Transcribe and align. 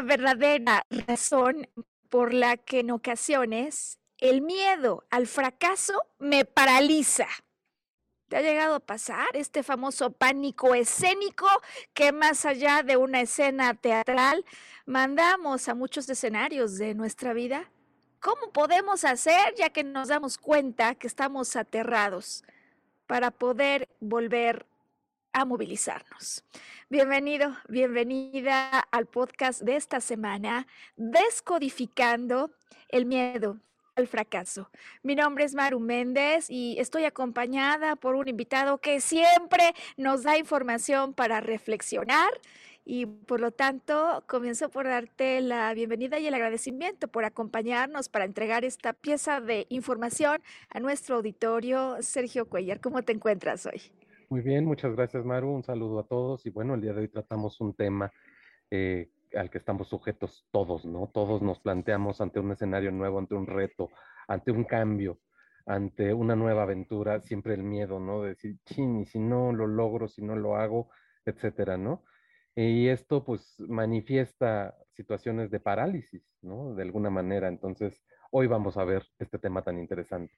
Verdadera 0.00 0.84
razón 0.90 1.68
por 2.08 2.32
la 2.32 2.56
que 2.56 2.80
en 2.80 2.90
ocasiones 2.90 3.98
el 4.18 4.42
miedo 4.42 5.04
al 5.10 5.26
fracaso 5.26 6.00
me 6.18 6.44
paraliza? 6.44 7.26
¿Te 8.28 8.36
ha 8.38 8.42
llegado 8.42 8.76
a 8.76 8.80
pasar 8.80 9.28
este 9.34 9.62
famoso 9.62 10.10
pánico 10.10 10.74
escénico 10.74 11.46
que 11.92 12.12
más 12.12 12.44
allá 12.46 12.82
de 12.82 12.96
una 12.96 13.20
escena 13.20 13.74
teatral 13.74 14.44
mandamos 14.86 15.68
a 15.68 15.74
muchos 15.74 16.08
escenarios 16.08 16.78
de 16.78 16.94
nuestra 16.94 17.32
vida? 17.32 17.70
¿Cómo 18.20 18.52
podemos 18.52 19.04
hacer 19.04 19.54
ya 19.56 19.70
que 19.70 19.84
nos 19.84 20.08
damos 20.08 20.38
cuenta 20.38 20.94
que 20.94 21.06
estamos 21.06 21.56
aterrados 21.56 22.42
para 23.06 23.30
poder 23.30 23.88
volver 24.00 24.66
a 25.34 25.44
movilizarnos? 25.44 26.44
Bienvenido, 26.88 27.54
bienvenida 27.68 28.70
al 28.78 29.06
podcast 29.06 29.62
de 29.62 29.76
esta 29.76 30.00
semana, 30.00 30.66
Descodificando 30.96 32.52
el 32.88 33.04
miedo 33.04 33.58
al 33.96 34.06
fracaso. 34.06 34.70
Mi 35.02 35.16
nombre 35.16 35.44
es 35.44 35.54
Maru 35.54 35.80
Méndez 35.80 36.46
y 36.48 36.76
estoy 36.78 37.04
acompañada 37.04 37.96
por 37.96 38.14
un 38.14 38.28
invitado 38.28 38.78
que 38.78 39.00
siempre 39.00 39.74
nos 39.96 40.22
da 40.22 40.38
información 40.38 41.14
para 41.14 41.40
reflexionar 41.40 42.30
y 42.84 43.06
por 43.06 43.40
lo 43.40 43.50
tanto 43.50 44.22
comienzo 44.28 44.68
por 44.68 44.84
darte 44.84 45.40
la 45.40 45.74
bienvenida 45.74 46.20
y 46.20 46.28
el 46.28 46.34
agradecimiento 46.34 47.08
por 47.08 47.24
acompañarnos 47.24 48.08
para 48.08 48.24
entregar 48.24 48.64
esta 48.64 48.92
pieza 48.92 49.40
de 49.40 49.66
información 49.68 50.42
a 50.68 50.78
nuestro 50.78 51.16
auditorio. 51.16 51.96
Sergio 52.02 52.46
Cuellar, 52.46 52.80
¿cómo 52.80 53.02
te 53.02 53.12
encuentras 53.12 53.66
hoy? 53.66 53.82
Muy 54.28 54.40
bien, 54.40 54.64
muchas 54.64 54.94
gracias 54.94 55.24
Maru, 55.24 55.50
un 55.50 55.62
saludo 55.62 55.98
a 56.00 56.06
todos 56.06 56.46
y 56.46 56.50
bueno, 56.50 56.74
el 56.74 56.80
día 56.80 56.92
de 56.92 57.00
hoy 57.02 57.08
tratamos 57.08 57.60
un 57.60 57.74
tema 57.74 58.10
eh, 58.70 59.10
al 59.34 59.50
que 59.50 59.58
estamos 59.58 59.88
sujetos 59.88 60.46
todos, 60.50 60.84
¿no? 60.84 61.10
Todos 61.12 61.42
nos 61.42 61.60
planteamos 61.60 62.20
ante 62.20 62.40
un 62.40 62.52
escenario 62.52 62.90
nuevo, 62.90 63.18
ante 63.18 63.34
un 63.34 63.46
reto, 63.46 63.90
ante 64.26 64.50
un 64.50 64.64
cambio, 64.64 65.20
ante 65.66 66.14
una 66.14 66.36
nueva 66.36 66.62
aventura, 66.62 67.20
siempre 67.20 67.54
el 67.54 67.62
miedo, 67.62 68.00
¿no? 68.00 68.22
De 68.22 68.30
decir, 68.30 68.58
chin, 68.64 69.00
y 69.00 69.06
si 69.06 69.18
no 69.18 69.52
lo 69.52 69.66
logro, 69.66 70.08
si 70.08 70.22
no 70.22 70.36
lo 70.36 70.56
hago, 70.56 70.90
etcétera, 71.24 71.76
¿no? 71.76 72.04
Y 72.56 72.88
esto 72.88 73.24
pues 73.24 73.56
manifiesta 73.60 74.76
situaciones 74.92 75.50
de 75.50 75.60
parálisis, 75.60 76.22
¿no? 76.40 76.74
De 76.74 76.82
alguna 76.82 77.10
manera. 77.10 77.48
Entonces, 77.48 78.02
hoy 78.30 78.46
vamos 78.46 78.76
a 78.76 78.84
ver 78.84 79.04
este 79.18 79.38
tema 79.38 79.62
tan 79.62 79.78
interesante. 79.78 80.34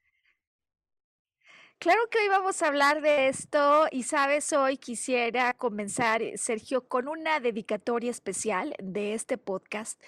Claro 1.79 2.01
que 2.11 2.19
hoy 2.19 2.29
vamos 2.29 2.63
a 2.63 2.69
hablar 2.69 3.03
de 3.03 3.29
esto 3.29 3.87
y 3.91 4.05
sabes, 4.05 4.51
hoy 4.55 4.79
quisiera 4.79 5.53
comenzar, 5.53 6.23
eh, 6.23 6.39
Sergio, 6.39 6.89
con 6.89 7.07
una 7.07 7.39
dedicatoria 7.39 8.11
especial 8.11 8.75
de 8.83 9.13
este 9.13 9.37
podcast 9.37 10.01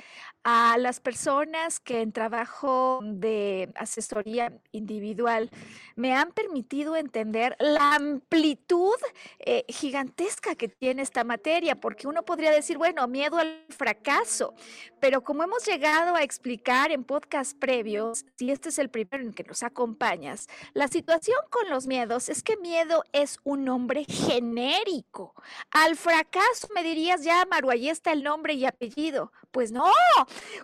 a 0.44 0.78
las 0.78 0.98
personas 0.98 1.78
que 1.78 2.00
en 2.00 2.12
trabajo 2.12 3.00
de 3.02 3.70
asesoría 3.74 4.50
individual 4.72 5.50
me 5.94 6.14
han 6.14 6.32
permitido 6.32 6.96
entender 6.96 7.54
la 7.58 7.96
amplitud 7.96 8.96
eh, 9.38 9.66
gigantesca 9.68 10.54
que 10.54 10.68
tiene 10.68 11.02
esta 11.02 11.22
materia, 11.22 11.78
porque 11.78 12.08
uno 12.08 12.24
podría 12.24 12.50
decir, 12.50 12.78
bueno, 12.78 13.06
miedo 13.08 13.36
al 13.36 13.66
fracaso, 13.68 14.54
pero 15.00 15.22
como 15.22 15.42
hemos 15.42 15.66
llegado 15.66 16.14
a 16.14 16.22
explicar 16.22 16.92
en 16.92 17.04
podcast 17.04 17.58
previos, 17.58 18.24
si 18.38 18.50
este 18.50 18.70
es 18.70 18.78
el 18.78 18.88
primero 18.88 19.22
en 19.22 19.34
que 19.34 19.44
nos 19.44 19.62
acompañas, 19.62 20.48
la 20.72 20.88
situación 20.88 21.38
con 21.50 21.57
los 21.68 21.86
miedos 21.86 22.28
es 22.28 22.42
que 22.42 22.56
miedo 22.56 23.04
es 23.12 23.38
un 23.44 23.64
nombre 23.64 24.04
genérico. 24.04 25.34
Al 25.70 25.96
fracaso 25.96 26.68
me 26.74 26.82
dirías, 26.82 27.22
ya, 27.22 27.44
Maru, 27.46 27.70
ahí 27.70 27.88
está 27.88 28.12
el 28.12 28.22
nombre 28.22 28.54
y 28.54 28.66
apellido. 28.66 29.32
Pues 29.50 29.72
no, 29.72 29.90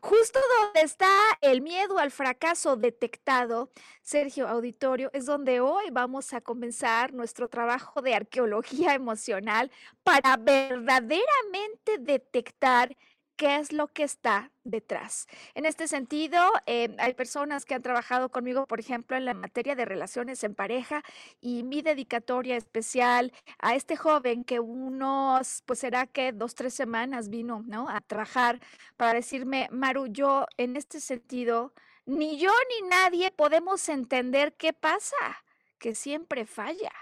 justo 0.02 0.38
donde 0.60 0.82
está 0.82 1.10
el 1.40 1.62
miedo 1.62 1.98
al 1.98 2.10
fracaso 2.10 2.76
detectado, 2.76 3.70
Sergio 4.02 4.46
Auditorio, 4.48 5.10
es 5.12 5.26
donde 5.26 5.60
hoy 5.60 5.90
vamos 5.90 6.34
a 6.34 6.40
comenzar 6.40 7.12
nuestro 7.14 7.48
trabajo 7.48 8.02
de 8.02 8.14
arqueología 8.14 8.94
emocional 8.94 9.70
para 10.02 10.36
verdaderamente 10.36 11.98
detectar 11.98 12.94
qué 13.36 13.56
es 13.56 13.72
lo 13.72 13.88
que 13.88 14.04
está 14.04 14.50
detrás. 14.64 15.26
En 15.54 15.66
este 15.66 15.88
sentido, 15.88 16.40
eh, 16.66 16.94
hay 16.98 17.14
personas 17.14 17.64
que 17.64 17.74
han 17.74 17.82
trabajado 17.82 18.30
conmigo, 18.30 18.66
por 18.66 18.80
ejemplo, 18.80 19.16
en 19.16 19.24
la 19.24 19.34
materia 19.34 19.74
de 19.74 19.84
relaciones 19.84 20.44
en 20.44 20.54
pareja 20.54 21.02
y 21.40 21.62
mi 21.62 21.82
dedicatoria 21.82 22.56
especial 22.56 23.32
a 23.58 23.74
este 23.74 23.96
joven 23.96 24.44
que 24.44 24.60
unos, 24.60 25.62
pues 25.66 25.80
será 25.80 26.06
que 26.06 26.32
dos, 26.32 26.54
tres 26.54 26.74
semanas 26.74 27.28
vino, 27.28 27.62
¿no? 27.66 27.88
A 27.88 28.00
trabajar 28.00 28.60
para 28.96 29.14
decirme, 29.14 29.68
Maru, 29.70 30.06
yo 30.06 30.46
en 30.56 30.76
este 30.76 31.00
sentido, 31.00 31.72
ni 32.06 32.38
yo 32.38 32.52
ni 32.68 32.88
nadie 32.88 33.30
podemos 33.30 33.88
entender 33.88 34.54
qué 34.54 34.72
pasa, 34.72 35.44
que 35.78 35.94
siempre 35.94 36.46
falla. 36.46 36.92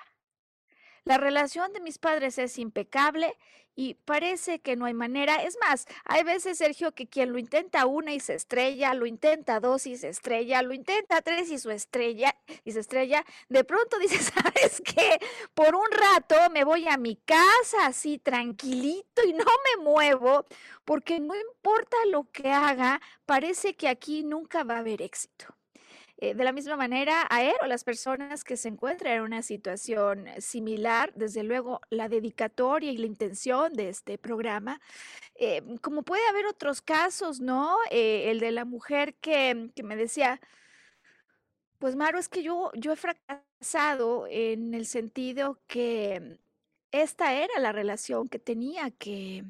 La 1.05 1.19
relación 1.19 1.73
de 1.73 1.81
mis 1.81 1.99
padres 1.99 2.39
es 2.39 2.59
impecable 2.59 3.37
y 3.75 3.95
parece 3.95 4.61
que 4.61 4.77
no 4.77 4.85
hay 4.85 4.95
manera. 4.95 5.37
Es 5.43 5.57
más, 5.61 5.87
hay 6.05 6.23
veces, 6.23 6.59
Sergio, 6.59 6.93
que 6.93 7.09
quien 7.09 7.33
lo 7.33 7.39
intenta 7.39 7.87
una 7.87 8.13
y 8.13 8.21
se 8.21 8.35
estrella, 8.35 8.95
lo 8.95 9.07
intenta 9.07 9.61
dos 9.61 9.87
y 9.87 9.97
se 9.97 10.09
estrella, 10.09 10.63
lo 10.63 10.75
intenta 10.75 11.23
tres 11.23 11.51
y 11.51 11.59
su 11.59 11.71
estrella 11.71 12.37
y 12.65 12.73
se 12.73 12.81
estrella, 12.81 13.25
de 13.49 13.65
pronto 13.65 13.99
dice, 13.99 14.19
¿sabes 14.23 14.83
qué? 14.85 15.19
Por 15.55 15.75
un 15.75 15.91
rato 15.91 16.37
me 16.53 16.65
voy 16.65 16.87
a 16.87 16.97
mi 16.97 17.17
casa 17.17 17.87
así 17.87 18.19
tranquilito 18.19 19.23
y 19.27 19.33
no 19.33 19.45
me 19.45 19.83
muevo, 19.83 20.47
porque 20.85 21.19
no 21.19 21.35
importa 21.35 21.97
lo 22.11 22.25
que 22.31 22.51
haga, 22.51 23.01
parece 23.27 23.75
que 23.75 23.89
aquí 23.89 24.23
nunca 24.23 24.65
va 24.65 24.77
a 24.77 24.81
haber 24.81 25.03
éxito. 25.03 25.57
Eh, 26.23 26.35
de 26.37 26.45
la 26.45 26.53
misma 26.53 26.77
manera, 26.77 27.27
a 27.31 27.43
él 27.43 27.55
o 27.63 27.67
las 27.67 27.83
personas 27.83 28.45
que 28.45 28.57
se 28.57 28.69
encuentran 28.69 29.15
en 29.15 29.23
una 29.23 29.43
situación 29.43 30.29
similar, 30.39 31.13
desde 31.17 31.43
luego 31.43 31.81
la 31.91 32.09
dedicatoria 32.09 32.93
y 32.93 32.97
la 32.97 33.07
intención 33.09 33.73
de 33.73 33.89
este 33.89 34.19
programa, 34.19 34.81
eh, 35.35 35.63
como 35.81 36.05
puede 36.05 36.25
haber 36.29 36.47
otros 36.47 36.81
casos, 36.81 37.41
¿no? 37.41 37.77
Eh, 37.91 38.31
el 38.31 38.39
de 38.39 38.53
la 38.53 38.65
mujer 38.65 39.17
que, 39.17 39.71
que, 39.75 39.83
me 39.83 39.97
decía, 39.97 40.41
pues 41.81 41.97
Maro, 41.97 42.21
es 42.21 42.29
que 42.29 42.45
yo, 42.45 42.71
yo 42.75 42.93
he 42.93 42.97
fracasado 42.97 44.29
en 44.31 44.75
el 44.75 44.87
sentido 44.87 45.61
que 45.67 46.39
esta 46.93 47.35
era 47.35 47.59
la 47.59 47.73
relación 47.73 48.29
que 48.29 48.39
tenía 48.39 48.93
que 48.93 49.45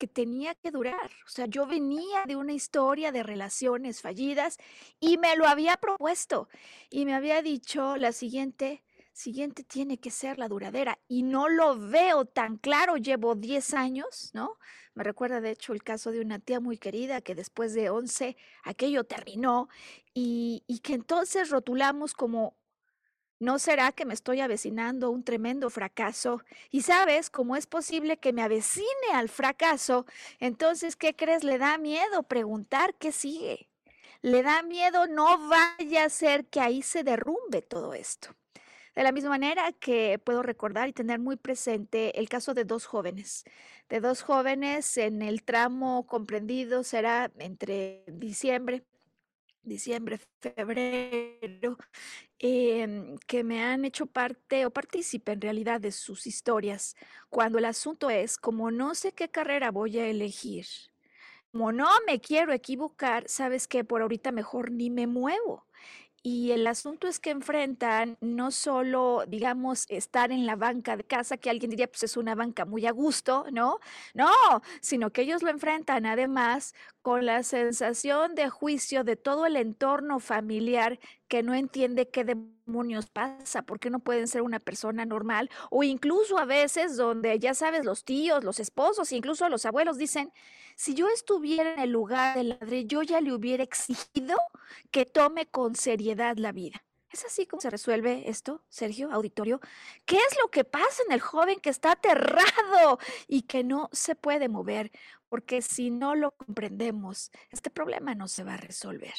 que 0.00 0.08
tenía 0.08 0.54
que 0.54 0.70
durar. 0.70 1.10
O 1.26 1.28
sea, 1.28 1.44
yo 1.44 1.66
venía 1.66 2.24
de 2.26 2.34
una 2.34 2.54
historia 2.54 3.12
de 3.12 3.22
relaciones 3.22 4.00
fallidas 4.00 4.56
y 4.98 5.18
me 5.18 5.36
lo 5.36 5.46
había 5.46 5.76
propuesto 5.76 6.48
y 6.88 7.04
me 7.04 7.14
había 7.14 7.42
dicho 7.42 7.98
la 7.98 8.12
siguiente, 8.12 8.82
siguiente 9.12 9.62
tiene 9.62 9.98
que 9.98 10.10
ser 10.10 10.38
la 10.38 10.48
duradera 10.48 10.98
y 11.06 11.22
no 11.22 11.50
lo 11.50 11.78
veo 11.78 12.24
tan 12.24 12.56
claro. 12.56 12.96
Llevo 12.96 13.34
10 13.34 13.74
años, 13.74 14.30
¿no? 14.32 14.56
Me 14.94 15.04
recuerda 15.04 15.42
de 15.42 15.50
hecho 15.50 15.74
el 15.74 15.82
caso 15.82 16.10
de 16.12 16.20
una 16.20 16.38
tía 16.38 16.60
muy 16.60 16.78
querida 16.78 17.20
que 17.20 17.34
después 17.34 17.74
de 17.74 17.90
11 17.90 18.38
aquello 18.64 19.04
terminó 19.04 19.68
y, 20.14 20.64
y 20.66 20.78
que 20.78 20.94
entonces 20.94 21.50
rotulamos 21.50 22.14
como 22.14 22.56
¿No 23.40 23.58
será 23.58 23.92
que 23.92 24.04
me 24.04 24.12
estoy 24.12 24.40
avecinando 24.40 25.10
un 25.10 25.24
tremendo 25.24 25.70
fracaso? 25.70 26.42
Y 26.70 26.82
sabes, 26.82 27.30
cómo 27.30 27.56
es 27.56 27.66
posible 27.66 28.18
que 28.18 28.34
me 28.34 28.42
avecine 28.42 28.86
al 29.14 29.30
fracaso, 29.30 30.04
entonces, 30.40 30.94
¿qué 30.94 31.16
crees? 31.16 31.42
Le 31.42 31.56
da 31.56 31.78
miedo 31.78 32.22
preguntar 32.22 32.94
qué 32.96 33.12
sigue. 33.12 33.70
Le 34.20 34.42
da 34.42 34.62
miedo, 34.62 35.06
no 35.06 35.48
vaya 35.48 36.04
a 36.04 36.10
ser 36.10 36.48
que 36.48 36.60
ahí 36.60 36.82
se 36.82 37.02
derrumbe 37.02 37.62
todo 37.62 37.94
esto. 37.94 38.36
De 38.94 39.04
la 39.04 39.12
misma 39.12 39.30
manera 39.30 39.72
que 39.72 40.20
puedo 40.22 40.42
recordar 40.42 40.88
y 40.88 40.92
tener 40.92 41.18
muy 41.18 41.36
presente 41.36 42.20
el 42.20 42.28
caso 42.28 42.52
de 42.52 42.66
dos 42.66 42.84
jóvenes, 42.84 43.44
de 43.88 44.00
dos 44.00 44.20
jóvenes 44.20 44.98
en 44.98 45.22
el 45.22 45.42
tramo 45.44 46.06
comprendido 46.06 46.84
será 46.84 47.30
entre 47.38 48.04
diciembre 48.06 48.84
diciembre, 49.62 50.20
febrero, 50.40 51.76
em, 52.38 53.16
que 53.26 53.44
me 53.44 53.62
han 53.62 53.84
hecho 53.84 54.06
parte 54.06 54.66
o 54.66 54.70
partícipe 54.72 55.32
en 55.32 55.40
realidad 55.40 55.80
de 55.80 55.92
sus 55.92 56.26
historias, 56.26 56.96
cuando 57.28 57.58
el 57.58 57.64
asunto 57.66 58.10
es, 58.10 58.36
como 58.38 58.70
no 58.70 58.94
sé 58.94 59.12
qué 59.12 59.30
carrera 59.30 59.70
voy 59.70 59.98
a 59.98 60.06
elegir, 60.08 60.66
como 61.52 61.72
no 61.72 61.88
me 62.06 62.20
quiero 62.20 62.52
equivocar, 62.52 63.28
sabes 63.28 63.66
que 63.68 63.84
por 63.84 64.02
ahorita 64.02 64.32
mejor 64.32 64.70
ni 64.70 64.90
me 64.90 65.06
muevo. 65.06 65.66
Y 66.24 66.50
el 66.52 66.66
asunto 66.66 67.08
es 67.08 67.18
que 67.18 67.30
enfrentan 67.30 68.18
no 68.20 68.50
solo, 68.50 69.24
digamos, 69.26 69.86
estar 69.88 70.30
en 70.32 70.44
la 70.44 70.54
banca 70.54 70.94
de 70.98 71.04
casa, 71.04 71.38
que 71.38 71.48
alguien 71.48 71.70
diría, 71.70 71.86
pues 71.88 72.02
es 72.02 72.16
una 72.18 72.34
banca 72.34 72.66
muy 72.66 72.84
a 72.86 72.90
gusto, 72.92 73.46
¿no? 73.52 73.78
No, 74.12 74.28
sino 74.82 75.10
que 75.12 75.22
ellos 75.22 75.42
lo 75.42 75.48
enfrentan 75.48 76.04
además 76.04 76.74
con 77.00 77.24
la 77.24 77.42
sensación 77.42 78.34
de 78.34 78.50
juicio 78.50 79.02
de 79.02 79.16
todo 79.16 79.46
el 79.46 79.56
entorno 79.56 80.20
familiar 80.20 80.98
que 81.26 81.42
no 81.42 81.54
entiende 81.54 82.10
qué 82.10 82.24
pasa, 83.06 83.62
por 83.62 83.80
qué 83.80 83.90
no 83.90 84.00
pueden 84.00 84.28
ser 84.28 84.42
una 84.42 84.60
persona 84.60 85.04
normal, 85.04 85.50
o 85.70 85.82
incluso 85.82 86.38
a 86.38 86.44
veces 86.44 86.96
donde 86.96 87.38
ya 87.38 87.54
sabes, 87.54 87.84
los 87.84 88.04
tíos, 88.04 88.44
los 88.44 88.60
esposos, 88.60 89.12
incluso 89.12 89.48
los 89.48 89.66
abuelos 89.66 89.98
dicen, 89.98 90.32
si 90.76 90.94
yo 90.94 91.08
estuviera 91.08 91.74
en 91.74 91.80
el 91.80 91.90
lugar 91.90 92.36
del 92.36 92.50
ladrillo, 92.50 93.02
yo 93.02 93.02
ya 93.02 93.20
le 93.20 93.32
hubiera 93.32 93.62
exigido 93.62 94.36
que 94.90 95.04
tome 95.04 95.46
con 95.46 95.74
seriedad 95.74 96.36
la 96.36 96.52
vida. 96.52 96.82
¿Es 97.12 97.24
así 97.24 97.44
como 97.44 97.60
se 97.60 97.70
resuelve 97.70 98.30
esto, 98.30 98.62
Sergio, 98.68 99.10
auditorio? 99.10 99.60
¿Qué 100.04 100.16
es 100.16 100.38
lo 100.40 100.48
que 100.48 100.62
pasa 100.62 101.02
en 101.06 101.12
el 101.12 101.20
joven 101.20 101.58
que 101.60 101.70
está 101.70 101.92
aterrado 101.92 103.00
y 103.26 103.42
que 103.42 103.64
no 103.64 103.88
se 103.92 104.14
puede 104.14 104.48
mover? 104.48 104.92
Porque 105.28 105.60
si 105.60 105.90
no 105.90 106.14
lo 106.14 106.30
comprendemos, 106.30 107.32
este 107.50 107.68
problema 107.68 108.14
no 108.14 108.28
se 108.28 108.44
va 108.44 108.54
a 108.54 108.58
resolver. 108.58 109.14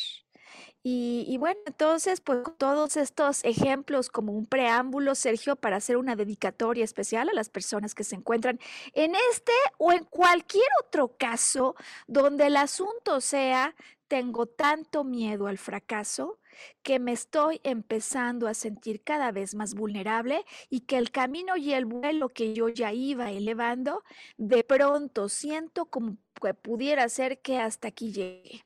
Y, 0.83 1.37
bueno, 1.37 1.59
entonces, 1.67 2.21
pues 2.21 2.39
todos 2.57 2.97
estos 2.97 3.43
ejemplos 3.43 4.09
como 4.09 4.33
un 4.33 4.47
preámbulo, 4.47 5.13
Sergio, 5.13 5.55
para 5.55 5.77
hacer 5.77 5.97
una 5.97 6.15
dedicatoria 6.15 6.83
especial 6.83 7.29
a 7.29 7.33
las 7.33 7.49
personas 7.49 7.93
que 7.93 8.03
se 8.03 8.15
encuentran 8.15 8.59
en 8.93 9.13
este 9.31 9.51
o 9.77 9.91
en 9.91 10.05
cualquier 10.05 10.67
otro 10.83 11.15
caso 11.17 11.75
donde 12.07 12.47
el 12.47 12.57
asunto 12.57 13.21
sea, 13.21 13.75
tengo 14.07 14.45
tanto 14.45 15.03
miedo 15.03 15.47
al 15.47 15.57
fracaso 15.57 16.39
que 16.83 16.99
me 16.99 17.13
estoy 17.13 17.61
empezando 17.63 18.47
a 18.47 18.53
sentir 18.53 19.03
cada 19.03 19.31
vez 19.31 19.55
más 19.55 19.73
vulnerable 19.73 20.43
y 20.69 20.81
que 20.81 20.97
el 20.97 21.11
camino 21.11 21.55
y 21.57 21.73
el 21.73 21.85
vuelo 21.85 22.29
que 22.29 22.53
yo 22.53 22.69
ya 22.69 22.91
iba 22.91 23.31
elevando, 23.31 24.03
de 24.37 24.63
pronto 24.63 25.29
siento 25.29 25.85
como 25.85 26.17
que 26.41 26.53
pudiera 26.53 27.07
ser 27.07 27.39
que 27.41 27.57
hasta 27.59 27.87
aquí 27.89 28.11
llegue 28.11 28.65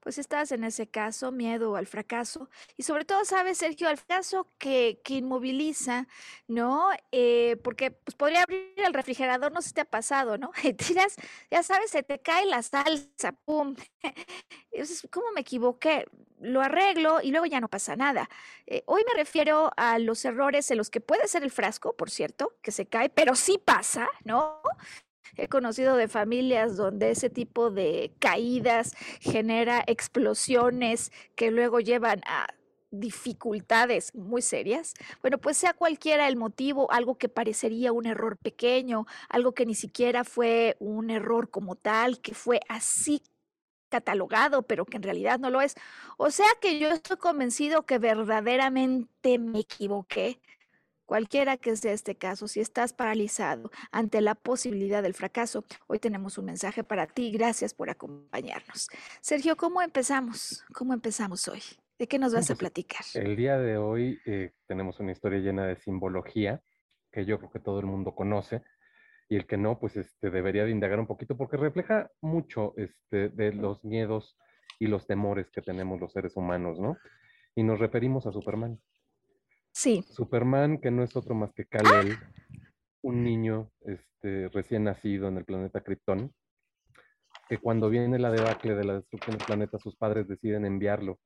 pues 0.00 0.18
estás 0.18 0.50
en 0.52 0.64
ese 0.64 0.88
caso, 0.88 1.30
miedo 1.30 1.76
al 1.76 1.86
fracaso. 1.86 2.48
Y 2.76 2.82
sobre 2.82 3.04
todo, 3.04 3.24
sabes, 3.24 3.58
Sergio, 3.58 3.88
al 3.88 3.98
fracaso 3.98 4.48
que, 4.58 5.00
que 5.04 5.14
inmoviliza, 5.14 6.08
¿no? 6.48 6.88
Eh, 7.12 7.56
porque 7.62 7.90
pues, 7.90 8.14
podría 8.14 8.42
abrir 8.42 8.72
el 8.76 8.94
refrigerador, 8.94 9.52
no 9.52 9.62
sé 9.62 9.68
si 9.68 9.74
te 9.74 9.82
ha 9.82 9.84
pasado, 9.84 10.38
¿no? 10.38 10.52
Tiras, 10.76 11.16
ya 11.50 11.62
sabes, 11.62 11.90
se 11.90 12.02
te 12.02 12.20
cae 12.20 12.46
la 12.46 12.62
salsa, 12.62 13.32
¡pum! 13.44 13.76
Entonces, 14.72 15.06
¿cómo 15.10 15.30
me 15.32 15.42
equivoqué? 15.42 16.06
Lo 16.40 16.62
arreglo 16.62 17.20
y 17.22 17.30
luego 17.30 17.44
ya 17.46 17.60
no 17.60 17.68
pasa 17.68 17.96
nada. 17.96 18.30
Eh, 18.66 18.82
hoy 18.86 19.02
me 19.06 19.14
refiero 19.14 19.72
a 19.76 19.98
los 19.98 20.24
errores 20.24 20.70
en 20.70 20.78
los 20.78 20.88
que 20.88 21.00
puede 21.00 21.28
ser 21.28 21.42
el 21.42 21.50
frasco, 21.50 21.94
por 21.94 22.10
cierto, 22.10 22.56
que 22.62 22.72
se 22.72 22.86
cae, 22.86 23.10
pero 23.10 23.34
sí 23.34 23.60
pasa, 23.62 24.08
¿no? 24.24 24.62
He 25.36 25.48
conocido 25.48 25.96
de 25.96 26.08
familias 26.08 26.76
donde 26.76 27.10
ese 27.10 27.30
tipo 27.30 27.70
de 27.70 28.12
caídas 28.18 28.94
genera 29.20 29.82
explosiones 29.86 31.12
que 31.36 31.50
luego 31.50 31.80
llevan 31.80 32.20
a 32.26 32.48
dificultades 32.90 34.14
muy 34.14 34.42
serias, 34.42 34.94
bueno, 35.22 35.38
pues 35.38 35.56
sea 35.56 35.74
cualquiera 35.74 36.28
el 36.28 36.36
motivo, 36.36 36.90
algo 36.90 37.16
que 37.18 37.28
parecería 37.28 37.92
un 37.92 38.06
error 38.06 38.36
pequeño, 38.36 39.06
algo 39.28 39.52
que 39.52 39.66
ni 39.66 39.74
siquiera 39.74 40.24
fue 40.24 40.76
un 40.80 41.10
error 41.10 41.50
como 41.50 41.76
tal, 41.76 42.20
que 42.20 42.34
fue 42.34 42.60
así 42.68 43.22
catalogado, 43.90 44.62
pero 44.62 44.86
que 44.86 44.96
en 44.96 45.02
realidad 45.02 45.38
no 45.38 45.50
lo 45.50 45.60
es. 45.60 45.74
O 46.16 46.30
sea 46.30 46.46
que 46.60 46.78
yo 46.78 46.88
estoy 46.88 47.16
convencido 47.16 47.84
que 47.84 47.98
verdaderamente 47.98 49.38
me 49.38 49.60
equivoqué, 49.60 50.40
Cualquiera 51.10 51.56
que 51.56 51.74
sea 51.74 51.92
este 51.92 52.14
caso, 52.14 52.46
si 52.46 52.60
estás 52.60 52.92
paralizado 52.92 53.72
ante 53.90 54.20
la 54.20 54.36
posibilidad 54.36 55.02
del 55.02 55.14
fracaso, 55.14 55.64
hoy 55.88 55.98
tenemos 55.98 56.38
un 56.38 56.44
mensaje 56.44 56.84
para 56.84 57.08
ti. 57.08 57.32
Gracias 57.32 57.74
por 57.74 57.90
acompañarnos. 57.90 58.86
Sergio, 59.20 59.56
¿cómo 59.56 59.82
empezamos? 59.82 60.64
¿Cómo 60.72 60.94
empezamos 60.94 61.48
hoy? 61.48 61.62
¿De 61.98 62.06
qué 62.06 62.20
nos 62.20 62.32
vas 62.32 62.44
a 62.44 62.54
pues, 62.54 62.60
platicar? 62.60 63.00
El 63.14 63.34
día 63.34 63.58
de 63.58 63.76
hoy 63.76 64.20
eh, 64.24 64.52
tenemos 64.68 65.00
una 65.00 65.10
historia 65.10 65.40
llena 65.40 65.66
de 65.66 65.74
simbología 65.74 66.62
que 67.10 67.24
yo 67.24 67.38
creo 67.38 67.50
que 67.50 67.58
todo 67.58 67.80
el 67.80 67.86
mundo 67.86 68.14
conoce 68.14 68.62
y 69.28 69.34
el 69.34 69.48
que 69.48 69.56
no, 69.56 69.80
pues 69.80 69.96
este, 69.96 70.30
debería 70.30 70.64
de 70.64 70.70
indagar 70.70 71.00
un 71.00 71.08
poquito 71.08 71.36
porque 71.36 71.56
refleja 71.56 72.08
mucho 72.20 72.72
este, 72.76 73.30
de 73.30 73.52
los 73.52 73.82
miedos 73.82 74.38
y 74.78 74.86
los 74.86 75.08
temores 75.08 75.50
que 75.50 75.60
tenemos 75.60 76.00
los 76.00 76.12
seres 76.12 76.36
humanos, 76.36 76.78
¿no? 76.78 76.98
Y 77.56 77.64
nos 77.64 77.80
referimos 77.80 78.28
a 78.28 78.30
Superman. 78.30 78.78
Sí. 79.72 80.04
Superman, 80.10 80.78
que 80.78 80.90
no 80.90 81.02
es 81.02 81.16
otro 81.16 81.34
más 81.34 81.52
que 81.52 81.66
Kal-El, 81.66 82.16
un 83.02 83.24
niño 83.24 83.70
este, 83.80 84.48
recién 84.48 84.84
nacido 84.84 85.28
en 85.28 85.38
el 85.38 85.44
planeta 85.44 85.80
Krypton, 85.80 86.32
que 87.48 87.58
cuando 87.58 87.88
viene 87.88 88.18
la 88.18 88.30
debacle 88.30 88.74
de 88.74 88.84
la 88.84 88.94
destrucción 88.94 89.36
del 89.36 89.46
planeta, 89.46 89.78
sus 89.78 89.96
padres 89.96 90.28
deciden 90.28 90.64
enviarlo 90.64 91.18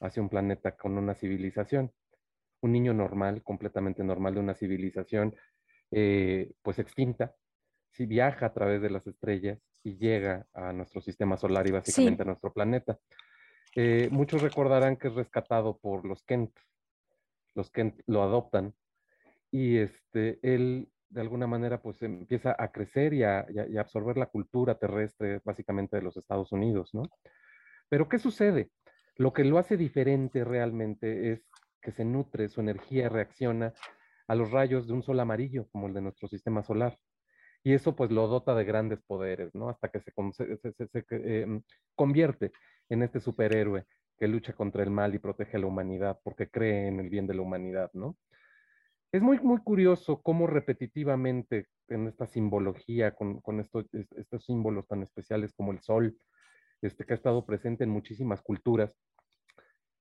hacia 0.00 0.22
un 0.22 0.28
planeta 0.28 0.76
con 0.76 0.98
una 0.98 1.14
civilización. 1.14 1.92
Un 2.60 2.72
niño 2.72 2.94
normal, 2.94 3.42
completamente 3.42 4.04
normal 4.04 4.34
de 4.34 4.40
una 4.40 4.54
civilización, 4.54 5.34
eh, 5.90 6.52
pues 6.62 6.78
extinta, 6.78 7.34
si 7.90 8.06
viaja 8.06 8.46
a 8.46 8.52
través 8.52 8.80
de 8.80 8.90
las 8.90 9.06
estrellas 9.06 9.58
y 9.84 9.96
llega 9.98 10.46
a 10.54 10.72
nuestro 10.72 11.00
sistema 11.00 11.36
solar 11.36 11.66
y 11.66 11.72
básicamente 11.72 12.22
a 12.22 12.26
nuestro 12.26 12.52
planeta. 12.52 12.98
Eh, 13.74 14.08
muchos 14.10 14.42
recordarán 14.42 14.96
que 14.96 15.08
es 15.08 15.14
rescatado 15.14 15.78
por 15.78 16.04
los 16.04 16.22
Kent, 16.22 16.52
los 17.54 17.70
que 17.70 17.94
lo 18.06 18.22
adoptan, 18.22 18.74
y 19.50 19.78
este, 19.78 20.38
él 20.42 20.88
de 21.10 21.20
alguna 21.20 21.46
manera 21.46 21.80
pues 21.82 22.02
empieza 22.02 22.56
a 22.58 22.72
crecer 22.72 23.12
y 23.12 23.22
a, 23.22 23.46
absorber 23.78 24.16
la 24.16 24.26
cultura 24.26 24.78
terrestre 24.78 25.40
básicamente 25.44 25.96
de 25.96 26.02
los 26.02 26.16
Estados 26.16 26.52
Unidos, 26.52 26.90
¿no? 26.94 27.02
Pero 27.90 28.08
¿qué 28.08 28.18
sucede? 28.18 28.70
Lo 29.16 29.34
que 29.34 29.44
lo 29.44 29.58
hace 29.58 29.76
diferente 29.76 30.42
realmente 30.42 31.32
es 31.32 31.46
que 31.82 31.92
se 31.92 32.04
nutre, 32.04 32.48
su 32.48 32.62
energía 32.62 33.10
reacciona 33.10 33.74
a 34.26 34.34
los 34.34 34.50
rayos 34.50 34.86
de 34.86 34.94
un 34.94 35.02
sol 35.02 35.20
amarillo, 35.20 35.68
como 35.70 35.88
el 35.88 35.94
de 35.94 36.00
nuestro 36.00 36.28
sistema 36.28 36.62
solar. 36.62 36.98
Y 37.62 37.74
eso 37.74 37.94
pues 37.94 38.10
lo 38.10 38.26
dota 38.26 38.54
de 38.54 38.64
grandes 38.64 39.02
poderes, 39.02 39.54
¿no? 39.54 39.68
Hasta 39.68 39.88
que 39.90 40.00
se, 40.00 40.12
eh, 41.10 41.60
convierte 41.94 42.52
en 42.88 43.02
este 43.02 43.20
superhéroe 43.20 43.84
que 44.22 44.28
lucha 44.28 44.52
contra 44.52 44.84
el 44.84 44.90
mal 44.90 45.16
y 45.16 45.18
protege 45.18 45.56
a 45.56 45.60
la 45.60 45.66
humanidad 45.66 46.20
porque 46.22 46.48
cree 46.48 46.86
en 46.86 47.00
el 47.00 47.10
bien 47.10 47.26
de 47.26 47.34
la 47.34 47.42
humanidad, 47.42 47.90
¿no? 47.92 48.16
Es 49.10 49.20
muy, 49.20 49.40
muy 49.40 49.58
curioso 49.58 50.22
cómo 50.22 50.46
repetitivamente 50.46 51.66
en 51.88 52.06
esta 52.06 52.28
simbología, 52.28 53.16
con, 53.16 53.40
con 53.40 53.58
estos, 53.58 53.84
estos 53.92 54.44
símbolos 54.44 54.86
tan 54.86 55.02
especiales 55.02 55.52
como 55.52 55.72
el 55.72 55.80
sol, 55.80 56.16
este, 56.82 57.04
que 57.04 57.14
ha 57.14 57.16
estado 57.16 57.44
presente 57.44 57.82
en 57.82 57.90
muchísimas 57.90 58.40
culturas, 58.42 58.94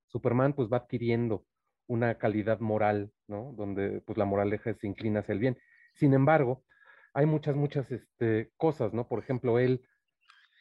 Superman 0.06 0.54
pues 0.54 0.70
va 0.72 0.78
adquiriendo 0.78 1.48
una 1.88 2.20
calidad 2.20 2.60
moral, 2.60 3.12
¿no? 3.28 3.56
Donde 3.58 4.02
pues 4.02 4.20
la 4.20 4.26
moraleja 4.26 4.72
se 4.76 4.86
inclina 4.86 5.22
hacia 5.22 5.34
el 5.34 5.40
bien. 5.40 5.58
Sin 5.96 6.14
embargo, 6.14 6.64
hay 7.16 7.26
muchas, 7.26 7.56
muchas 7.56 7.92
este, 7.92 8.52
cosas, 8.56 8.94
¿no? 8.94 9.08
Por 9.08 9.18
ejemplo, 9.18 9.58
él 9.58 9.82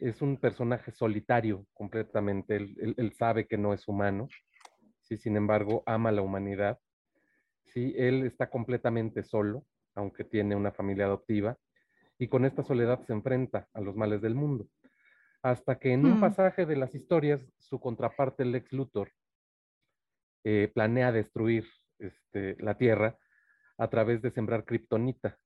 es 0.00 0.22
un 0.22 0.36
personaje 0.36 0.90
solitario 0.92 1.66
completamente, 1.74 2.56
él, 2.56 3.12
sabe 3.16 3.46
que 3.46 3.58
no 3.58 3.72
es 3.72 3.86
humano, 3.88 4.28
¿sí? 5.00 5.16
sin 5.16 5.36
embargo 5.36 5.82
ama 5.86 6.10
la 6.12 6.22
humanidad, 6.22 6.78
¿sí? 7.64 7.94
Él 7.96 8.24
está 8.24 8.48
completamente 8.50 9.22
solo, 9.22 9.66
aunque 9.94 10.24
tiene 10.24 10.56
una 10.56 10.72
familia 10.72 11.04
adoptiva, 11.06 11.56
y 12.18 12.28
con 12.28 12.44
esta 12.44 12.62
soledad 12.62 13.00
se 13.02 13.12
enfrenta 13.12 13.68
a 13.72 13.80
los 13.80 13.96
males 13.96 14.20
del 14.20 14.34
mundo. 14.34 14.68
Hasta 15.42 15.78
que 15.78 15.92
en 15.92 16.04
un 16.04 16.18
Mm. 16.18 16.20
pasaje 16.20 16.66
de 16.66 16.76
las 16.76 16.94
historias, 16.94 17.40
su 17.58 17.80
contraparte, 17.80 18.44
Lex 18.44 18.72
Luthor, 18.72 19.10
eh, 20.44 20.70
planea 20.74 21.12
destruir 21.12 21.66
este, 21.98 22.56
la 22.60 22.76
Tierra 22.76 23.18
a 23.78 23.88
través 23.88 24.22
de 24.22 24.30
sembrar 24.30 24.64
kriptonita, 24.64 25.38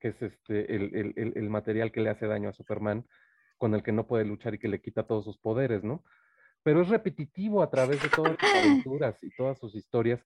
que 0.00 0.08
es 0.08 0.22
este, 0.22 0.74
el, 0.74 0.94
el- 0.94 1.12
el- 1.16 1.32
el 1.36 1.50
material 1.50 1.90
que 1.90 2.00
le 2.00 2.10
hace 2.10 2.26
daño 2.26 2.48
a 2.48 2.52
Superman, 2.52 3.04
con 3.58 3.74
el 3.74 3.82
que 3.82 3.92
no 3.92 4.06
puede 4.06 4.24
luchar 4.24 4.54
y 4.54 4.58
que 4.58 4.68
le 4.68 4.80
quita 4.80 5.04
todos 5.06 5.24
sus 5.24 5.38
poderes, 5.38 5.82
¿no? 5.84 6.04
Pero 6.62 6.82
es 6.82 6.88
repetitivo 6.88 7.62
a 7.62 7.70
través 7.70 8.02
de 8.02 8.08
todas 8.08 8.36
sus 8.38 8.50
aventuras 8.54 9.22
y 9.22 9.30
todas 9.36 9.58
sus 9.58 9.74
historias, 9.74 10.24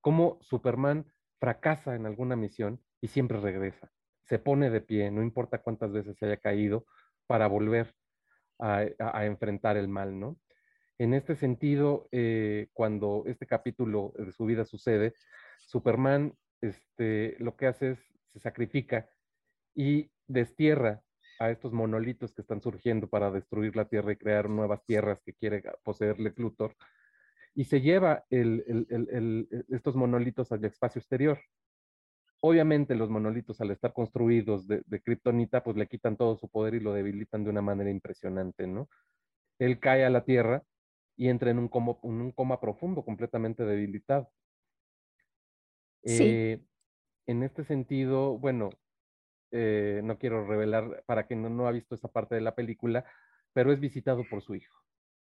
cómo 0.00 0.38
Superman 0.42 1.06
fracasa 1.38 1.94
en 1.94 2.06
alguna 2.06 2.36
misión 2.36 2.80
y 3.00 3.08
siempre 3.08 3.40
regresa. 3.40 3.90
Se 4.24 4.38
pone 4.38 4.70
de 4.70 4.80
pie, 4.80 5.10
no 5.10 5.22
importa 5.22 5.62
cuántas 5.62 5.92
veces 5.92 6.16
se 6.16 6.26
haya 6.26 6.36
caído, 6.36 6.86
para 7.26 7.46
volver 7.48 7.94
a, 8.58 8.84
a- 8.98 9.18
a 9.18 9.26
enfrentar 9.26 9.76
el 9.76 9.88
mal, 9.88 10.18
¿no? 10.18 10.38
En 10.98 11.14
este 11.14 11.34
sentido, 11.34 12.08
eh, 12.12 12.68
cuando 12.74 13.22
este 13.26 13.46
capítulo 13.46 14.12
de 14.18 14.32
su 14.32 14.44
vida 14.44 14.64
sucede, 14.66 15.14
Superman 15.66 16.34
este, 16.60 17.36
lo 17.38 17.56
que 17.56 17.66
hace 17.68 17.92
es 17.92 17.98
se 18.32 18.38
sacrifica 18.38 19.08
y 19.74 20.10
destierra 20.28 21.02
a 21.40 21.50
estos 21.50 21.72
monolitos 21.72 22.32
que 22.34 22.42
están 22.42 22.60
surgiendo 22.60 23.08
para 23.08 23.30
destruir 23.30 23.74
la 23.74 23.86
Tierra 23.86 24.12
y 24.12 24.16
crear 24.16 24.50
nuevas 24.50 24.84
tierras 24.84 25.22
que 25.22 25.32
quiere 25.32 25.64
poseer 25.82 26.20
Lex 26.20 26.38
Luthor, 26.38 26.76
y 27.54 27.64
se 27.64 27.80
lleva 27.80 28.24
el- 28.30 28.62
el- 28.68 28.86
el- 28.90 29.08
el- 29.10 29.66
estos 29.70 29.96
monolitos 29.96 30.52
al 30.52 30.64
espacio 30.64 31.00
exterior. 31.00 31.40
Obviamente 32.42 32.94
los 32.94 33.10
monolitos 33.10 33.60
al 33.60 33.70
estar 33.70 33.92
construidos 33.92 34.66
de, 34.68 34.82
de 34.86 35.00
kriptonita, 35.00 35.64
pues 35.64 35.76
le 35.76 35.86
quitan 35.86 36.16
todo 36.16 36.36
su 36.36 36.48
poder 36.48 36.74
y 36.74 36.80
lo 36.80 36.92
debilitan 36.92 37.42
de 37.42 37.50
una 37.50 37.62
manera 37.62 37.90
impresionante, 37.90 38.66
¿no? 38.66 38.88
Él 39.58 39.80
cae 39.80 40.04
a 40.04 40.10
la 40.10 40.24
Tierra 40.24 40.62
y 41.16 41.28
entra 41.28 41.50
en 41.50 41.58
un 41.58 41.68
coma, 41.68 41.96
en 42.02 42.20
un 42.20 42.32
coma 42.32 42.60
profundo, 42.60 43.02
completamente 43.02 43.64
debilitado. 43.64 44.30
Sí. 46.04 46.24
Eh, 46.24 46.64
en 47.26 47.42
este 47.42 47.64
sentido, 47.64 48.38
bueno, 48.38 48.70
eh, 49.52 50.00
no 50.04 50.18
quiero 50.18 50.46
revelar 50.46 51.02
para 51.06 51.26
quien 51.26 51.42
no, 51.42 51.66
ha 51.66 51.72
visto 51.72 51.94
esa 51.94 52.08
parte 52.08 52.34
de 52.34 52.40
la 52.40 52.54
película, 52.54 53.04
pero 53.52 53.72
es 53.72 53.80
visitado 53.80 54.24
por 54.28 54.42
su 54.42 54.54
hijo 54.54 54.76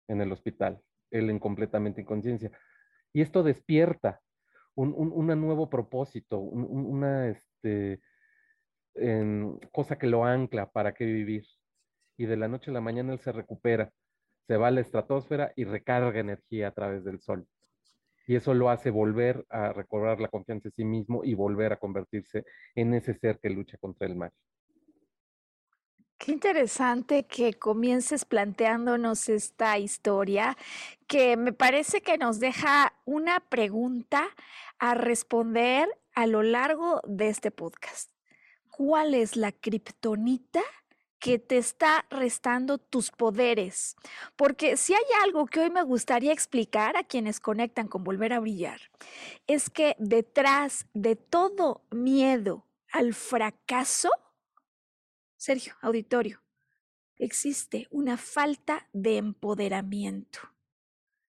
en 0.07 0.21
el 0.21 0.31
hospital, 0.31 0.81
él 1.11 1.29
en 1.29 1.39
completamente 1.39 2.01
inconsciencia. 2.01 2.51
Y 3.13 3.21
esto 3.21 3.43
despierta 3.43 4.21
un, 4.75 4.93
un 4.95 5.41
nuevo 5.41 5.69
propósito, 5.69 6.39
un, 6.39 6.63
un, 6.63 6.85
una 6.85 7.29
este, 7.29 8.01
em, 8.95 9.57
cosa 9.71 9.97
que 9.97 10.07
lo 10.07 10.25
ancla 10.25 10.71
para 10.71 10.93
qué 10.93 11.05
vivir. 11.05 11.45
Y 12.17 12.25
de 12.25 12.37
la 12.37 12.47
noche 12.47 12.71
a 12.71 12.73
la 12.73 12.81
mañana 12.81 13.13
él 13.13 13.19
se 13.19 13.31
recupera, 13.31 13.91
se 14.47 14.57
va 14.57 14.67
a 14.67 14.71
la 14.71 14.81
estratosfera 14.81 15.53
y 15.55 15.65
recarga 15.65 16.19
energía 16.19 16.69
a 16.69 16.71
través 16.71 17.03
del 17.03 17.19
sol. 17.19 17.47
Y 18.27 18.35
eso 18.35 18.53
lo 18.53 18.69
hace 18.69 18.91
volver 18.91 19.45
a 19.49 19.71
recobrar 19.71 20.19
la 20.19 20.27
confianza 20.27 20.67
en 20.67 20.73
sí 20.73 20.85
mismo 20.85 21.23
y 21.23 21.33
volver 21.33 21.71
a 21.73 21.77
convertirse 21.77 22.43
en 22.75 22.93
ese 22.93 23.13
ser 23.13 23.39
que 23.39 23.49
lucha 23.49 23.77
contra 23.77 24.05
el 24.05 24.15
mal. 24.15 24.31
Qué 26.17 26.33
interesante 26.33 27.25
que 27.25 27.53
comiences 27.53 28.25
planteándonos 28.25 29.29
esta 29.29 29.77
historia 29.77 30.57
que 31.07 31.37
me 31.37 31.53
parece 31.53 32.01
que 32.01 32.17
nos 32.17 32.39
deja 32.39 32.93
una 33.05 33.39
pregunta 33.39 34.27
a 34.79 34.93
responder 34.93 35.87
a 36.13 36.27
lo 36.27 36.43
largo 36.43 37.01
de 37.07 37.29
este 37.29 37.51
podcast. 37.51 38.11
¿Cuál 38.71 39.13
es 39.13 39.37
la 39.37 39.51
kriptonita 39.51 40.61
que 41.19 41.39
te 41.39 41.57
está 41.57 42.05
restando 42.09 42.77
tus 42.77 43.11
poderes? 43.11 43.95
Porque 44.35 44.77
si 44.77 44.93
hay 44.93 45.05
algo 45.23 45.45
que 45.45 45.61
hoy 45.61 45.69
me 45.69 45.83
gustaría 45.83 46.31
explicar 46.31 46.97
a 46.97 47.03
quienes 47.03 47.39
conectan 47.39 47.87
con 47.87 48.03
Volver 48.03 48.33
a 48.33 48.39
Brillar, 48.39 48.79
es 49.47 49.69
que 49.69 49.95
detrás 49.99 50.85
de 50.93 51.15
todo 51.15 51.83
miedo 51.91 52.65
al 52.91 53.13
fracaso, 53.13 54.09
Sergio, 55.35 55.75
auditorio, 55.81 56.41
existe 57.17 57.87
una 57.89 58.17
falta 58.17 58.87
de 58.93 59.17
empoderamiento. 59.17 60.39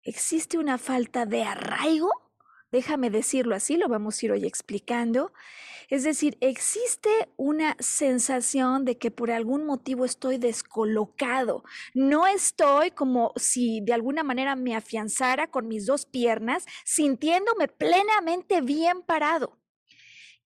Existe 0.02 0.58
una 0.58 0.78
falta 0.78 1.26
de 1.26 1.42
arraigo, 1.42 2.10
déjame 2.72 3.10
decirlo 3.10 3.54
así, 3.54 3.76
lo 3.76 3.88
vamos 3.88 4.22
a 4.22 4.26
ir 4.26 4.32
hoy 4.32 4.46
explicando. 4.46 5.32
Es 5.88 6.04
decir, 6.04 6.38
existe 6.40 7.10
una 7.36 7.76
sensación 7.80 8.84
de 8.84 8.96
que 8.96 9.10
por 9.10 9.32
algún 9.32 9.66
motivo 9.66 10.04
estoy 10.04 10.38
descolocado. 10.38 11.64
No 11.94 12.28
estoy 12.28 12.92
como 12.92 13.32
si 13.34 13.80
de 13.80 13.92
alguna 13.92 14.22
manera 14.22 14.54
me 14.54 14.76
afianzara 14.76 15.50
con 15.50 15.66
mis 15.66 15.86
dos 15.86 16.06
piernas, 16.06 16.64
sintiéndome 16.84 17.66
plenamente 17.66 18.60
bien 18.60 19.02
parado. 19.02 19.58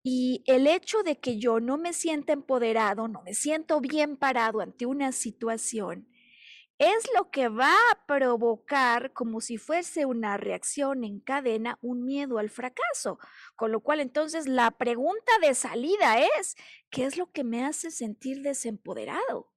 Y 0.02 0.42
el 0.46 0.66
hecho 0.66 1.02
de 1.02 1.18
que 1.18 1.38
yo 1.38 1.60
no 1.60 1.78
me 1.78 1.92
sienta 1.92 2.32
empoderado, 2.32 3.08
no 3.08 3.22
me 3.22 3.34
siento 3.34 3.80
bien 3.80 4.16
parado 4.16 4.60
ante 4.60 4.86
una 4.86 5.12
situación, 5.12 6.08
es 6.78 7.08
lo 7.16 7.30
que 7.30 7.48
va 7.48 7.72
a 7.92 8.06
provocar, 8.06 9.12
como 9.12 9.40
si 9.40 9.58
fuese 9.58 10.06
una 10.06 10.36
reacción 10.36 11.04
en 11.04 11.20
cadena, 11.20 11.78
un 11.82 12.04
miedo 12.04 12.38
al 12.38 12.50
fracaso. 12.50 13.18
Con 13.56 13.72
lo 13.72 13.80
cual, 13.80 14.00
entonces, 14.00 14.48
la 14.48 14.70
pregunta 14.72 15.32
de 15.40 15.54
salida 15.54 16.18
es, 16.38 16.56
¿qué 16.90 17.04
es 17.04 17.16
lo 17.16 17.30
que 17.30 17.44
me 17.44 17.64
hace 17.64 17.90
sentir 17.90 18.42
desempoderado? 18.42 19.53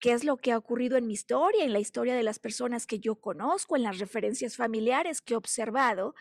Qué 0.00 0.12
es 0.12 0.24
lo 0.24 0.36
que 0.36 0.52
ha 0.52 0.58
ocurrido 0.58 0.96
en 0.96 1.06
mi 1.06 1.14
historia, 1.14 1.64
en 1.64 1.72
la 1.72 1.80
historia 1.80 2.14
de 2.14 2.22
las 2.22 2.38
personas 2.38 2.86
que 2.86 3.00
yo 3.00 3.16
conozco, 3.16 3.76
en 3.76 3.82
las 3.82 3.98
referencias 3.98 4.56
familiares 4.56 5.20
que 5.20 5.34
he 5.34 5.36
observado, 5.36 6.14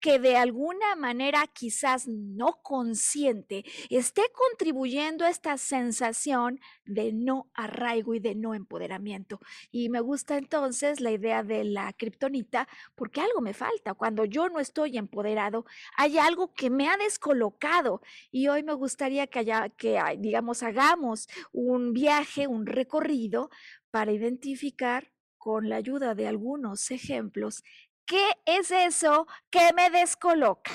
que 0.00 0.18
de 0.18 0.36
alguna 0.36 0.96
manera 0.96 1.46
quizás 1.46 2.08
no 2.08 2.60
consciente 2.62 3.64
esté 3.88 4.22
contribuyendo 4.34 5.24
a 5.24 5.30
esta 5.30 5.56
sensación 5.56 6.60
de 6.84 7.12
no 7.12 7.50
arraigo 7.54 8.14
y 8.14 8.20
de 8.20 8.34
no 8.34 8.54
empoderamiento. 8.54 9.40
Y 9.70 9.88
me 9.88 10.00
gusta 10.00 10.36
entonces 10.36 11.00
la 11.00 11.10
idea 11.10 11.42
de 11.42 11.64
la 11.64 11.92
kriptonita 11.92 12.68
porque 12.94 13.20
algo 13.20 13.40
me 13.40 13.54
falta. 13.54 13.94
Cuando 13.94 14.24
yo 14.24 14.48
no 14.48 14.60
estoy 14.60 14.98
empoderado, 14.98 15.64
hay 15.96 16.18
algo 16.18 16.52
que 16.52 16.68
me 16.68 16.88
ha 16.88 16.96
descolocado 16.96 18.02
y 18.30 18.48
hoy 18.48 18.62
me 18.62 18.74
gustaría 18.74 19.26
que, 19.26 19.38
haya, 19.38 19.68
que 19.70 19.98
digamos, 20.18 20.62
hagamos 20.62 21.28
un 21.52 21.92
viaje, 21.92 22.46
un 22.46 22.66
recorrido 22.66 23.21
para 23.90 24.12
identificar 24.12 25.12
con 25.38 25.68
la 25.68 25.76
ayuda 25.76 26.14
de 26.14 26.28
algunos 26.28 26.90
ejemplos 26.90 27.62
¿Qué 28.06 28.30
es 28.46 28.70
eso 28.70 29.26
que 29.50 29.72
me 29.74 29.88
descoloca? 29.88 30.72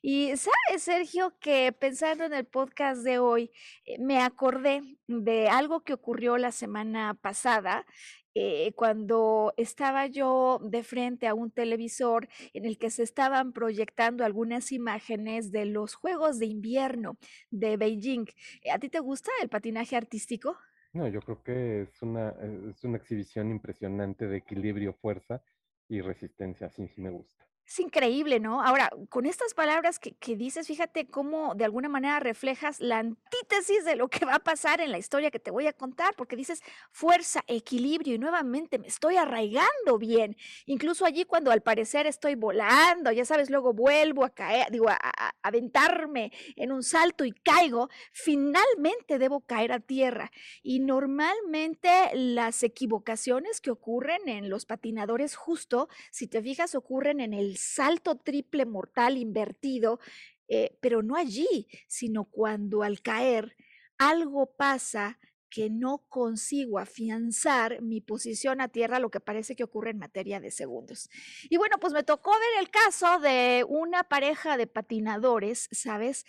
Y 0.00 0.32
sabes, 0.36 0.82
Sergio, 0.82 1.36
que 1.38 1.70
pensando 1.72 2.24
en 2.24 2.32
el 2.32 2.46
podcast 2.46 3.02
de 3.02 3.18
hoy, 3.18 3.50
eh, 3.84 3.98
me 4.00 4.20
acordé 4.20 4.82
de 5.06 5.48
algo 5.48 5.84
que 5.84 5.92
ocurrió 5.92 6.38
la 6.38 6.50
semana 6.50 7.14
pasada 7.14 7.86
eh, 8.34 8.72
cuando 8.74 9.52
estaba 9.58 10.06
yo 10.06 10.60
de 10.62 10.82
frente 10.82 11.26
a 11.28 11.34
un 11.34 11.50
televisor 11.50 12.28
en 12.54 12.64
el 12.64 12.78
que 12.78 12.90
se 12.90 13.02
estaban 13.02 13.52
proyectando 13.52 14.24
algunas 14.24 14.72
imágenes 14.72 15.52
de 15.52 15.66
los 15.66 15.94
Juegos 15.94 16.38
de 16.38 16.46
Invierno 16.46 17.18
de 17.50 17.76
Beijing. 17.76 18.26
¿A 18.72 18.78
ti 18.78 18.88
te 18.88 19.00
gusta 19.00 19.30
el 19.42 19.50
patinaje 19.50 19.94
artístico? 19.94 20.56
No, 20.94 21.06
yo 21.08 21.20
creo 21.20 21.42
que 21.42 21.82
es 21.82 22.00
una, 22.02 22.30
es 22.70 22.82
una 22.84 22.96
exhibición 22.96 23.50
impresionante 23.50 24.26
de 24.26 24.38
equilibrio, 24.38 24.94
fuerza 24.94 25.42
y 25.88 26.00
resistencia, 26.00 26.68
así 26.68 26.88
sí 26.88 27.02
me 27.02 27.10
gusta. 27.10 27.51
Es 27.66 27.78
increíble, 27.78 28.40
¿no? 28.40 28.60
Ahora, 28.60 28.90
con 29.08 29.24
estas 29.24 29.54
palabras 29.54 29.98
que, 29.98 30.12
que, 30.12 30.36
dices, 30.36 30.66
fíjate 30.66 31.06
cómo 31.06 31.54
de 31.54 31.64
alguna 31.64 31.88
manera 31.88 32.18
reflejas 32.18 32.80
la 32.80 32.98
antítesis 32.98 33.84
de 33.84 33.96
lo 33.96 34.08
que 34.08 34.24
va 34.26 34.34
a 34.34 34.38
pasar 34.40 34.80
en 34.80 34.90
la 34.90 34.98
historia 34.98 35.30
que 35.30 35.38
te 35.38 35.50
voy 35.50 35.66
a 35.68 35.72
contar, 35.72 36.14
porque 36.16 36.36
dices 36.36 36.60
fuerza, 36.90 37.42
equilibrio 37.46 38.14
y 38.14 38.18
nuevamente 38.18 38.78
me 38.78 38.88
estoy 38.88 39.16
arraigando 39.16 39.96
bien. 39.98 40.36
Incluso 40.66 41.06
allí 41.06 41.24
cuando 41.24 41.50
al 41.50 41.62
parecer 41.62 42.06
estoy 42.06 42.34
volando, 42.34 43.12
ya 43.12 43.24
sabes, 43.24 43.48
luego 43.48 43.72
vuelvo 43.72 44.24
a 44.24 44.30
caer, 44.30 44.70
digo, 44.70 44.88
a, 44.88 44.98
a 45.00 45.34
aventarme 45.42 46.32
en 46.56 46.72
un 46.72 46.82
salto 46.82 47.24
y 47.24 47.32
caigo, 47.32 47.88
finalmente 48.12 49.18
debo 49.18 49.40
caer 49.40 49.72
a 49.72 49.80
tierra. 49.80 50.32
Y 50.62 50.80
normalmente 50.80 51.88
las 52.14 52.62
equivocaciones 52.64 53.60
que 53.60 53.70
ocurren 53.70 54.28
en 54.28 54.50
los 54.50 54.66
patinadores 54.66 55.36
justo, 55.36 55.88
si 56.10 56.26
te 56.26 56.42
fijas, 56.42 56.74
ocurren 56.74 57.20
en 57.20 57.32
el 57.32 57.51
salto 57.56 58.16
triple 58.16 58.66
mortal 58.66 59.16
invertido, 59.16 60.00
eh, 60.48 60.78
pero 60.80 61.02
no 61.02 61.16
allí, 61.16 61.68
sino 61.88 62.24
cuando 62.24 62.82
al 62.82 63.00
caer 63.02 63.56
algo 63.98 64.54
pasa 64.56 65.18
que 65.52 65.68
no 65.68 65.98
consigo 66.08 66.78
afianzar 66.78 67.82
mi 67.82 68.00
posición 68.00 68.62
a 68.62 68.68
tierra, 68.68 68.98
lo 68.98 69.10
que 69.10 69.20
parece 69.20 69.54
que 69.54 69.64
ocurre 69.64 69.90
en 69.90 69.98
materia 69.98 70.40
de 70.40 70.50
segundos. 70.50 71.10
Y 71.50 71.58
bueno, 71.58 71.76
pues 71.78 71.92
me 71.92 72.02
tocó 72.02 72.30
ver 72.30 72.60
el 72.60 72.70
caso 72.70 73.20
de 73.20 73.62
una 73.68 74.02
pareja 74.04 74.56
de 74.56 74.66
patinadores, 74.66 75.68
¿sabes? 75.70 76.24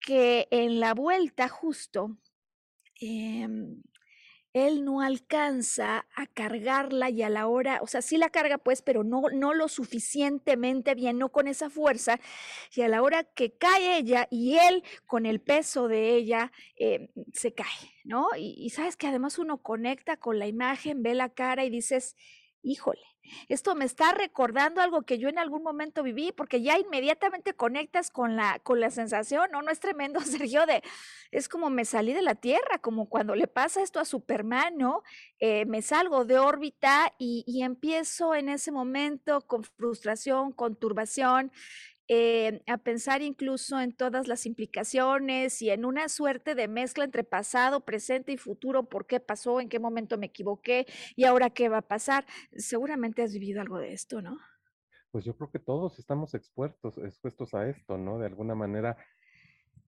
Que 0.00 0.46
en 0.52 0.78
la 0.78 0.94
vuelta 0.94 1.48
justo 1.48 2.18
em, 3.00 3.82
él 4.66 4.84
no 4.84 5.00
alcanza 5.00 6.06
a 6.14 6.26
cargarla 6.26 7.10
y 7.10 7.22
a 7.22 7.28
la 7.28 7.46
hora, 7.46 7.80
o 7.82 7.86
sea, 7.86 8.02
sí 8.02 8.16
la 8.16 8.30
carga 8.30 8.58
pues, 8.58 8.82
pero 8.82 9.04
no, 9.04 9.22
no 9.32 9.54
lo 9.54 9.68
suficientemente 9.68 10.94
bien, 10.94 11.18
no 11.18 11.30
con 11.30 11.48
esa 11.48 11.70
fuerza, 11.70 12.18
y 12.74 12.82
a 12.82 12.88
la 12.88 13.02
hora 13.02 13.24
que 13.24 13.56
cae 13.56 13.98
ella 13.98 14.26
y 14.30 14.56
él 14.58 14.82
con 15.06 15.26
el 15.26 15.40
peso 15.40 15.88
de 15.88 16.14
ella 16.14 16.52
eh, 16.76 17.10
se 17.32 17.52
cae, 17.54 17.66
¿no? 18.04 18.28
Y, 18.36 18.54
y 18.58 18.70
sabes 18.70 18.96
que 18.96 19.06
además 19.06 19.38
uno 19.38 19.62
conecta 19.62 20.16
con 20.16 20.38
la 20.38 20.46
imagen, 20.46 21.02
ve 21.02 21.14
la 21.14 21.28
cara 21.28 21.64
y 21.64 21.70
dices, 21.70 22.16
híjole, 22.62 23.06
esto 23.48 23.74
me 23.74 23.84
está 23.84 24.12
recordando 24.12 24.80
algo 24.80 25.02
que 25.02 25.18
yo 25.18 25.28
en 25.28 25.38
algún 25.38 25.62
momento 25.62 26.02
viví, 26.02 26.32
porque 26.32 26.62
ya 26.62 26.78
inmediatamente 26.78 27.54
conectas 27.54 28.10
con 28.10 28.36
la, 28.36 28.58
con 28.60 28.80
la 28.80 28.90
sensación, 28.90 29.50
¿no? 29.52 29.62
No 29.62 29.70
es 29.70 29.80
tremendo, 29.80 30.20
Sergio, 30.20 30.66
de, 30.66 30.82
es 31.30 31.48
como 31.48 31.70
me 31.70 31.84
salí 31.84 32.12
de 32.12 32.22
la 32.22 32.34
Tierra, 32.34 32.78
como 32.80 33.08
cuando 33.08 33.34
le 33.34 33.46
pasa 33.46 33.82
esto 33.82 34.00
a 34.00 34.04
Superman, 34.04 34.76
¿no? 34.76 35.02
Eh, 35.38 35.64
me 35.66 35.82
salgo 35.82 36.24
de 36.24 36.38
órbita 36.38 37.14
y, 37.18 37.44
y 37.46 37.62
empiezo 37.62 38.34
en 38.34 38.48
ese 38.48 38.72
momento 38.72 39.40
con 39.42 39.64
frustración, 39.64 40.52
con 40.52 40.76
turbación, 40.76 41.52
eh, 42.08 42.62
a 42.66 42.78
pensar 42.78 43.20
incluso 43.20 43.78
en 43.80 43.92
todas 43.92 44.28
las 44.28 44.46
implicaciones 44.46 45.60
y 45.60 45.70
en 45.70 45.84
una 45.84 46.08
suerte 46.08 46.54
de 46.54 46.66
mezcla 46.66 47.04
entre 47.04 47.22
pasado, 47.22 47.84
presente 47.84 48.32
y 48.32 48.38
futuro, 48.38 48.88
por 48.88 49.06
qué 49.06 49.20
pasó, 49.20 49.60
en 49.60 49.68
qué 49.68 49.78
momento 49.78 50.16
me 50.16 50.26
equivoqué 50.26 50.86
y 51.16 51.24
ahora 51.24 51.50
qué 51.50 51.68
va 51.68 51.78
a 51.78 51.82
pasar. 51.82 52.24
Seguramente 52.56 53.22
has 53.22 53.32
vivido 53.32 53.60
algo 53.60 53.78
de 53.78 53.92
esto, 53.92 54.22
¿no? 54.22 54.38
Pues 55.10 55.24
yo 55.24 55.36
creo 55.36 55.50
que 55.50 55.58
todos 55.58 55.98
estamos 55.98 56.34
expuestos, 56.34 56.96
expuestos 56.98 57.54
a 57.54 57.68
esto, 57.68 57.98
¿no? 57.98 58.18
De 58.18 58.26
alguna 58.26 58.54
manera 58.54 58.96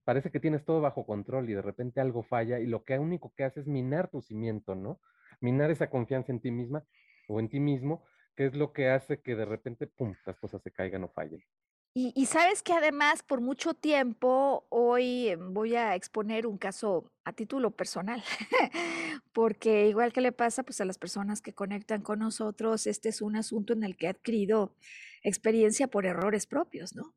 parece 0.03 0.31
que 0.31 0.39
tienes 0.39 0.63
todo 0.63 0.81
bajo 0.81 1.05
control 1.05 1.49
y 1.49 1.53
de 1.53 1.61
repente 1.61 2.01
algo 2.01 2.23
falla 2.23 2.59
y 2.59 2.67
lo 2.67 2.83
que 2.83 2.99
único 2.99 3.33
que 3.35 3.43
hace 3.43 3.61
es 3.61 3.67
minar 3.67 4.09
tu 4.09 4.21
cimiento, 4.21 4.75
¿no? 4.75 4.99
Minar 5.39 5.71
esa 5.71 5.89
confianza 5.89 6.31
en 6.31 6.39
ti 6.39 6.51
misma 6.51 6.83
o 7.27 7.39
en 7.39 7.49
ti 7.49 7.59
mismo, 7.59 8.03
que 8.35 8.45
es 8.45 8.55
lo 8.55 8.73
que 8.73 8.89
hace 8.89 9.21
que 9.21 9.35
de 9.35 9.45
repente, 9.45 9.87
pum, 9.87 10.15
las 10.25 10.39
cosas 10.39 10.61
se 10.61 10.71
caigan 10.71 11.03
o 11.03 11.09
fallen. 11.09 11.43
Y, 11.93 12.25
sabes 12.25 12.63
que 12.63 12.71
además 12.71 13.21
por 13.21 13.41
mucho 13.41 13.73
tiempo, 13.73 14.65
hoy 14.69 15.35
voy 15.37 15.75
a 15.75 15.95
exponer 15.95 16.47
un 16.47 16.57
caso 16.57 17.11
a 17.25 17.33
título 17.33 17.71
personal, 17.71 18.23
porque 19.33 19.89
igual 19.89 20.13
que 20.13 20.21
le 20.21 20.31
pasa 20.31 20.63
pues 20.63 20.79
a 20.79 20.85
las 20.85 20.97
personas 20.97 21.41
que 21.41 21.53
conectan 21.53 22.01
con 22.01 22.19
nosotros, 22.19 22.87
este 22.87 23.09
es 23.09 23.21
un 23.21 23.35
asunto 23.35 23.73
en 23.73 23.83
el 23.83 23.97
que 23.97 24.05
he 24.05 24.09
adquirido 24.09 24.73
experiencia 25.21 25.87
por 25.87 26.05
errores 26.05 26.45
propios, 26.45 26.95
¿no? 26.95 27.13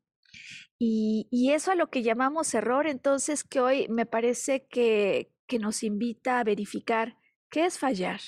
Y, 0.77 1.29
y 1.31 1.53
eso 1.53 1.71
a 1.71 1.77
lo 1.77 1.89
que 1.89 2.03
llamamos 2.03 2.53
error, 2.53 2.89
entonces 2.89 3.45
que 3.45 3.61
hoy 3.61 3.87
me 3.89 4.07
parece 4.07 4.67
que, 4.67 5.31
que 5.47 5.61
nos 5.61 5.85
invita 5.85 6.41
a 6.41 6.45
verificar 6.45 7.17
qué 7.49 7.67
es 7.67 7.79
fallar. 7.79 8.21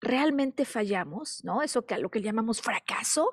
¿Realmente 0.00 0.64
fallamos? 0.64 1.42
¿No? 1.44 1.62
Eso 1.62 1.86
que 1.86 1.94
a 1.94 1.98
lo 1.98 2.10
que 2.10 2.20
llamamos 2.20 2.60
fracaso. 2.60 3.32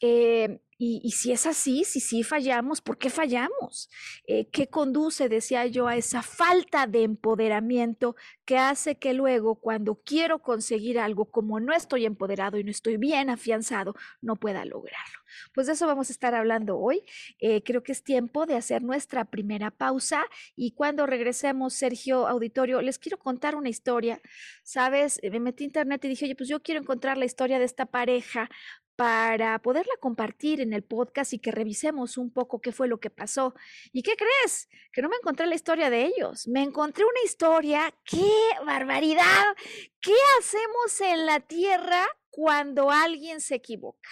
Eh, 0.00 0.60
y, 0.78 1.10
si 1.12 1.32
es 1.32 1.46
así, 1.46 1.84
si 1.84 2.00
sí 2.00 2.22
fallamos, 2.22 2.82
¿por 2.82 2.98
qué 2.98 3.08
fallamos? 3.08 3.88
Eh, 4.26 4.48
¿Qué 4.50 4.68
conduce, 4.68 5.28
decía 5.28 5.66
yo, 5.66 5.88
a 5.88 5.96
esa 5.96 6.22
falta 6.22 6.86
de 6.86 7.02
empoderamiento 7.02 8.14
que 8.46 8.56
hace 8.56 8.96
que 8.96 9.12
luego 9.12 9.56
cuando 9.56 9.96
quiero 9.96 10.38
conseguir 10.38 10.98
algo, 10.98 11.26
como 11.26 11.60
no 11.60 11.74
estoy 11.74 12.06
empoderado 12.06 12.58
y 12.58 12.64
no 12.64 12.70
estoy 12.70 12.96
bien 12.96 13.28
afianzado, 13.28 13.94
no 14.22 14.36
pueda 14.36 14.64
lograrlo? 14.64 15.18
Pues 15.52 15.66
de 15.66 15.74
eso 15.74 15.86
vamos 15.86 16.08
a 16.08 16.12
estar 16.12 16.34
hablando 16.34 16.78
hoy. 16.78 17.02
Eh, 17.40 17.62
creo 17.62 17.82
que 17.82 17.92
es 17.92 18.02
tiempo 18.02 18.46
de 18.46 18.56
hacer 18.56 18.82
nuestra 18.82 19.26
primera 19.26 19.70
pausa 19.70 20.24
y 20.54 20.70
cuando 20.72 21.06
regresemos, 21.06 21.74
Sergio 21.74 22.26
Auditorio, 22.28 22.80
les 22.80 22.98
quiero 22.98 23.18
contar 23.18 23.56
una 23.56 23.68
historia. 23.68 24.20
Sabes, 24.62 25.20
me 25.22 25.40
metí 25.40 25.64
a 25.64 25.66
internet 25.66 26.04
y 26.04 26.08
dije, 26.08 26.24
oye, 26.24 26.36
pues 26.36 26.48
yo 26.48 26.62
quiero 26.62 26.80
encontrar 26.80 27.18
la 27.18 27.24
historia 27.24 27.58
de 27.58 27.64
esta 27.64 27.86
pareja 27.86 28.48
para 28.96 29.58
poderla 29.60 29.92
compartir 30.00 30.60
en 30.60 30.72
el 30.72 30.82
podcast 30.82 31.34
y 31.34 31.38
que 31.38 31.52
revisemos 31.52 32.16
un 32.16 32.30
poco 32.30 32.60
qué 32.60 32.72
fue 32.72 32.88
lo 32.88 32.98
que 32.98 33.10
pasó. 33.10 33.54
¿Y 33.92 34.02
qué 34.02 34.16
crees? 34.16 34.68
Que 34.90 35.02
no 35.02 35.10
me 35.10 35.16
encontré 35.16 35.46
la 35.46 35.54
historia 35.54 35.90
de 35.90 36.06
ellos. 36.06 36.48
Me 36.48 36.62
encontré 36.62 37.04
una 37.04 37.22
historia. 37.24 37.94
¡Qué 38.04 38.26
barbaridad! 38.64 39.44
¿Qué 40.00 40.14
hacemos 40.38 41.00
en 41.00 41.26
la 41.26 41.40
Tierra 41.40 42.06
cuando 42.30 42.90
alguien 42.90 43.40
se 43.40 43.56
equivoca? 43.56 44.10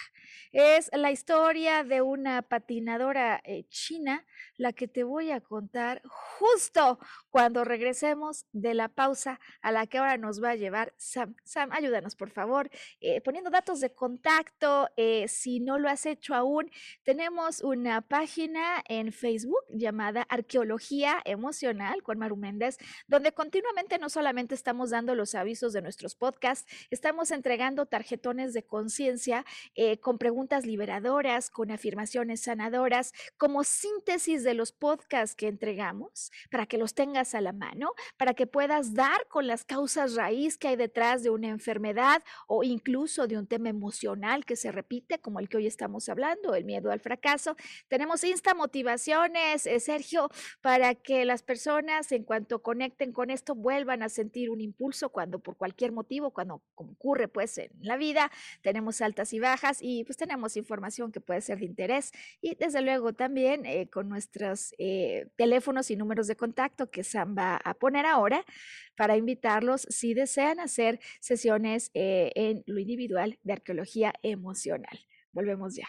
Es 0.51 0.89
la 0.93 1.11
historia 1.11 1.83
de 1.83 2.01
una 2.01 2.41
patinadora 2.41 3.41
eh, 3.43 3.65
china, 3.69 4.25
la 4.57 4.73
que 4.73 4.87
te 4.87 5.03
voy 5.03 5.31
a 5.31 5.41
contar 5.41 6.01
justo 6.05 6.99
cuando 7.29 7.63
regresemos 7.63 8.45
de 8.51 8.73
la 8.73 8.87
pausa 8.87 9.39
a 9.61 9.71
la 9.71 9.87
que 9.87 9.97
ahora 9.97 10.17
nos 10.17 10.41
va 10.41 10.51
a 10.51 10.55
llevar 10.55 10.93
Sam. 10.97 11.35
Sam, 11.43 11.71
ayúdanos 11.71 12.15
por 12.15 12.29
favor, 12.29 12.69
eh, 13.01 13.21
poniendo 13.21 13.49
datos 13.49 13.79
de 13.79 13.93
contacto. 13.93 14.89
Eh, 14.95 15.27
si 15.27 15.59
no 15.59 15.77
lo 15.77 15.89
has 15.89 16.05
hecho 16.05 16.33
aún, 16.35 16.71
tenemos 17.03 17.61
una 17.61 18.01
página 18.01 18.83
en 18.87 19.11
Facebook 19.11 19.63
llamada 19.69 20.23
Arqueología 20.29 21.21
Emocional 21.25 22.03
con 22.03 22.17
Maru 22.17 22.37
Méndez, 22.37 22.77
donde 23.07 23.33
continuamente 23.33 23.97
no 23.97 24.09
solamente 24.09 24.55
estamos 24.55 24.89
dando 24.91 25.15
los 25.15 25.35
avisos 25.35 25.73
de 25.73 25.81
nuestros 25.81 26.15
podcasts, 26.15 26.65
estamos 26.89 27.31
entregando 27.31 27.85
tarjetones 27.85 28.53
de 28.53 28.63
conciencia 28.63 29.45
con 30.01 30.17
preguntas 30.17 30.65
liberadoras, 30.65 31.49
con 31.49 31.71
afirmaciones 31.71 32.41
sanadoras, 32.41 33.13
como 33.37 33.63
síntesis 33.63 34.44
de 34.45 34.53
los 34.53 34.71
podcasts 34.71 35.35
que 35.35 35.49
entregamos, 35.49 36.31
para 36.49 36.65
que 36.65 36.77
los 36.77 36.93
tengas 36.93 37.35
a 37.35 37.41
la 37.41 37.51
mano, 37.51 37.91
para 38.17 38.33
que 38.33 38.47
puedas 38.47 38.93
dar 38.93 39.27
con 39.27 39.47
las 39.47 39.65
causas 39.65 40.15
raíz 40.15 40.57
que 40.57 40.69
hay 40.69 40.77
detrás 40.77 41.23
de 41.23 41.29
una 41.29 41.49
enfermedad 41.49 42.23
o 42.47 42.63
incluso 42.63 43.27
de 43.27 43.37
un 43.37 43.47
tema 43.47 43.67
emocional 43.67 44.45
que 44.45 44.55
se 44.55 44.71
repite, 44.71 45.19
como 45.19 45.39
el 45.39 45.49
que 45.49 45.57
hoy 45.57 45.67
estamos 45.67 46.07
hablando, 46.07 46.55
el 46.55 46.63
miedo 46.63 46.91
al 46.91 47.01
fracaso. 47.01 47.57
Tenemos 47.89 48.23
insta 48.23 48.53
motivaciones, 48.53 49.65
eh, 49.65 49.79
Sergio, 49.79 50.29
para 50.61 50.95
que 50.95 51.25
las 51.25 51.43
personas 51.43 52.11
en 52.11 52.23
cuanto 52.23 52.61
conecten 52.61 53.11
con 53.11 53.29
esto 53.29 53.55
vuelvan 53.55 54.03
a 54.03 54.09
sentir 54.09 54.49
un 54.49 54.61
impulso 54.61 55.09
cuando 55.09 55.39
por 55.39 55.57
cualquier 55.57 55.91
motivo, 55.91 56.31
cuando 56.31 56.61
ocurre 56.75 57.27
pues 57.27 57.57
en 57.57 57.71
la 57.81 57.97
vida, 57.97 58.31
tenemos 58.61 59.01
altas 59.01 59.33
y 59.33 59.39
bajas 59.39 59.79
y 59.81 60.03
pues 60.03 60.17
tenemos 60.17 60.57
información 60.57 61.11
que 61.11 61.21
puede 61.21 61.41
ser 61.41 61.59
de 61.59 61.65
interés 61.65 62.11
y 62.41 62.55
desde 62.55 62.81
luego 62.81 63.13
también 63.13 63.65
eh, 63.65 63.87
con 63.89 64.07
nuestros 64.35 64.73
eh, 64.77 65.27
teléfonos 65.35 65.89
y 65.91 65.95
números 65.95 66.27
de 66.27 66.35
contacto 66.35 66.89
que 66.89 67.03
Sam 67.03 67.35
va 67.37 67.57
a 67.57 67.73
poner 67.73 68.05
ahora 68.05 68.43
para 68.95 69.17
invitarlos 69.17 69.87
si 69.89 70.13
desean 70.13 70.59
hacer 70.59 70.99
sesiones 71.19 71.91
eh, 71.93 72.31
en 72.35 72.63
lo 72.65 72.79
individual 72.79 73.39
de 73.43 73.53
arqueología 73.53 74.13
emocional. 74.23 74.99
Volvemos 75.31 75.75
ya. 75.75 75.87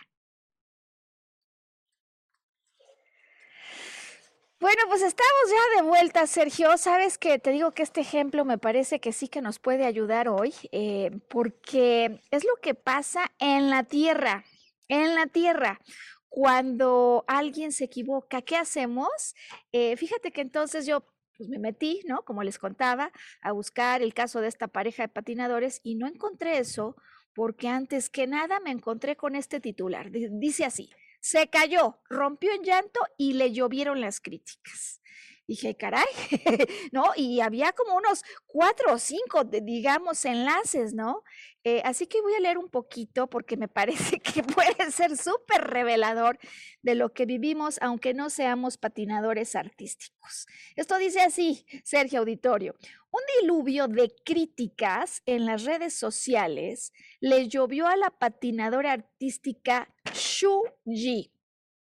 Bueno, 4.58 4.82
pues 4.88 5.02
estamos 5.02 5.42
ya 5.50 5.82
de 5.82 5.88
vuelta, 5.88 6.26
Sergio. 6.26 6.76
Sabes 6.78 7.18
que 7.18 7.38
te 7.38 7.50
digo 7.50 7.72
que 7.72 7.82
este 7.82 8.00
ejemplo 8.00 8.44
me 8.44 8.58
parece 8.58 9.00
que 9.00 9.12
sí 9.12 9.28
que 9.28 9.42
nos 9.42 9.58
puede 9.58 9.84
ayudar 9.84 10.28
hoy, 10.28 10.54
eh, 10.72 11.10
porque 11.28 12.22
es 12.30 12.44
lo 12.44 12.56
que 12.62 12.74
pasa 12.74 13.30
en 13.38 13.68
la 13.68 13.84
tierra, 13.84 14.44
en 14.88 15.14
la 15.14 15.26
tierra. 15.26 15.80
Cuando 16.28 17.24
alguien 17.26 17.72
se 17.72 17.84
equivoca, 17.84 18.42
¿qué 18.42 18.56
hacemos? 18.56 19.34
Eh, 19.72 19.96
fíjate 19.96 20.32
que 20.32 20.40
entonces 20.40 20.86
yo 20.86 21.04
pues 21.36 21.48
me 21.48 21.58
metí, 21.58 22.02
¿no? 22.06 22.24
Como 22.24 22.42
les 22.42 22.58
contaba, 22.58 23.12
a 23.42 23.52
buscar 23.52 24.02
el 24.02 24.14
caso 24.14 24.40
de 24.40 24.48
esta 24.48 24.68
pareja 24.68 25.02
de 25.02 25.08
patinadores 25.08 25.80
y 25.82 25.94
no 25.96 26.06
encontré 26.06 26.58
eso 26.58 26.96
porque 27.34 27.68
antes 27.68 28.08
que 28.08 28.26
nada 28.26 28.60
me 28.60 28.70
encontré 28.70 29.16
con 29.16 29.36
este 29.36 29.60
titular. 29.60 30.10
Dice 30.10 30.64
así, 30.64 30.90
se 31.20 31.48
cayó, 31.48 31.98
rompió 32.08 32.52
en 32.52 32.62
llanto 32.62 33.00
y 33.18 33.34
le 33.34 33.52
llovieron 33.52 34.00
las 34.00 34.20
críticas. 34.20 35.02
Dije, 35.46 35.76
caray, 35.76 36.04
¿no? 36.92 37.04
Y 37.16 37.40
había 37.40 37.72
como 37.72 37.94
unos 37.96 38.22
cuatro 38.46 38.94
o 38.94 38.98
cinco, 38.98 39.44
digamos, 39.44 40.24
enlaces, 40.24 40.92
¿no? 40.92 41.22
Eh, 41.62 41.82
así 41.84 42.06
que 42.06 42.20
voy 42.20 42.34
a 42.34 42.40
leer 42.40 42.58
un 42.58 42.68
poquito 42.68 43.28
porque 43.28 43.56
me 43.56 43.68
parece 43.68 44.20
que 44.20 44.42
puede 44.42 44.90
ser 44.90 45.16
súper 45.16 45.62
revelador 45.62 46.38
de 46.82 46.94
lo 46.94 47.12
que 47.12 47.26
vivimos, 47.26 47.78
aunque 47.80 48.14
no 48.14 48.30
seamos 48.30 48.76
patinadores 48.76 49.54
artísticos. 49.54 50.46
Esto 50.76 50.96
dice 50.96 51.20
así, 51.20 51.66
Sergio 51.84 52.20
Auditorio, 52.20 52.74
un 53.10 53.20
diluvio 53.40 53.88
de 53.88 54.12
críticas 54.24 55.22
en 55.26 55.46
las 55.46 55.64
redes 55.64 55.94
sociales 55.94 56.92
le 57.20 57.48
llovió 57.48 57.86
a 57.86 57.96
la 57.96 58.10
patinadora 58.10 58.92
artística 58.92 59.92
Shu 60.12 60.62
Ji, 60.84 61.32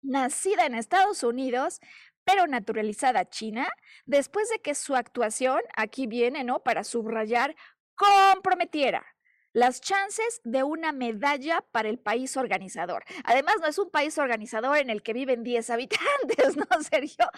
nacida 0.02 0.66
en 0.66 0.76
Estados 0.76 1.24
Unidos, 1.24 1.80
pero 2.24 2.48
naturalizada 2.48 3.30
china, 3.30 3.70
después 4.06 4.50
de 4.50 4.60
que 4.60 4.76
su 4.76 4.96
actuación, 4.96 5.62
aquí 5.76 6.08
viene, 6.08 6.44
¿no? 6.44 6.64
Para 6.64 6.84
subrayar, 6.84 7.56
comprometiera 7.96 9.06
las 9.54 9.82
chances 9.82 10.42
de 10.44 10.64
una 10.64 10.92
medalla 10.92 11.64
para 11.72 11.88
el 11.88 12.00
país 12.00 12.36
organizador. 12.38 13.04
Además, 13.24 13.56
no 13.62 13.68
es 13.68 13.78
un 13.78 13.90
país 13.92 14.18
organizador 14.18 14.78
en 14.78 14.90
el 14.90 15.04
que 15.04 15.14
viven 15.14 15.44
10 15.44 15.70
habitantes, 15.70 16.58
¿no, 16.58 16.66
Sergio? 16.82 17.30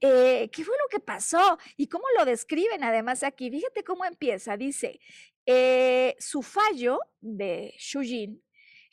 Eh, 0.00 0.48
¿Qué 0.52 0.64
fue 0.64 0.76
lo 0.82 0.88
que 0.88 1.00
pasó? 1.00 1.58
¿Y 1.76 1.88
cómo 1.88 2.04
lo 2.16 2.24
describen 2.24 2.84
además 2.84 3.24
aquí? 3.24 3.50
Fíjate 3.50 3.82
cómo 3.82 4.04
empieza. 4.04 4.56
Dice, 4.56 5.00
eh, 5.46 6.14
su 6.18 6.42
fallo 6.42 7.00
de 7.20 7.74
Jin 7.76 8.40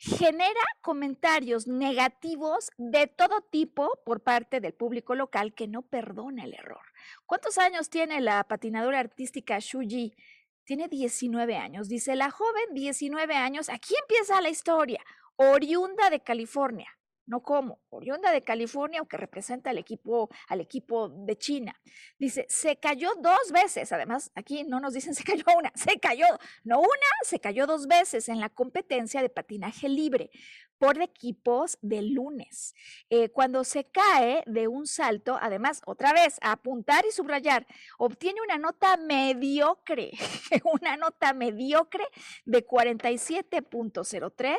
genera 0.02 0.60
comentarios 0.80 1.68
negativos 1.68 2.70
de 2.76 3.06
todo 3.06 3.40
tipo 3.40 4.00
por 4.04 4.20
parte 4.20 4.60
del 4.60 4.74
público 4.74 5.14
local 5.14 5.54
que 5.54 5.68
no 5.68 5.82
perdona 5.82 6.44
el 6.44 6.54
error. 6.54 6.82
¿Cuántos 7.24 7.56
años 7.56 7.88
tiene 7.88 8.20
la 8.20 8.42
patinadora 8.42 8.98
artística 8.98 9.60
Shuji? 9.60 10.16
Tiene 10.64 10.88
19 10.88 11.56
años. 11.56 11.88
Dice 11.88 12.16
la 12.16 12.32
joven, 12.32 12.74
19 12.74 13.34
años. 13.36 13.68
Aquí 13.68 13.94
empieza 14.00 14.40
la 14.40 14.48
historia. 14.48 15.04
Oriunda 15.36 16.10
de 16.10 16.20
California. 16.20 16.88
No 17.32 17.40
como, 17.42 17.80
oriunda 17.88 18.30
de 18.30 18.44
California, 18.44 18.98
aunque 18.98 19.16
representa 19.16 19.70
al 19.70 19.78
equipo, 19.78 20.28
al 20.48 20.60
equipo 20.60 21.08
de 21.08 21.38
China. 21.38 21.80
Dice, 22.18 22.44
se 22.50 22.76
cayó 22.76 23.08
dos 23.22 23.50
veces. 23.50 23.90
Además, 23.90 24.30
aquí 24.34 24.64
no 24.64 24.80
nos 24.80 24.92
dicen 24.92 25.14
se 25.14 25.24
cayó 25.24 25.44
una, 25.56 25.72
se 25.74 25.98
cayó, 25.98 26.26
no 26.62 26.80
una, 26.80 26.90
se 27.24 27.40
cayó 27.40 27.66
dos 27.66 27.86
veces 27.86 28.28
en 28.28 28.38
la 28.38 28.50
competencia 28.50 29.22
de 29.22 29.30
patinaje 29.30 29.88
libre 29.88 30.30
por 30.76 31.00
equipos 31.00 31.78
de 31.80 32.02
lunes. 32.02 32.74
Eh, 33.08 33.30
cuando 33.30 33.64
se 33.64 33.86
cae 33.86 34.42
de 34.44 34.68
un 34.68 34.86
salto, 34.86 35.38
además, 35.40 35.80
otra 35.86 36.12
vez, 36.12 36.36
apuntar 36.42 37.06
y 37.08 37.12
subrayar, 37.12 37.66
obtiene 37.96 38.42
una 38.42 38.58
nota 38.58 38.98
mediocre, 38.98 40.10
una 40.70 40.98
nota 40.98 41.32
mediocre 41.32 42.04
de 42.44 42.66
47.03 42.66 44.56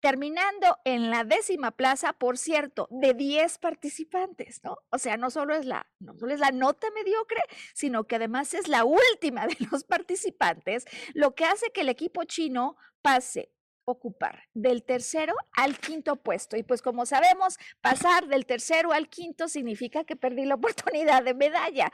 terminando 0.00 0.78
en 0.84 1.10
la 1.10 1.24
décima 1.24 1.70
plaza, 1.72 2.12
por 2.12 2.38
cierto, 2.38 2.88
de 2.90 3.14
10 3.14 3.58
participantes, 3.58 4.62
¿no? 4.64 4.78
O 4.90 4.98
sea, 4.98 5.16
no 5.16 5.30
solo 5.30 5.54
es 5.54 5.66
la, 5.66 5.86
no 5.98 6.16
solo 6.16 6.34
es 6.34 6.40
la 6.40 6.50
nota 6.50 6.88
mediocre, 6.94 7.42
sino 7.74 8.04
que 8.04 8.16
además 8.16 8.54
es 8.54 8.68
la 8.68 8.84
última 8.84 9.46
de 9.46 9.56
los 9.70 9.84
participantes, 9.84 10.86
lo 11.14 11.34
que 11.34 11.44
hace 11.44 11.70
que 11.70 11.82
el 11.82 11.88
equipo 11.88 12.24
chino 12.24 12.76
pase 13.02 13.52
ocupar 13.84 14.44
del 14.54 14.84
tercero 14.84 15.34
al 15.52 15.78
quinto 15.78 16.16
puesto. 16.16 16.56
Y 16.56 16.62
pues 16.62 16.82
como 16.82 17.06
sabemos, 17.06 17.58
pasar 17.80 18.28
del 18.28 18.46
tercero 18.46 18.92
al 18.92 19.08
quinto 19.08 19.48
significa 19.48 20.04
que 20.04 20.16
perdí 20.16 20.44
la 20.44 20.54
oportunidad 20.54 21.22
de 21.24 21.34
medalla. 21.34 21.92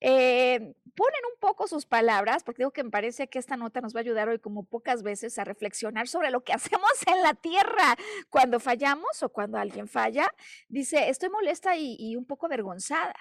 Eh, 0.00 0.74
ponen 0.96 1.20
un 1.32 1.38
poco 1.38 1.68
sus 1.68 1.86
palabras, 1.86 2.42
porque 2.42 2.62
digo 2.62 2.72
que 2.72 2.82
me 2.82 2.90
parece 2.90 3.28
que 3.28 3.38
esta 3.38 3.56
nota 3.56 3.80
nos 3.80 3.94
va 3.94 4.00
a 4.00 4.02
ayudar 4.02 4.28
hoy 4.28 4.38
como 4.38 4.64
pocas 4.64 5.02
veces 5.02 5.38
a 5.38 5.44
reflexionar 5.44 6.08
sobre 6.08 6.30
lo 6.30 6.42
que 6.42 6.52
hacemos 6.54 6.90
en 7.06 7.22
la 7.22 7.34
tierra 7.34 7.96
cuando 8.30 8.58
fallamos 8.58 9.22
o 9.22 9.28
cuando 9.28 9.58
alguien 9.58 9.86
falla. 9.86 10.34
Dice, 10.68 11.08
estoy 11.08 11.28
molesta 11.28 11.76
y, 11.76 12.16
un 12.16 12.24
poco 12.24 12.46
avergonzada. 12.46 13.14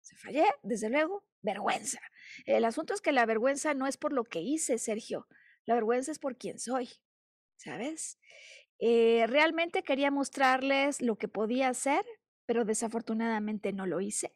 Se 0.00 0.16
fallé, 0.16 0.44
desde 0.62 0.90
luego, 0.90 1.24
vergüenza. 1.42 2.00
El 2.44 2.64
asunto 2.64 2.94
es 2.94 3.00
que 3.00 3.12
la 3.12 3.26
vergüenza 3.26 3.74
no 3.74 3.86
es 3.86 3.96
por 3.96 4.12
lo 4.12 4.24
que 4.24 4.40
hice, 4.40 4.78
Sergio. 4.78 5.26
La 5.64 5.74
vergüenza 5.74 6.12
es 6.12 6.18
por 6.18 6.36
quien 6.36 6.58
soy. 6.58 6.88
¿sabes? 7.60 8.18
Eh, 8.78 9.26
realmente 9.28 9.82
quería 9.82 10.10
mostrarles 10.10 11.02
lo 11.02 11.16
que 11.16 11.28
podía 11.28 11.68
hacer, 11.68 12.04
pero 12.46 12.64
desafortunadamente 12.64 13.72
no 13.72 13.86
lo 13.86 14.00
hice. 14.00 14.32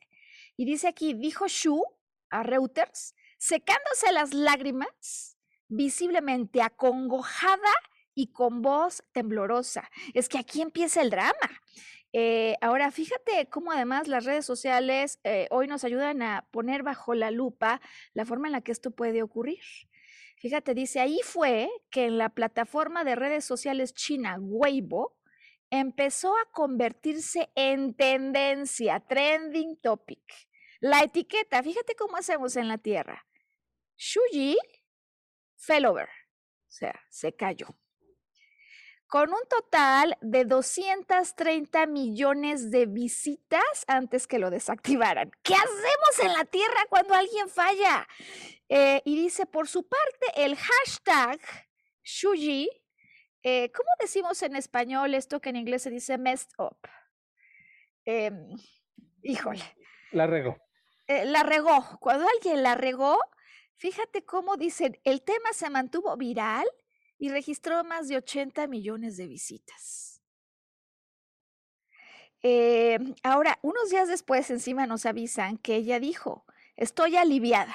Y 0.57 0.67
dice 0.67 0.89
aquí, 0.89 1.15
dijo 1.15 1.49
Shu 1.49 1.83
a 2.35 2.43
Reuters, 2.43 3.15
secándose 3.39 4.13
las 4.13 4.35
lágrimas, 4.35 5.39
visiblemente 5.69 6.63
acongojada 6.63 7.73
y 8.15 8.33
con 8.33 8.63
voz 8.63 9.05
temblorosa. 9.13 9.91
Es 10.15 10.29
que 10.29 10.39
aquí 10.39 10.61
empieza 10.61 11.01
el 11.01 11.11
drama. 11.11 11.63
Eh, 12.13 12.57
ahora, 12.61 12.91
fíjate 12.91 13.49
cómo 13.51 13.73
además 13.73 14.07
las 14.07 14.25
redes 14.25 14.47
sociales 14.47 15.19
eh, 15.25 15.49
hoy 15.51 15.67
nos 15.67 15.85
ayudan 15.85 16.23
a 16.23 16.47
poner 16.53 16.83
bajo 16.85 17.15
la 17.15 17.31
lupa 17.31 17.81
la 18.13 18.25
forma 18.25 18.49
en 18.49 18.53
la 18.53 18.61
que 18.61 18.73
esto 18.73 18.93
puede 18.93 19.23
ocurrir. 19.23 19.63
Fíjate, 20.37 20.75
dice, 20.75 21.01
ahí 21.01 21.21
fue 21.25 21.71
que 21.91 22.07
en 22.07 22.19
la 22.19 22.29
plataforma 22.29 23.03
de 23.03 23.17
redes 23.17 23.45
sociales 23.45 23.95
china 23.95 24.37
Weibo 24.41 25.17
empezó 25.71 26.37
a 26.37 26.51
convertirse 26.53 27.51
en 27.55 27.95
tendencia, 27.95 29.01
trending 29.01 29.77
topic. 29.81 30.23
La 30.85 31.03
etiqueta, 31.03 31.63
fíjate 31.63 31.95
cómo 31.95 32.19
hacemos 32.19 32.57
en 32.57 32.69
la 32.69 32.77
Tierra. 32.77 33.27
Shuji 33.97 34.59
fell 35.57 35.87
over, 35.87 36.11
o 36.11 36.71
sea, 36.71 37.01
se 37.09 37.35
cayó. 37.35 37.69
Con 39.07 39.33
un 39.33 39.41
total 39.49 40.19
de 40.21 40.45
230 40.45 41.87
millones 41.87 42.71
de 42.71 42.85
visitas 42.85 43.85
antes 43.87 44.27
que 44.27 44.39
lo 44.39 44.51
desactivaran. 44.51 45.31
¿Qué 45.43 45.55
hacemos 45.55 46.19
en 46.23 46.35
la 46.35 46.45
Tierra 46.45 46.85
cuando 46.91 47.15
alguien 47.15 47.49
falla? 47.49 48.07
Eh, 48.69 49.01
y 49.07 49.17
dice, 49.17 49.47
por 49.47 49.67
su 49.69 49.89
parte, 49.89 50.45
el 50.45 50.55
hashtag 50.55 51.41
Shuji, 52.03 52.69
eh, 53.43 53.73
¿cómo 53.73 53.89
decimos 54.01 54.43
en 54.43 54.55
español 54.55 55.15
esto 55.15 55.41
que 55.41 55.49
en 55.49 55.57
inglés 55.57 55.81
se 55.81 55.89
dice 55.89 56.19
messed 56.19 56.51
up? 56.59 56.77
Em, 58.05 58.51
híjole. 59.23 59.65
La 60.13 60.27
regó. 60.27 60.64
Eh, 61.07 61.25
la 61.27 61.43
regó. 61.43 61.99
Cuando 62.01 62.27
alguien 62.29 62.63
la 62.63 62.75
regó, 62.75 63.19
fíjate 63.75 64.25
cómo 64.25 64.57
dicen, 64.57 64.99
el 65.05 65.23
tema 65.23 65.53
se 65.53 65.71
mantuvo 65.71 66.17
viral 66.17 66.67
y 67.19 67.31
registró 67.31 67.85
más 67.85 68.09
de 68.09 68.17
80 68.17 68.67
millones 68.67 69.17
de 69.17 69.27
visitas. 69.27 70.21
ahora, 73.23 73.59
unos 73.63 73.89
días 73.89 74.07
después, 74.07 74.51
encima 74.51 74.87
nos 74.87 75.07
avisan 75.07 75.57
que 75.57 75.77
ella 75.77 75.99
dijo, 75.99 76.45
estoy 76.77 77.17
aliviada. 77.17 77.75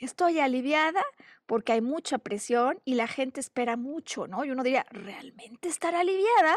Estoy 0.00 0.40
aliviada 0.40 1.04
porque 1.46 1.72
hay 1.72 1.80
mucha 1.80 2.18
presión 2.18 2.80
y 2.84 2.94
la 2.94 3.08
gente 3.08 3.40
espera 3.40 3.76
mucho, 3.76 4.26
¿no? 4.26 4.44
Y 4.44 4.50
uno 4.50 4.62
diría, 4.62 4.86
¿realmente 4.90 5.68
estará 5.68 6.00
aliviada? 6.00 6.56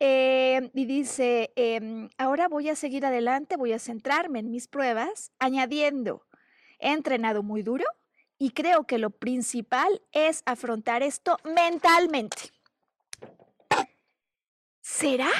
Em, 0.00 0.70
y 0.74 0.84
dice, 0.84 1.52
em, 1.56 2.08
ahora 2.18 2.48
voy 2.48 2.68
a 2.68 2.76
seguir 2.76 3.04
adelante, 3.04 3.56
voy 3.56 3.72
a 3.72 3.78
centrarme 3.78 4.38
en 4.38 4.50
mis 4.50 4.68
pruebas, 4.68 5.32
añadiendo, 5.38 6.24
he 6.78 6.92
entrenado 6.92 7.42
muy 7.42 7.62
duro 7.62 7.84
y 8.38 8.50
creo 8.50 8.84
que 8.84 8.98
lo 8.98 9.10
principal 9.10 10.00
es 10.12 10.42
afrontar 10.46 11.02
esto 11.02 11.36
mentalmente. 11.44 12.52
¿Será? 14.80 15.30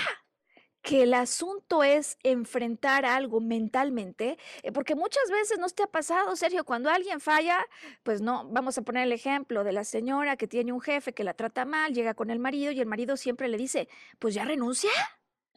Que 0.88 1.02
el 1.02 1.12
asunto 1.12 1.84
es 1.84 2.16
enfrentar 2.22 3.04
algo 3.04 3.42
mentalmente, 3.42 4.38
eh, 4.62 4.72
porque 4.72 4.94
muchas 4.94 5.30
veces 5.30 5.58
no 5.58 5.68
te 5.68 5.82
ha 5.82 5.86
pasado, 5.86 6.34
Sergio, 6.34 6.64
cuando 6.64 6.88
alguien 6.88 7.20
falla, 7.20 7.58
pues 8.02 8.22
no, 8.22 8.48
vamos 8.48 8.78
a 8.78 8.82
poner 8.82 9.02
el 9.02 9.12
ejemplo 9.12 9.64
de 9.64 9.72
la 9.72 9.84
señora 9.84 10.38
que 10.38 10.48
tiene 10.48 10.72
un 10.72 10.80
jefe 10.80 11.12
que 11.12 11.24
la 11.24 11.34
trata 11.34 11.66
mal, 11.66 11.92
llega 11.92 12.14
con 12.14 12.30
el 12.30 12.38
marido 12.38 12.72
y 12.72 12.80
el 12.80 12.86
marido 12.86 13.18
siempre 13.18 13.48
le 13.48 13.58
dice, 13.58 13.86
pues 14.18 14.32
ya 14.32 14.46
renuncia, 14.46 14.90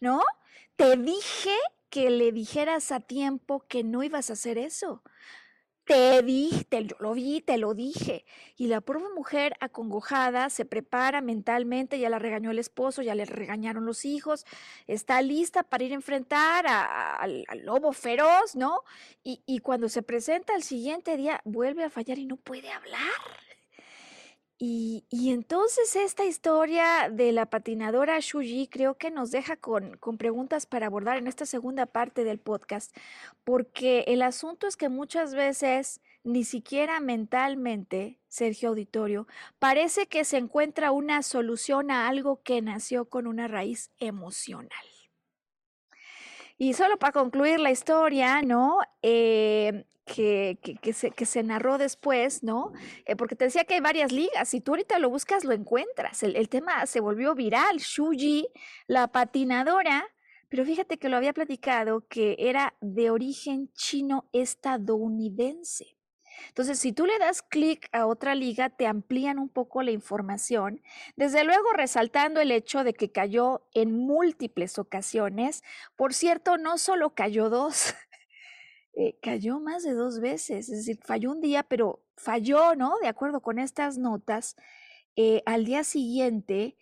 ¿no? 0.02 0.22
Te 0.76 0.98
dije 0.98 1.56
que 1.90 2.10
le 2.10 2.34
dijeras 2.34 2.92
a 2.92 3.00
tiempo 3.00 3.66
que 3.70 3.86
no 3.86 4.04
ibas 4.04 4.32
a 4.32 4.34
hacer 4.34 4.58
eso. 4.58 5.02
Te 5.92 6.22
dije, 6.22 6.66
yo 6.86 6.96
lo 7.00 7.14
vi, 7.14 7.42
te 7.42 7.58
lo 7.58 7.74
dije. 7.74 8.24
Y 8.56 8.68
la 8.68 8.80
pobre 8.80 9.04
mujer 9.14 9.58
acongojada 9.60 10.50
se 10.50 10.64
prepara 10.64 11.20
mentalmente, 11.20 12.00
ya 12.00 12.10
la 12.10 12.18
regañó 12.18 12.50
el 12.50 12.60
esposo, 12.60 13.02
ya 13.02 13.14
le 13.14 13.26
regañaron 13.26 13.86
los 13.86 14.06
hijos, 14.06 14.46
está 14.88 15.22
lista 15.22 15.64
para 15.64 15.84
ir 15.84 15.92
a 15.92 15.96
enfrentar 15.96 16.66
al, 16.66 17.46
lobo 17.66 17.92
feroz, 17.92 18.56
¿no? 18.56 18.84
Y, 19.22 19.42
y 19.46 19.60
cuando 19.60 19.90
se 19.90 20.02
presenta 20.02 20.56
el 20.56 20.64
siguiente 20.64 21.18
día, 21.18 21.42
vuelve 21.44 21.84
a 21.84 21.90
fallar 21.90 22.20
y 22.20 22.26
no 22.26 22.38
puede 22.38 22.72
hablar. 22.72 23.51
Y, 24.64 25.32
entonces 25.32 25.96
esta 25.96 26.24
historia 26.24 27.10
de 27.12 27.32
la 27.32 27.48
patinadora 27.48 28.20
Shuji 28.20 28.68
creo 28.68 28.96
que 28.96 29.10
nos 29.10 29.32
deja 29.32 29.56
con, 29.56 29.98
con, 29.98 30.20
preguntas 30.20 30.68
para 30.68 30.86
abordar 30.86 31.18
en 31.18 31.26
esta 31.26 31.48
segunda 31.48 31.88
parte 31.88 32.24
del 32.24 32.38
podcast, 32.38 32.96
porque 33.44 34.04
el 34.06 34.22
asunto 34.22 34.68
es 34.68 34.78
que 34.78 34.88
muchas 34.88 35.34
veces 35.34 36.00
ni 36.24 36.44
siquiera 36.44 37.00
mentalmente, 37.00 38.20
Sergio 38.28 38.70
Auditorio, 38.70 39.26
parece 39.58 40.06
que 40.06 40.24
se 40.26 40.38
encuentra 40.38 40.92
una 40.92 41.24
solución 41.24 41.90
a 41.90 42.08
algo 42.08 42.44
que 42.44 42.62
nació 42.62 43.06
con 43.06 43.26
una 43.26 43.48
raíz 43.48 43.90
emocional. 43.98 44.86
Y 46.60 46.74
solo 46.76 47.00
para 47.00 47.14
concluir 47.14 47.60
la 47.60 47.72
historia, 47.72 48.44
¿no? 48.44 48.78
Eh, 49.02 49.86
que, 50.14 51.26
se, 51.26 51.44
narró 51.44 51.78
después, 51.78 52.44
¿no? 52.44 52.72
Eh, 53.06 53.16
porque 53.16 53.36
te 53.36 53.46
decía 53.46 53.64
que 53.64 53.76
hay 53.76 53.80
varias 53.80 54.12
ligas, 54.12 54.50
si 54.50 54.62
tú 54.62 54.72
ahorita 54.72 55.00
lo 55.00 55.10
buscas, 55.10 55.44
lo 55.44 55.54
encuentras. 55.54 56.24
El, 56.24 56.36
el 56.36 56.50
tema 56.50 56.86
se 56.86 57.00
volvió 57.00 57.36
viral. 57.36 57.78
Shuji, 57.78 58.48
la 58.88 59.08
patinadora, 59.08 60.06
pero 60.50 60.66
fíjate 60.66 60.98
que 60.98 61.10
lo 61.10 61.18
había 61.18 61.34
platicado 61.34 62.08
que 62.08 62.36
era 62.38 62.74
de 62.82 63.10
origen 63.10 63.72
chino 63.74 64.30
estadounidense. 64.34 65.98
Entonces, 66.48 66.80
si 66.80 66.92
tú 66.92 67.06
le 67.06 67.18
das 67.20 67.42
clic 67.42 67.88
a 67.92 68.06
otra 68.06 68.36
liga, 68.36 68.70
te 68.70 68.88
amplían 68.88 69.40
un 69.40 69.50
poco 69.50 69.82
la 69.84 69.92
información, 69.92 70.82
desde 71.16 71.44
luego 71.44 71.72
resaltando 71.74 72.42
el 72.42 72.52
hecho 72.52 72.84
de 72.84 72.94
que 72.94 73.12
cayó 73.12 73.68
en 73.74 73.96
múltiples 73.96 74.80
ocasiones. 74.80 75.64
Por 75.96 76.14
cierto, 76.14 76.58
no 76.58 76.78
solo 76.78 77.14
cayó 77.14 77.50
dos, 77.50 77.94
eh, 78.94 79.18
cayó 79.22 79.60
más 79.60 79.84
de 79.84 79.94
dos 79.94 80.20
veces, 80.20 80.70
es 80.70 80.86
decir, 80.86 81.00
falló 81.04 81.32
un 81.32 81.42
día, 81.42 81.64
pero 81.64 82.04
falló, 82.18 82.76
¿no? 82.76 82.96
De 83.02 83.08
acuerdo 83.08 83.42
con 83.42 83.60
estas 83.60 83.98
notas, 83.98 84.56
eh, 85.16 85.42
al 85.46 85.66
día 85.66 85.84
siguiente, 85.84 86.78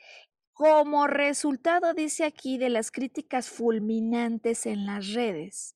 como 0.54 1.08
resultado, 1.08 1.94
dice 1.94 2.26
aquí, 2.26 2.58
de 2.58 2.70
las 2.70 2.92
críticas 2.92 3.50
fulminantes 3.50 4.66
en 4.66 4.86
las 4.86 5.14
redes, 5.14 5.76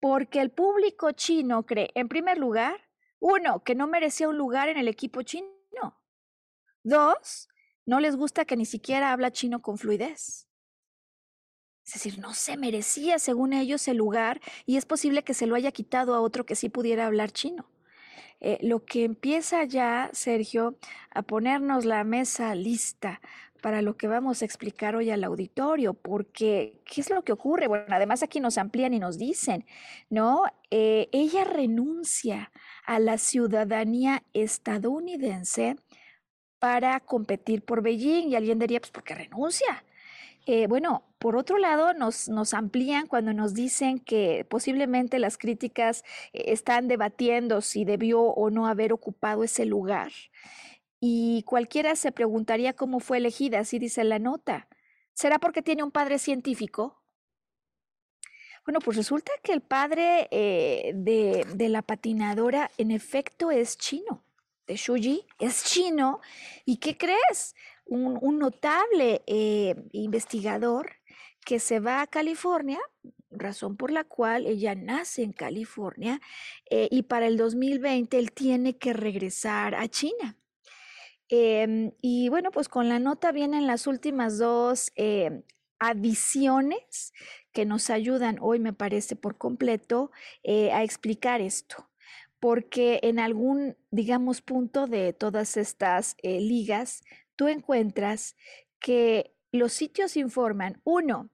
porque 0.00 0.40
el 0.40 0.50
público 0.50 1.12
chino 1.12 1.66
cree, 1.66 1.90
en 1.94 2.08
primer 2.08 2.38
lugar, 2.38 2.80
uno, 3.20 3.62
que 3.62 3.74
no 3.74 3.86
merecía 3.86 4.28
un 4.28 4.38
lugar 4.38 4.68
en 4.68 4.78
el 4.78 4.88
equipo 4.88 5.22
chino. 5.22 5.52
Dos, 6.84 7.48
no 7.86 8.00
les 8.00 8.16
gusta 8.16 8.44
que 8.44 8.56
ni 8.56 8.66
siquiera 8.66 9.12
habla 9.12 9.30
chino 9.30 9.62
con 9.62 9.78
fluidez. 9.78 10.48
Es 11.84 11.94
decir, 11.94 12.18
no 12.18 12.32
se 12.34 12.56
merecía, 12.56 13.18
según 13.18 13.52
ellos, 13.52 13.88
el 13.88 13.96
lugar 13.96 14.40
y 14.66 14.76
es 14.76 14.86
posible 14.86 15.24
que 15.24 15.34
se 15.34 15.46
lo 15.46 15.54
haya 15.54 15.72
quitado 15.72 16.14
a 16.14 16.20
otro 16.20 16.46
que 16.46 16.54
sí 16.54 16.68
pudiera 16.68 17.06
hablar 17.06 17.32
chino. 17.32 17.68
Eh, 18.40 18.58
lo 18.60 18.84
que 18.84 19.04
empieza 19.04 19.64
ya, 19.64 20.10
Sergio, 20.12 20.76
a 21.10 21.22
ponernos 21.22 21.84
la 21.84 22.02
mesa 22.02 22.54
lista 22.54 23.20
para 23.62 23.80
lo 23.80 23.96
que 23.96 24.08
vamos 24.08 24.42
a 24.42 24.44
explicar 24.44 24.96
hoy 24.96 25.10
al 25.10 25.22
auditorio, 25.22 25.94
porque 25.94 26.80
¿qué 26.84 27.00
es 27.00 27.10
lo 27.10 27.22
que 27.22 27.32
ocurre? 27.32 27.68
Bueno, 27.68 27.86
además 27.90 28.22
aquí 28.24 28.40
nos 28.40 28.58
amplían 28.58 28.92
y 28.92 28.98
nos 28.98 29.16
dicen, 29.16 29.64
¿no? 30.10 30.42
Eh, 30.70 31.08
ella 31.12 31.44
renuncia 31.44 32.50
a 32.84 32.98
la 32.98 33.16
ciudadanía 33.18 34.24
estadounidense 34.32 35.76
para 36.58 36.98
competir 37.00 37.64
por 37.64 37.82
Beijing 37.82 38.28
y 38.28 38.34
alguien 38.34 38.58
diría, 38.58 38.80
pues, 38.80 38.90
¿por 38.90 39.04
qué 39.04 39.14
renuncia? 39.14 39.84
Eh, 40.46 40.66
bueno, 40.66 41.04
por 41.18 41.36
otro 41.36 41.58
lado, 41.58 41.94
nos, 41.94 42.54
amplían 42.54 43.06
cuando 43.06 43.32
nos 43.32 43.54
dicen 43.54 44.00
que 44.00 44.44
posiblemente 44.48 45.20
las 45.20 45.38
críticas 45.38 46.04
eh, 46.32 46.44
están 46.46 46.88
debatiendo 46.88 47.60
si 47.60 47.84
debió 47.84 48.22
o 48.22 48.50
no 48.50 48.66
haber 48.66 48.92
ocupado 48.92 49.44
ese 49.44 49.64
lugar. 49.64 50.10
Y 51.00 51.44
cualquiera 51.44 51.94
se 51.96 52.12
preguntaría 52.12 52.72
cómo 52.74 53.00
fue 53.00 53.18
elegida, 53.18 53.60
así 53.60 53.78
dice 53.78 54.02
la 54.04 54.18
nota. 54.18 54.68
¿Será 55.14 55.38
porque 55.38 55.62
tiene 55.62 55.82
un 55.84 55.90
padre 55.92 56.18
científico? 56.18 57.02
Bueno, 58.64 58.80
pues 58.80 58.96
resulta 58.96 59.32
que 59.42 59.52
el 59.52 59.60
padre 59.60 60.28
eh, 60.30 60.92
de, 60.94 61.44
de, 61.54 61.68
la 61.68 61.82
patinadora 61.82 62.70
en 62.78 62.92
efecto 62.92 63.50
es 63.50 63.76
chino, 63.76 64.24
de 64.68 64.76
Shuji, 64.76 65.26
es 65.40 65.64
chino. 65.64 66.20
¿Y 66.64 66.76
qué 66.76 66.96
crees? 66.96 67.56
Un, 67.84 68.38
notable 68.38 69.22
eh, 69.26 69.74
investigador 69.92 70.96
que 71.44 71.58
se 71.58 71.80
va 71.80 72.02
a 72.02 72.06
California, 72.06 72.78
razón 73.30 73.76
por 73.76 73.90
la 73.90 74.04
cual 74.04 74.46
ella 74.46 74.74
nace 74.74 75.22
en 75.22 75.32
California, 75.32 76.20
eh, 76.70 76.88
y 76.90 77.02
para 77.02 77.26
el 77.26 77.36
2020 77.36 78.18
él 78.18 78.32
tiene 78.32 78.78
que 78.78 78.92
regresar 78.92 79.74
a 79.74 79.88
China. 79.88 80.36
Em, 81.28 81.92
y 82.02 82.28
bueno, 82.28 82.50
pues 82.50 82.68
con 82.68 82.88
la 82.88 82.98
nota 82.98 83.32
vienen 83.32 83.66
las 83.66 83.86
últimas 83.86 84.38
dos 84.38 84.92
em, 84.96 85.42
adiciones 85.78 87.12
que 87.52 87.64
nos 87.64 87.90
ayudan 87.90 88.38
hoy, 88.40 88.60
me 88.60 88.72
parece, 88.72 89.16
por 89.16 89.38
completo 89.38 90.10
eh, 90.42 90.70
a 90.72 90.82
explicar 90.84 91.40
esto. 91.40 91.88
Porque 92.38 93.00
en 93.02 93.18
algún, 93.20 93.76
digamos, 93.90 94.42
punto 94.42 94.86
de 94.86 95.12
todas 95.12 95.56
estas 95.56 96.16
ligas, 96.22 97.02
tú 97.36 97.48
encuentras 97.48 98.36
que 98.80 99.34
los 99.50 99.72
sitios 99.72 100.16
informan, 100.16 100.80
uno, 100.84 101.30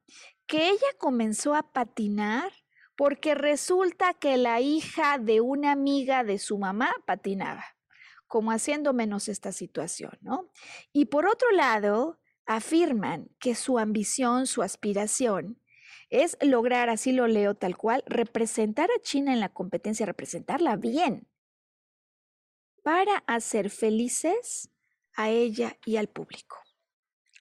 que 0.46 0.68
ella 0.68 0.88
comenzó 0.98 1.54
a 1.54 1.72
patinar 1.72 2.52
porque 2.96 3.34
resulta 3.34 4.14
que 4.14 4.36
la 4.36 4.60
hija 4.60 5.18
de 5.18 5.40
una 5.40 5.70
amiga 5.70 6.24
de 6.24 6.38
su 6.38 6.58
mamá 6.58 6.92
patinaba 7.06 7.64
como 8.28 8.52
haciendo 8.52 8.92
menos 8.92 9.28
esta 9.28 9.52
situación, 9.52 10.12
¿no? 10.20 10.50
Y 10.92 11.06
por 11.06 11.26
otro 11.26 11.50
lado, 11.50 12.20
afirman 12.46 13.30
que 13.40 13.54
su 13.54 13.78
ambición, 13.78 14.46
su 14.46 14.62
aspiración, 14.62 15.60
es 16.10 16.36
lograr, 16.40 16.88
así 16.90 17.12
lo 17.12 17.26
leo 17.26 17.54
tal 17.54 17.76
cual, 17.76 18.04
representar 18.06 18.90
a 18.90 19.00
China 19.00 19.32
en 19.32 19.40
la 19.40 19.48
competencia, 19.48 20.06
representarla 20.06 20.76
bien, 20.76 21.26
para 22.82 23.18
hacer 23.26 23.70
felices 23.70 24.70
a 25.18 25.30
ella 25.30 25.76
y 25.84 25.96
al 25.96 26.08
público. 26.08 26.56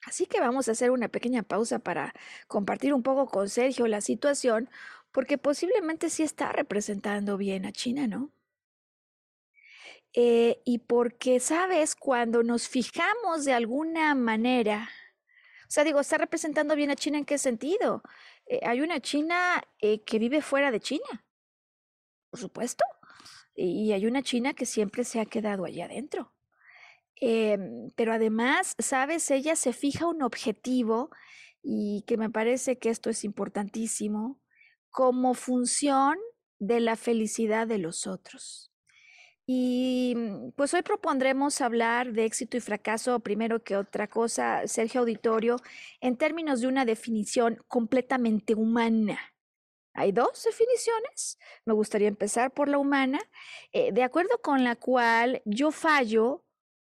Así 0.04 0.26
que 0.26 0.40
vamos 0.40 0.68
a 0.68 0.72
hacer 0.72 0.90
una 0.90 1.08
pequeña 1.08 1.44
pausa 1.44 1.78
para 1.78 2.12
compartir 2.48 2.92
un 2.92 3.04
poco 3.04 3.28
con 3.28 3.48
Sergio 3.48 3.86
la 3.86 4.00
situación, 4.00 4.68
porque 5.12 5.38
posiblemente 5.38 6.10
sí 6.10 6.24
está 6.24 6.50
representando 6.50 7.36
bien 7.36 7.66
a 7.66 7.72
China, 7.72 8.08
¿no? 8.08 8.32
Eh, 10.12 10.60
y 10.64 10.78
porque, 10.78 11.38
sabes, 11.38 11.94
cuando 11.94 12.42
nos 12.42 12.68
fijamos 12.68 13.44
de 13.44 13.52
alguna 13.52 14.14
manera, 14.16 14.90
o 15.68 15.70
sea, 15.70 15.84
digo, 15.84 16.00
está 16.00 16.18
representando 16.18 16.74
bien 16.74 16.90
a 16.90 16.96
China 16.96 17.18
en 17.18 17.24
qué 17.24 17.38
sentido? 17.38 18.02
Eh, 18.46 18.60
hay 18.64 18.80
una 18.80 19.00
China 19.00 19.62
eh, 19.80 20.02
que 20.02 20.18
vive 20.18 20.42
fuera 20.42 20.72
de 20.72 20.80
China, 20.80 21.24
por 22.30 22.40
supuesto, 22.40 22.84
y 23.54 23.92
hay 23.92 24.06
una 24.06 24.22
China 24.22 24.54
que 24.54 24.66
siempre 24.66 25.04
se 25.04 25.20
ha 25.20 25.26
quedado 25.26 25.64
allá 25.64 25.84
adentro. 25.84 26.32
Em, 27.20 27.90
pero 27.96 28.12
además, 28.12 28.74
sabes, 28.78 29.30
ella 29.30 29.56
se 29.56 29.72
fija 29.72 30.06
un 30.06 30.22
objetivo 30.22 31.10
y 31.62 32.04
que 32.06 32.16
me 32.16 32.30
parece 32.30 32.78
que 32.78 32.90
esto 32.90 33.10
es 33.10 33.24
importantísimo 33.24 34.40
como 34.90 35.34
función 35.34 36.16
de 36.58 36.80
la 36.80 36.96
felicidad 36.96 37.66
de 37.66 37.78
los 37.78 38.06
otros. 38.06 38.72
Y 39.46 40.14
mm, 40.16 40.50
pues 40.56 40.74
hoy 40.74 40.82
propondremos 40.82 41.60
hablar 41.60 42.12
de 42.12 42.24
éxito 42.26 42.56
y 42.56 42.60
fracaso 42.60 43.20
primero 43.20 43.62
que 43.62 43.76
otra 43.76 44.06
cosa, 44.08 44.66
Sergio 44.66 45.00
Auditorio, 45.00 45.56
en 46.00 46.16
términos 46.16 46.60
de 46.60 46.68
una 46.68 46.84
definición 46.84 47.58
completamente 47.66 48.54
humana. 48.54 49.18
Hay 49.94 50.12
dos 50.12 50.44
definiciones. 50.44 51.38
Me 51.64 51.72
gustaría 51.72 52.08
empezar 52.08 52.52
por 52.52 52.68
la 52.68 52.78
humana, 52.78 53.20
eh, 53.72 53.90
de 53.90 54.02
acuerdo 54.04 54.40
con 54.42 54.62
la 54.64 54.76
cual 54.76 55.42
yo 55.44 55.72
fallo 55.72 56.44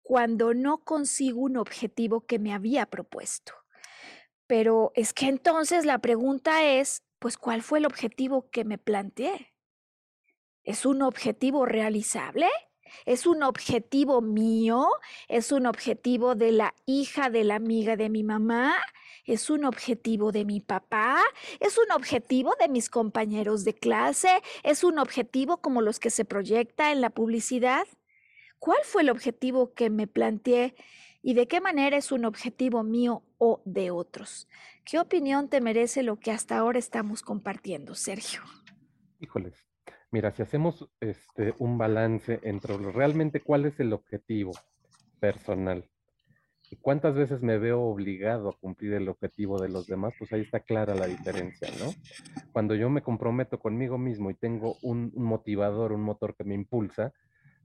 cuando 0.04 0.52
no 0.52 0.84
consigo 0.84 1.40
un 1.40 1.56
objetivo 1.56 2.26
que 2.26 2.38
me 2.38 2.52
había 2.52 2.86
propuesto. 2.86 3.54
Pero 4.46 4.92
es 4.94 5.14
que 5.14 5.26
entonces 5.26 5.86
la 5.86 5.98
pregunta 5.98 6.62
es, 6.62 7.02
pues, 7.18 7.38
¿cuál 7.38 7.62
fue 7.62 7.78
el 7.78 7.86
objetivo 7.86 8.50
que 8.50 8.64
me 8.64 8.76
planteé? 8.76 9.54
¿Es 10.62 10.84
un 10.84 11.00
objetivo 11.00 11.64
realizable? 11.64 12.48
¿Es 13.06 13.26
un 13.26 13.42
objetivo 13.42 14.20
mío? 14.20 14.86
¿Es 15.26 15.52
un 15.52 15.64
objetivo 15.64 16.34
de 16.34 16.52
la 16.52 16.74
hija 16.84 17.30
de 17.30 17.44
la 17.44 17.54
amiga 17.54 17.96
de 17.96 18.10
mi 18.10 18.22
mamá? 18.22 18.76
¿Es 19.24 19.48
un 19.48 19.64
objetivo 19.64 20.32
de 20.32 20.44
mi 20.44 20.60
papá? 20.60 21.18
¿Es 21.60 21.78
un 21.78 21.90
objetivo 21.92 22.54
de 22.60 22.68
mis 22.68 22.90
compañeros 22.90 23.64
de 23.64 23.72
clase? 23.72 24.42
¿Es 24.62 24.84
un 24.84 24.98
objetivo 24.98 25.62
como 25.62 25.80
los 25.80 25.98
que 25.98 26.10
se 26.10 26.26
proyecta 26.26 26.92
en 26.92 27.00
la 27.00 27.08
publicidad? 27.08 27.86
¿Cuál 28.64 28.78
fue 28.82 29.02
el 29.02 29.10
objetivo 29.10 29.74
que 29.74 29.90
me 29.90 30.06
planteé 30.06 30.74
y 31.20 31.34
de 31.34 31.46
qué 31.46 31.60
manera 31.60 31.98
es 31.98 32.10
un 32.12 32.24
objetivo 32.24 32.82
mío 32.82 33.22
o 33.36 33.60
de 33.66 33.90
otros? 33.90 34.48
¿Qué 34.86 34.98
opinión 34.98 35.50
te 35.50 35.60
merece 35.60 36.02
lo 36.02 36.18
que 36.18 36.30
hasta 36.30 36.56
ahora 36.56 36.78
estamos 36.78 37.20
compartiendo, 37.20 37.94
Sergio? 37.94 38.40
Híjoles, 39.20 39.66
Mira, 40.10 40.30
si 40.30 40.40
hacemos 40.40 40.88
este, 41.00 41.52
un 41.58 41.76
balance 41.76 42.40
entre 42.42 42.78
realmente 42.78 43.40
cuál 43.40 43.66
es 43.66 43.78
el 43.80 43.92
objetivo 43.92 44.52
personal 45.20 45.90
y 46.70 46.76
cuántas 46.76 47.14
veces 47.14 47.42
me 47.42 47.58
veo 47.58 47.82
obligado 47.82 48.48
a 48.48 48.58
cumplir 48.58 48.94
el 48.94 49.10
objetivo 49.10 49.60
de 49.60 49.68
los 49.68 49.86
demás, 49.86 50.14
pues 50.18 50.32
ahí 50.32 50.40
está 50.40 50.60
clara 50.60 50.94
la 50.94 51.06
diferencia, 51.06 51.68
¿no? 51.78 51.92
Cuando 52.52 52.74
yo 52.74 52.88
me 52.88 53.02
comprometo 53.02 53.58
conmigo 53.58 53.98
mismo 53.98 54.30
y 54.30 54.34
tengo 54.34 54.78
un, 54.80 55.12
un 55.14 55.24
motivador, 55.24 55.92
un 55.92 56.02
motor 56.02 56.34
que 56.34 56.44
me 56.44 56.54
impulsa, 56.54 57.12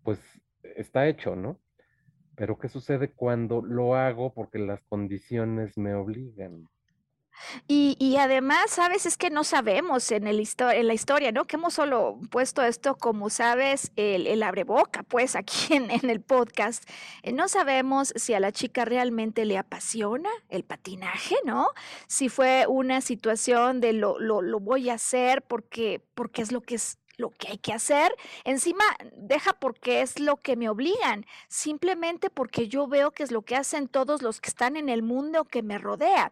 pues 0.03 0.19
está 0.63 1.07
hecho, 1.07 1.35
¿no? 1.35 1.59
Pero 2.35 2.57
¿qué 2.57 2.69
sucede 2.69 3.11
cuando 3.11 3.61
lo 3.61 3.95
hago 3.95 4.33
porque 4.33 4.59
las 4.59 4.81
condiciones 4.83 5.77
me 5.77 5.93
obligan? 5.93 6.69
Y, 7.67 8.17
además, 8.19 8.71
sabes, 8.71 9.05
es 9.05 9.17
que 9.17 9.29
no 9.29 9.43
sabemos 9.43 10.11
en, 10.11 10.27
el 10.27 10.45
en 10.59 10.87
la 10.87 10.93
historia, 10.93 11.31
¿no? 11.31 11.45
Que 11.45 11.55
hemos 11.55 11.73
solo 11.73 12.19
puesto 12.29 12.61
esto 12.63 12.95
como, 12.95 13.29
sabes, 13.29 13.91
el, 13.95 14.27
el 14.27 14.43
abreboca, 14.43 15.03
pues 15.03 15.35
aquí 15.35 15.73
en, 15.73 15.89
en 15.89 16.09
el 16.09 16.21
podcast. 16.21 16.83
Eh, 17.23 17.31
no 17.31 17.47
sabemos 17.47 18.13
si 18.15 18.33
a 18.33 18.39
la 18.39 18.51
chica 18.51 18.85
realmente 18.85 19.45
le 19.45 19.57
apasiona 19.57 20.29
el 20.49 20.63
patinaje, 20.63 21.35
¿no? 21.45 21.67
Si 22.07 22.29
fue 22.29 22.65
una 22.67 23.01
situación 23.01 23.79
de 23.79 23.93
lo, 23.93 24.19
lo, 24.19 24.41
lo 24.41 24.59
voy 24.59 24.89
a 24.89 24.95
hacer 24.95 25.41
porque, 25.43 26.03
porque 26.15 26.41
es 26.41 26.51
lo 26.51 26.61
que 26.61 26.75
es 26.75 26.97
lo 27.19 27.29
que 27.31 27.49
hay 27.49 27.57
que 27.57 27.73
hacer. 27.73 28.15
Encima, 28.43 28.83
deja 29.15 29.53
porque 29.53 30.01
es 30.01 30.19
lo 30.19 30.37
que 30.37 30.55
me 30.55 30.69
obligan, 30.69 31.25
simplemente 31.47 32.29
porque 32.29 32.67
yo 32.67 32.87
veo 32.87 33.11
que 33.11 33.23
es 33.23 33.31
lo 33.31 33.43
que 33.43 33.55
hacen 33.55 33.87
todos 33.87 34.21
los 34.21 34.41
que 34.41 34.49
están 34.49 34.77
en 34.77 34.89
el 34.89 35.03
mundo 35.03 35.45
que 35.45 35.61
me 35.61 35.77
rodea. 35.77 36.31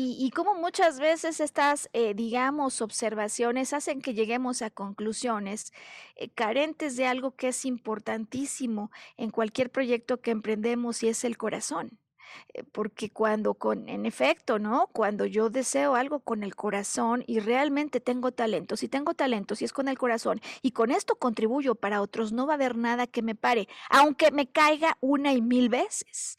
Y, 0.00 0.30
como 0.30 0.54
muchas 0.54 1.00
veces 1.00 1.40
estas, 1.40 1.88
eh, 1.92 2.14
digamos, 2.14 2.80
observaciones 2.82 3.72
hacen 3.72 4.00
que 4.00 4.14
lleguemos 4.14 4.62
a 4.62 4.70
conclusiones 4.70 5.72
eh, 6.14 6.28
carentes 6.28 6.96
de 6.96 7.06
algo 7.06 7.34
que 7.34 7.48
es 7.48 7.64
importantísimo 7.64 8.92
en 9.16 9.30
cualquier 9.30 9.70
proyecto 9.70 10.20
que 10.20 10.30
emprendemos 10.30 11.02
y 11.02 11.08
es 11.08 11.24
el 11.24 11.36
corazón. 11.36 11.98
Eh, 12.54 12.62
porque 12.64 13.10
cuando 13.10 13.54
con, 13.54 13.88
en 13.88 14.06
efecto, 14.06 14.58
¿no? 14.58 14.88
Cuando 14.92 15.26
yo 15.26 15.50
deseo 15.50 15.94
algo 15.94 16.20
con 16.20 16.42
el 16.42 16.54
corazón 16.54 17.24
y 17.26 17.40
realmente 17.40 18.00
tengo 18.00 18.32
talento, 18.32 18.76
si 18.76 18.88
tengo 18.88 19.14
talento, 19.14 19.54
si 19.54 19.64
es 19.64 19.72
con 19.72 19.88
el 19.88 19.98
corazón 19.98 20.40
y 20.62 20.72
con 20.72 20.90
esto 20.90 21.16
contribuyo 21.16 21.74
para 21.74 22.00
otros, 22.00 22.32
no 22.32 22.46
va 22.46 22.54
a 22.54 22.56
haber 22.56 22.76
nada 22.76 23.06
que 23.06 23.22
me 23.22 23.34
pare, 23.34 23.68
aunque 23.90 24.30
me 24.30 24.48
caiga 24.48 24.96
una 25.00 25.32
y 25.32 25.42
mil 25.42 25.68
veces. 25.68 26.38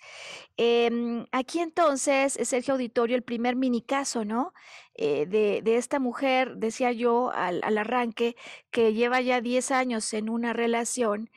Em, 0.58 1.26
aquí 1.32 1.60
entonces, 1.60 2.38
Sergio 2.44 2.74
Auditorio, 2.74 3.16
el 3.16 3.24
primer 3.24 3.56
mini 3.56 3.82
caso, 3.82 4.26
¿no? 4.26 4.54
Eh, 4.96 5.26
de, 5.28 5.62
de, 5.64 5.78
esta 5.78 6.00
mujer, 6.00 6.58
decía 6.58 6.92
yo 6.92 7.32
al, 7.34 7.62
al 7.64 7.78
arranque, 7.78 8.36
que 8.70 8.94
lleva 8.94 9.22
ya 9.22 9.40
10 9.40 9.72
años 9.72 10.14
en 10.14 10.30
una 10.30 10.52
relación 10.52 11.30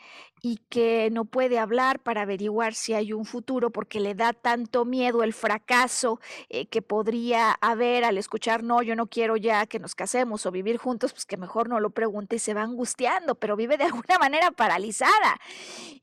y 0.44 0.56
que 0.68 1.08
no 1.12 1.24
puede 1.24 1.60
hablar 1.60 2.00
para 2.00 2.22
averiguar 2.22 2.74
si 2.74 2.94
hay 2.94 3.12
un 3.12 3.24
futuro 3.24 3.70
porque 3.70 4.00
le 4.00 4.16
da 4.16 4.32
tanto 4.32 4.84
miedo 4.84 5.22
el 5.22 5.32
fracaso 5.32 6.20
eh, 6.48 6.66
que 6.66 6.82
podría 6.82 7.52
haber 7.52 8.04
al 8.04 8.18
escuchar, 8.18 8.64
no, 8.64 8.82
yo 8.82 8.96
no 8.96 9.06
quiero 9.06 9.36
ya 9.36 9.66
que 9.66 9.78
nos 9.78 9.94
casemos 9.94 10.44
o 10.44 10.50
vivir 10.50 10.78
juntos, 10.78 11.12
pues 11.12 11.26
que 11.26 11.36
mejor 11.36 11.68
no 11.68 11.78
lo 11.78 11.90
pregunte 11.90 12.36
y 12.36 12.38
se 12.40 12.54
va 12.54 12.62
angustiando, 12.62 13.36
pero 13.36 13.54
vive 13.54 13.76
de 13.76 13.84
alguna 13.92 14.18
manera 14.18 14.50
paralizada. 14.50 15.40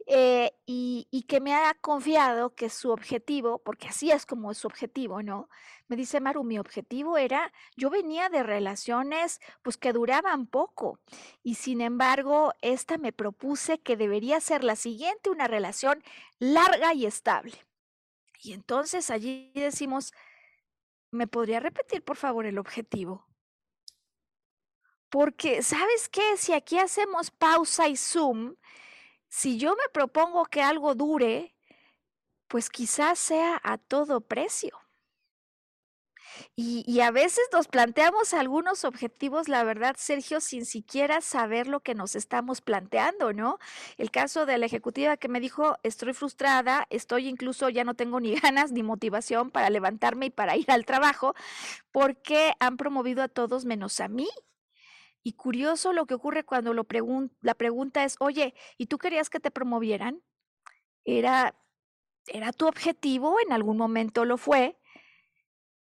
Eh, 0.08 0.52
y, 0.66 1.08
y 1.12 1.24
que 1.24 1.42
me 1.42 1.54
ha 1.54 1.74
confiado 1.76 2.56
que 2.56 2.70
su 2.70 2.92
objetivo, 2.92 3.60
porque 3.60 3.90
así 3.90 4.10
es 4.10 4.26
como 4.26 4.52
es 4.52 4.58
su 4.58 4.68
objetivo, 4.68 5.22
¿no? 5.22 5.50
Me 5.90 5.96
dice 5.96 6.20
Maru, 6.22 6.44
mi 6.44 6.60
objetivo 6.60 7.18
era, 7.18 7.52
yo 7.76 7.90
venía 7.90 8.30
de 8.30 8.44
relaciones 8.44 9.40
pues 9.64 9.76
que 9.76 9.92
duraban 9.92 10.46
poco 10.46 11.00
y 11.42 11.56
sin 11.56 11.82
embargo, 11.82 12.54
esta 12.62 13.00
me 13.00 13.12
propuse 13.12 13.80
que 13.80 13.98
debería 13.98 14.40
ser 14.40 14.64
la 14.64 14.76
siguiente 14.76 15.32
una 15.32 15.48
relación 15.48 16.04
larga 16.38 16.94
y 16.94 17.08
estable. 17.08 17.66
Y 18.44 18.54
entonces 18.54 19.10
allí 19.10 19.52
decimos, 19.56 20.14
¿me 21.10 21.26
podría 21.26 21.60
repetir 21.60 22.04
por 22.04 22.18
favor 22.18 22.46
el 22.46 22.60
objetivo? 22.60 23.26
Porque, 25.10 25.64
¿sabes 25.64 26.08
qué? 26.08 26.38
Si 26.38 26.54
aquí 26.54 26.78
hacemos 26.78 27.32
pausa 27.32 27.88
y 27.88 27.98
zoom, 27.98 28.58
si 29.28 29.58
yo 29.58 29.72
me 29.76 29.90
propongo 29.92 30.46
que 30.46 30.62
algo 30.62 30.94
dure, 30.94 31.56
pues 32.48 32.70
quizás 32.70 33.18
sea 33.18 33.60
a 33.64 33.80
todo 33.80 34.22
precio. 34.22 34.80
Y, 36.56 37.00
a 37.02 37.12
veces 37.12 37.44
nos 37.54 37.68
planteamos 37.68 38.34
algunos 38.34 38.84
objetivos, 38.84 39.48
la 39.48 39.64
verdad, 39.64 39.96
Sergio, 39.98 40.42
sin 40.42 40.66
siquiera 40.66 41.22
saber 41.22 41.68
lo 41.68 41.80
que 41.80 41.96
nos 41.96 42.16
estamos 42.16 42.62
planteando, 42.62 43.34
¿no? 43.34 43.60
El 43.98 44.12
caso 44.12 44.46
de 44.46 44.58
la 44.58 44.66
ejecutiva 44.66 45.18
que 45.18 45.30
me 45.30 45.40
dijo, 45.40 45.78
estoy 45.84 46.14
frustrada, 46.14 46.86
estoy 46.90 47.28
incluso, 47.28 47.70
ya 47.70 47.84
no 47.84 47.94
tengo 47.94 48.20
ni 48.20 48.36
ganas 48.40 48.72
ni 48.72 48.84
motivación 48.84 49.52
para 49.52 49.70
levantarme 49.70 50.28
y 50.28 50.30
para 50.30 50.58
ir 50.58 50.70
al 50.72 50.86
trabajo, 50.86 51.34
porque 51.92 52.54
han 52.60 52.78
promovido 52.78 53.24
a 53.24 53.28
todos 53.28 53.66
menos 53.66 54.00
a 54.00 54.08
mí. 54.08 54.30
Y 55.24 55.34
curioso 55.34 55.94
lo 55.94 56.06
que 56.06 56.14
ocurre 56.14 56.44
cuando 56.46 56.74
lo 56.74 56.88
la 57.42 57.54
pregunta 57.56 58.04
es, 58.04 58.16
oye, 58.20 58.54
¿y 58.78 58.88
tú 58.88 58.98
querías 58.98 59.30
que 59.30 59.40
te 59.40 59.52
promovieran? 59.52 60.24
Era, 61.06 61.56
¿Era 62.28 62.54
tu 62.54 62.68
objetivo? 62.68 63.38
En 63.46 63.54
algún 63.54 63.78
momento 63.78 64.26
lo 64.26 64.38
fue 64.38 64.79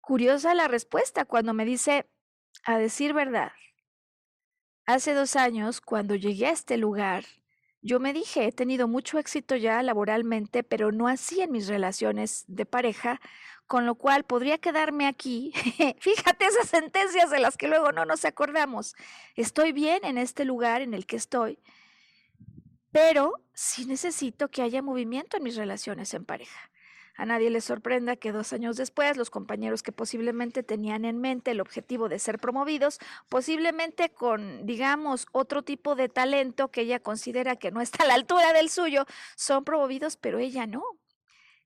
Curiosa 0.06 0.54
la 0.54 0.68
respuesta 0.68 1.26
cuando 1.26 1.56
me 1.56 1.66
dice, 1.66 2.08
a 2.64 2.78
decir 2.78 3.12
verdad, 3.14 3.54
hace 4.86 5.16
dos 5.16 5.36
años, 5.36 5.82
cuando 5.82 6.14
llegué 6.14 6.46
a 6.46 6.52
este 6.52 6.78
lugar, 6.78 7.26
yo 7.82 8.00
me 8.00 8.14
dije, 8.14 8.46
he 8.46 8.52
tenido 8.52 8.88
mucho 8.88 9.18
éxito 9.18 9.56
ya 9.56 9.82
laboralmente, 9.82 10.62
pero 10.62 10.92
no 10.92 11.08
así 11.08 11.42
en 11.42 11.52
mis 11.52 11.68
relaciones 11.68 12.46
de 12.48 12.68
pareja, 12.68 13.20
con 13.66 13.88
lo 13.88 13.96
cual 13.96 14.26
podría 14.26 14.60
quedarme 14.60 15.08
aquí. 15.08 15.52
Fíjate 16.00 16.46
esas 16.46 16.70
sentencias 16.70 17.32
de 17.32 17.40
las 17.40 17.58
que 17.58 17.68
luego 17.68 17.92
no 17.92 18.06
nos 18.06 18.26
acordamos. 18.26 18.94
Estoy 19.36 19.72
bien 19.72 20.06
en 20.06 20.20
este 20.20 20.46
lugar 20.46 20.84
en 20.84 20.94
el 20.94 21.08
que 21.08 21.16
estoy, 21.16 21.58
pero 22.92 23.34
sí 23.56 23.88
necesito 23.88 24.52
que 24.52 24.62
haya 24.62 24.84
movimiento 24.84 25.38
en 25.38 25.44
mis 25.44 25.56
relaciones 25.56 26.14
en 26.14 26.26
pareja. 26.26 26.70
A 27.18 27.26
nadie 27.26 27.50
le 27.50 27.62
sorprenda 27.62 28.16
que 28.16 28.32
dos 28.32 28.52
años 28.54 28.76
después 28.76 29.18
los 29.18 29.30
compañeros 29.30 29.84
que 29.84 29.92
posiblemente 29.92 30.64
tenían 30.64 31.06
en 31.06 31.20
mente 31.20 31.52
el 31.52 31.62
objetivo 31.62 32.10
de 32.10 32.20
ser 32.20 32.40
promovidos, 32.40 33.00
posiblemente 33.30 34.10
con, 34.10 34.66
digamos, 34.66 35.28
otro 35.32 35.64
tipo 35.64 35.96
de 35.96 36.10
talento 36.10 36.70
que 36.70 36.82
ella 36.82 37.00
considera 37.00 37.56
que 37.56 37.72
no 37.72 37.82
está 37.82 38.04
a 38.04 38.08
la 38.08 38.16
altura 38.16 38.54
del 38.54 38.70
suyo, 38.70 39.06
son 39.36 39.64
promovidos, 39.64 40.18
pero 40.18 40.40
ella 40.40 40.68
no 40.68 40.84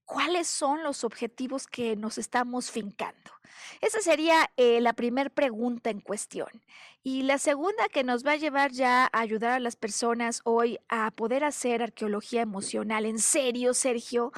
cuáles 0.10 0.48
son 0.48 0.82
los 0.82 1.04
objetivos 1.04 1.68
que 1.68 1.96
nos 1.96 2.18
estamos 2.18 2.72
fincando. 2.72 3.32
Esa 3.80 4.02
sería 4.02 4.50
eh, 4.58 4.82
la 4.82 4.94
primera 4.94 5.30
pregunta 5.30 5.92
en 5.92 6.02
cuestión. 6.02 6.50
Y 7.04 7.22
la 7.22 7.38
segunda 7.38 7.88
que 7.90 8.04
nos 8.04 8.26
va 8.26 8.32
a 8.32 8.38
llevar 8.38 8.72
ya 8.72 9.06
a 9.06 9.20
ayudar 9.20 9.52
a 9.52 9.60
las 9.60 9.76
personas 9.76 10.42
hoy 10.46 10.80
a 10.90 11.12
poder 11.12 11.44
hacer 11.44 11.84
arqueología 11.84 12.42
emocional 12.42 13.06
en 13.06 13.20
serio, 13.20 13.76
Sergio, 13.76 14.32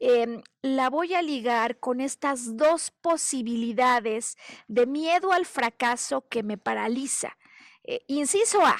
em, 0.00 0.42
la 0.60 0.90
voy 0.90 1.14
a 1.14 1.22
ligar 1.22 1.78
con 1.78 2.00
estas 2.00 2.56
dos 2.56 2.90
posibilidades 2.90 4.36
de 4.66 4.86
miedo 4.86 5.32
al 5.32 5.46
fracaso 5.46 6.26
que 6.28 6.42
me 6.42 6.58
paraliza. 6.58 7.38
Eh, 7.84 8.02
inciso 8.08 8.66
A, 8.66 8.76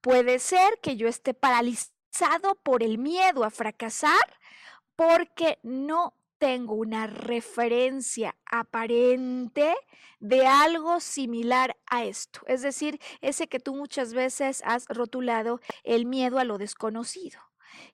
puede 0.00 0.38
ser 0.38 0.78
que 0.80 0.96
yo 0.96 1.08
esté 1.08 1.34
paralizado 1.34 2.54
por 2.62 2.84
el 2.84 2.98
miedo 2.98 3.42
a 3.42 3.50
fracasar 3.50 4.41
porque 4.96 5.58
no 5.62 6.14
tengo 6.38 6.74
una 6.74 7.06
referencia 7.06 8.34
aparente 8.46 9.74
de 10.18 10.46
algo 10.46 10.98
similar 10.98 11.76
a 11.86 12.04
esto. 12.04 12.40
Es 12.48 12.62
decir, 12.62 13.00
ese 13.20 13.46
que 13.46 13.60
tú 13.60 13.76
muchas 13.76 14.12
veces 14.12 14.60
has 14.64 14.86
rotulado 14.88 15.60
el 15.84 16.04
miedo 16.04 16.40
a 16.40 16.44
lo 16.44 16.58
desconocido. 16.58 17.38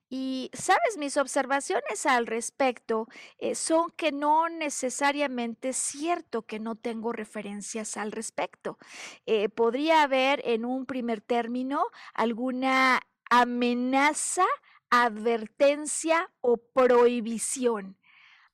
Y, 0.09 0.49
sabes, 0.53 0.97
mis 0.97 1.17
observaciones 1.17 2.05
al 2.05 2.25
respecto 2.25 3.07
eh, 3.37 3.53
son 3.53 3.91
que 3.91 4.11
no 4.11 4.49
necesariamente 4.49 5.69
es 5.69 5.77
cierto 5.77 6.41
que 6.41 6.59
no 6.59 6.75
tengo 6.75 7.13
referencias 7.13 7.97
al 7.97 8.11
respecto. 8.11 8.77
Eh, 9.25 9.49
podría 9.49 10.01
haber 10.01 10.41
en 10.43 10.65
un 10.65 10.85
primer 10.85 11.21
término 11.21 11.83
alguna 12.13 13.01
amenaza 13.29 14.45
advertencia 14.89 16.31
o 16.41 16.57
prohibición. 16.57 17.97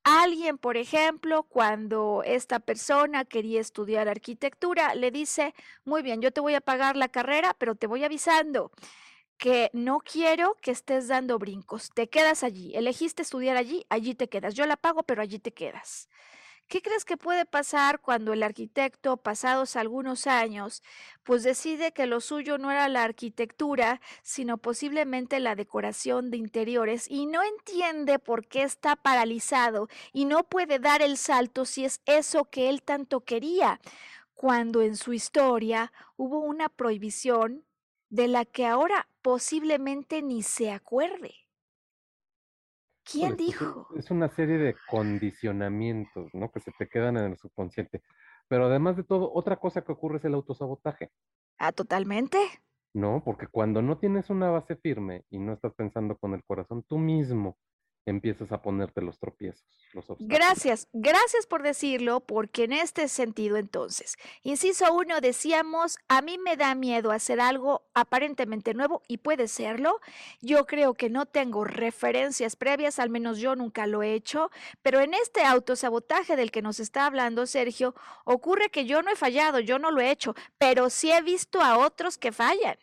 Alguien, 0.03 0.59
por 0.59 0.77
ejemplo, 0.77 1.43
cuando 1.43 2.21
esta 2.25 2.59
persona 2.59 3.25
quería 3.25 3.59
estudiar 3.59 4.07
arquitectura, 4.07 4.93
le 4.93 5.09
dice, 5.09 5.55
muy 5.83 6.03
bien, 6.03 6.21
yo 6.21 6.31
te 6.31 6.41
voy 6.41 6.53
a 6.53 6.61
pagar 6.61 6.95
la 6.95 7.09
carrera, 7.09 7.55
pero 7.57 7.73
te 7.75 7.87
voy 7.87 8.03
avisando 8.03 8.71
que 9.37 9.69
no 9.73 9.99
quiero 9.99 10.57
que 10.61 10.71
estés 10.71 11.07
dando 11.07 11.39
brincos. 11.39 11.89
Te 11.93 12.07
quedas 12.09 12.43
allí. 12.43 12.75
Elegiste 12.75 13.23
estudiar 13.23 13.57
allí, 13.57 13.85
allí 13.89 14.15
te 14.15 14.29
quedas. 14.29 14.53
Yo 14.53 14.65
la 14.65 14.77
pago, 14.77 15.03
pero 15.03 15.21
allí 15.21 15.39
te 15.39 15.53
quedas. 15.53 16.09
¿Qué 16.67 16.81
crees 16.81 17.05
que 17.05 17.15
puede 17.15 17.45
pasar 17.45 18.01
cuando 18.01 18.33
el 18.33 18.41
arquitecto, 18.41 19.17
pasados 19.17 19.75
algunos 19.75 20.25
años, 20.25 20.81
pues 21.23 21.43
decide 21.43 21.91
que 21.93 22.07
lo 22.07 22.21
suyo 22.21 22.57
no 22.57 22.71
era 22.71 22.89
la 22.89 23.03
arquitectura, 23.03 24.01
sino 24.23 24.57
posiblemente 24.57 25.39
la 25.39 25.55
decoración 25.55 26.31
de 26.31 26.37
interiores 26.37 27.05
y 27.09 27.27
no 27.27 27.43
entiende 27.43 28.17
por 28.17 28.47
qué 28.47 28.63
está 28.63 28.95
paralizado 28.95 29.89
y 30.11 30.25
no 30.25 30.43
puede 30.43 30.79
dar 30.79 31.03
el 31.03 31.17
salto 31.17 31.65
si 31.65 31.85
es 31.85 32.01
eso 32.05 32.45
que 32.45 32.69
él 32.69 32.81
tanto 32.81 33.21
quería, 33.21 33.79
cuando 34.33 34.81
en 34.81 34.95
su 34.97 35.13
historia 35.13 35.93
hubo 36.17 36.39
una 36.39 36.69
prohibición 36.69 37.65
de 38.09 38.27
la 38.27 38.43
que 38.45 38.65
ahora 38.65 39.07
posiblemente 39.21 40.21
ni 40.23 40.41
se 40.41 40.71
acuerde? 40.71 41.44
¿Quién 43.09 43.37
dijo? 43.37 43.87
Es 43.95 44.09
una 44.09 44.29
serie 44.29 44.57
de 44.57 44.75
condicionamientos, 44.89 46.33
¿no? 46.33 46.51
Que 46.51 46.59
se 46.59 46.71
te 46.71 46.87
quedan 46.87 47.17
en 47.17 47.31
el 47.31 47.37
subconsciente. 47.37 48.01
Pero 48.47 48.65
además 48.65 48.97
de 48.97 49.03
todo, 49.03 49.31
otra 49.33 49.57
cosa 49.57 49.83
que 49.83 49.91
ocurre 49.91 50.17
es 50.17 50.25
el 50.25 50.33
autosabotaje. 50.33 51.11
Ah, 51.57 51.71
totalmente. 51.71 52.37
No, 52.93 53.21
porque 53.23 53.47
cuando 53.47 53.81
no 53.81 53.97
tienes 53.97 54.29
una 54.29 54.49
base 54.49 54.75
firme 54.75 55.25
y 55.29 55.37
no 55.37 55.53
estás 55.53 55.73
pensando 55.73 56.17
con 56.17 56.33
el 56.33 56.43
corazón, 56.43 56.83
tú 56.87 56.97
mismo 56.97 57.57
empiezas 58.05 58.51
a 58.51 58.61
ponerte 58.61 59.01
los 59.01 59.19
tropiezos, 59.19 59.65
los 59.93 60.09
obstáculos. 60.09 60.39
Gracias, 60.39 60.87
gracias 60.93 61.47
por 61.47 61.63
decirlo, 61.63 62.19
porque 62.19 62.65
en 62.65 62.73
este 62.73 63.07
sentido 63.07 63.57
entonces, 63.57 64.17
inciso 64.43 64.93
uno, 64.93 65.21
decíamos, 65.21 65.97
a 66.07 66.21
mí 66.21 66.37
me 66.37 66.55
da 66.55 66.75
miedo 66.75 67.11
hacer 67.11 67.39
algo 67.39 67.83
aparentemente 67.93 68.73
nuevo 68.73 69.01
y 69.07 69.17
puede 69.17 69.47
serlo. 69.47 69.99
Yo 70.41 70.65
creo 70.65 70.93
que 70.93 71.09
no 71.09 71.25
tengo 71.25 71.63
referencias 71.63 72.55
previas, 72.55 72.99
al 72.99 73.09
menos 73.09 73.39
yo 73.39 73.55
nunca 73.55 73.87
lo 73.87 74.03
he 74.03 74.13
hecho, 74.13 74.51
pero 74.83 74.99
en 74.99 75.13
este 75.13 75.43
autosabotaje 75.43 76.35
del 76.35 76.51
que 76.51 76.61
nos 76.61 76.79
está 76.79 77.07
hablando 77.07 77.47
Sergio, 77.47 77.95
ocurre 78.23 78.69
que 78.69 78.85
yo 78.85 79.01
no 79.01 79.11
he 79.11 79.15
fallado, 79.15 79.59
yo 79.59 79.79
no 79.79 79.91
lo 79.91 80.01
he 80.01 80.11
hecho, 80.11 80.35
pero 80.57 80.89
sí 80.89 81.11
he 81.11 81.21
visto 81.21 81.61
a 81.61 81.77
otros 81.77 82.17
que 82.17 82.31
fallan. 82.31 82.77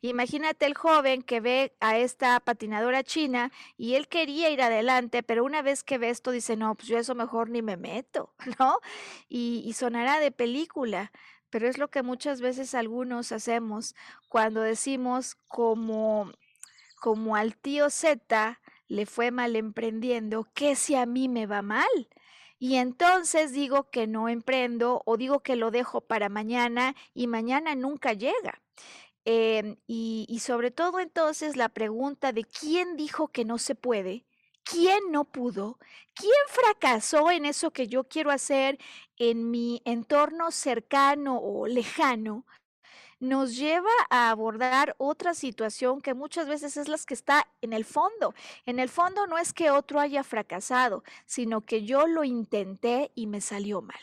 Imagínate 0.00 0.66
el 0.66 0.74
joven 0.74 1.22
que 1.22 1.40
ve 1.40 1.74
a 1.80 1.98
esta 1.98 2.38
patinadora 2.40 3.04
china 3.04 3.52
y 3.76 3.94
él 3.94 4.08
quería 4.08 4.50
ir 4.50 4.62
adelante, 4.62 5.22
pero 5.22 5.44
una 5.44 5.62
vez 5.62 5.82
que 5.82 5.98
ve 5.98 6.10
esto 6.10 6.30
dice, 6.30 6.56
no, 6.56 6.74
pues 6.74 6.88
yo 6.88 6.98
eso 6.98 7.14
mejor 7.14 7.50
ni 7.50 7.62
me 7.62 7.76
meto, 7.76 8.34
¿no? 8.58 8.78
Y, 9.28 9.72
sonará 9.74 10.20
de 10.20 10.30
película, 10.32 11.12
pero 11.50 11.68
es 11.68 11.76
lo 11.78 11.88
que 11.88 12.02
muchas 12.02 12.40
veces 12.40 12.74
algunos 12.74 13.30
hacemos 13.30 13.94
cuando 14.28 14.62
decimos 14.62 15.34
como, 15.48 16.32
como 17.00 17.36
al 17.36 17.56
tío 17.56 17.90
Z 17.90 18.60
le 18.88 19.06
fue 19.06 19.30
mal 19.30 19.56
emprendiendo, 19.56 20.48
¿qué 20.54 20.76
si 20.76 20.94
a 20.94 21.04
mí 21.06 21.28
me 21.28 21.46
va 21.46 21.60
mal? 21.60 22.08
Y 22.58 22.76
entonces 22.76 23.52
digo 23.52 23.90
que 23.90 24.06
no 24.06 24.28
emprendo 24.28 25.02
o 25.04 25.16
digo 25.16 25.40
que 25.40 25.56
lo 25.56 25.70
dejo 25.70 26.00
para 26.00 26.28
mañana 26.28 26.94
y 27.12 27.26
mañana 27.26 27.74
nunca 27.74 28.14
llega. 28.14 28.62
Em, 29.28 29.76
y, 29.88 30.38
sobre 30.40 30.70
todo 30.70 31.00
entonces 31.00 31.56
la 31.56 31.68
pregunta 31.68 32.30
de 32.30 32.44
quién 32.44 32.96
dijo 32.96 33.26
que 33.26 33.44
no 33.44 33.58
se 33.58 33.74
puede, 33.74 34.24
quién 34.62 35.10
no 35.10 35.24
pudo, 35.24 35.80
quién 36.14 36.32
fracasó 36.48 37.32
en 37.32 37.44
eso 37.44 37.72
que 37.72 37.88
yo 37.88 38.04
quiero 38.04 38.30
hacer 38.30 38.78
en 39.16 39.50
mi 39.50 39.82
entorno 39.84 40.52
cercano 40.52 41.38
o 41.38 41.66
lejano, 41.66 42.46
nos 43.18 43.56
lleva 43.56 43.90
a 44.10 44.30
abordar 44.30 44.94
otra 44.96 45.34
situación 45.34 46.00
que 46.00 46.14
muchas 46.14 46.46
veces 46.46 46.76
es 46.76 46.86
la 46.86 46.98
que 46.98 47.14
está 47.14 47.48
en 47.62 47.72
el 47.72 47.84
fondo. 47.84 48.32
En 48.64 48.78
el 48.78 48.88
fondo 48.88 49.26
no 49.26 49.38
es 49.38 49.52
que 49.52 49.72
otro 49.72 49.98
haya 49.98 50.22
fracasado, 50.22 51.02
sino 51.24 51.62
que 51.62 51.82
yo 51.82 52.06
lo 52.06 52.22
intenté 52.22 53.10
y 53.16 53.26
me 53.26 53.40
salió 53.40 53.82
mal. 53.82 53.98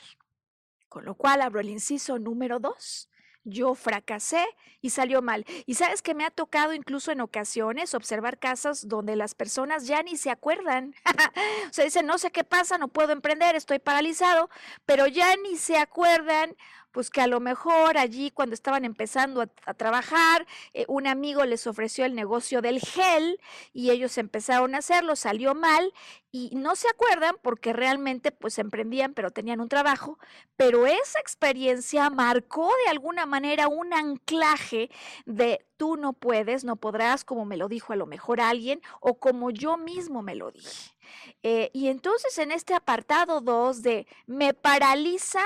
Con 0.90 1.06
lo 1.06 1.16
cual 1.16 1.42
abro 1.42 1.62
el 1.62 1.70
inciso 1.70 2.20
número 2.20 2.60
dos 2.60 3.08
yo 3.44 3.76
fracasé 3.76 4.46
y 4.82 4.90
salió 4.90 5.22
mal. 5.22 5.46
Y 5.66 5.76
sabes 5.76 6.02
que 6.02 6.14
me 6.14 6.26
ha 6.26 6.32
tocado 6.32 6.74
incluso 6.74 7.12
en 7.12 7.22
ocasiones 7.22 7.94
observar 7.94 8.38
casas 8.38 8.88
donde 8.88 9.16
las 9.16 9.36
personas 9.36 9.88
ya 9.88 10.04
ni 10.04 10.18
se 10.18 10.30
acuerdan. 10.30 10.96
o 11.70 11.74
sea, 11.74 11.86
dicen, 11.86 12.06
no 12.06 12.18
sé 12.18 12.32
qué 12.32 12.44
pasa, 12.44 12.78
no 12.78 12.88
puedo 12.88 13.12
emprender, 13.12 13.56
estoy 13.56 13.80
paralizado, 13.80 14.50
pero 14.86 15.08
ya 15.08 15.36
ni 15.38 15.58
se 15.58 15.78
acuerdan 15.78 16.56
pues 16.94 17.10
que 17.10 17.22
a 17.22 17.28
lo 17.28 17.40
mejor 17.42 17.98
allí 17.98 18.32
cuando 18.32 18.54
estaban 18.54 18.86
empezando 18.86 19.42
a, 19.42 19.74
trabajar, 19.74 20.46
eh, 20.74 20.86
un 20.88 21.08
amigo 21.08 21.44
les 21.44 21.68
ofreció 21.68 22.06
el 22.06 22.16
negocio 22.16 22.62
del 22.62 22.80
gel 22.80 23.40
y 23.74 23.90
ellos 23.90 24.18
empezaron 24.18 24.76
a 24.76 24.78
hacerlo, 24.78 25.16
salió 25.16 25.56
mal 25.56 25.92
y 26.32 26.52
no 26.54 26.76
se 26.76 26.88
acuerdan 26.88 27.36
porque 27.42 27.74
realmente 27.74 28.32
pues 28.32 28.60
emprendían 28.60 29.14
pero 29.14 29.32
tenían 29.32 29.60
un 29.60 29.70
trabajo, 29.70 30.20
pero 30.56 30.86
esa 30.86 31.20
experiencia 31.20 32.10
marcó 32.12 32.72
de 32.86 32.92
alguna 32.92 33.26
manera 33.26 33.68
un 33.68 33.92
anclaje 33.94 34.92
de 35.26 35.66
tú 35.78 35.98
no 35.98 36.14
puedes, 36.14 36.64
no 36.64 36.76
podrás, 36.76 37.26
como 37.26 37.44
me 37.44 37.58
lo 37.58 37.68
dijo 37.68 37.92
a 37.92 37.96
lo 37.96 38.06
mejor 38.06 38.40
alguien 38.40 38.82
o 39.00 39.20
como 39.20 39.50
yo 39.50 39.78
mismo 39.78 40.22
me 40.22 40.36
lo 40.36 40.52
dije. 40.52 40.94
Eh, 41.42 41.72
y 41.74 41.88
entonces 41.88 42.38
en 42.38 42.52
este 42.52 42.76
apartado 42.76 43.42
2 43.42 43.82
de 43.82 44.08
me 44.28 44.54
paraliza 44.54 45.42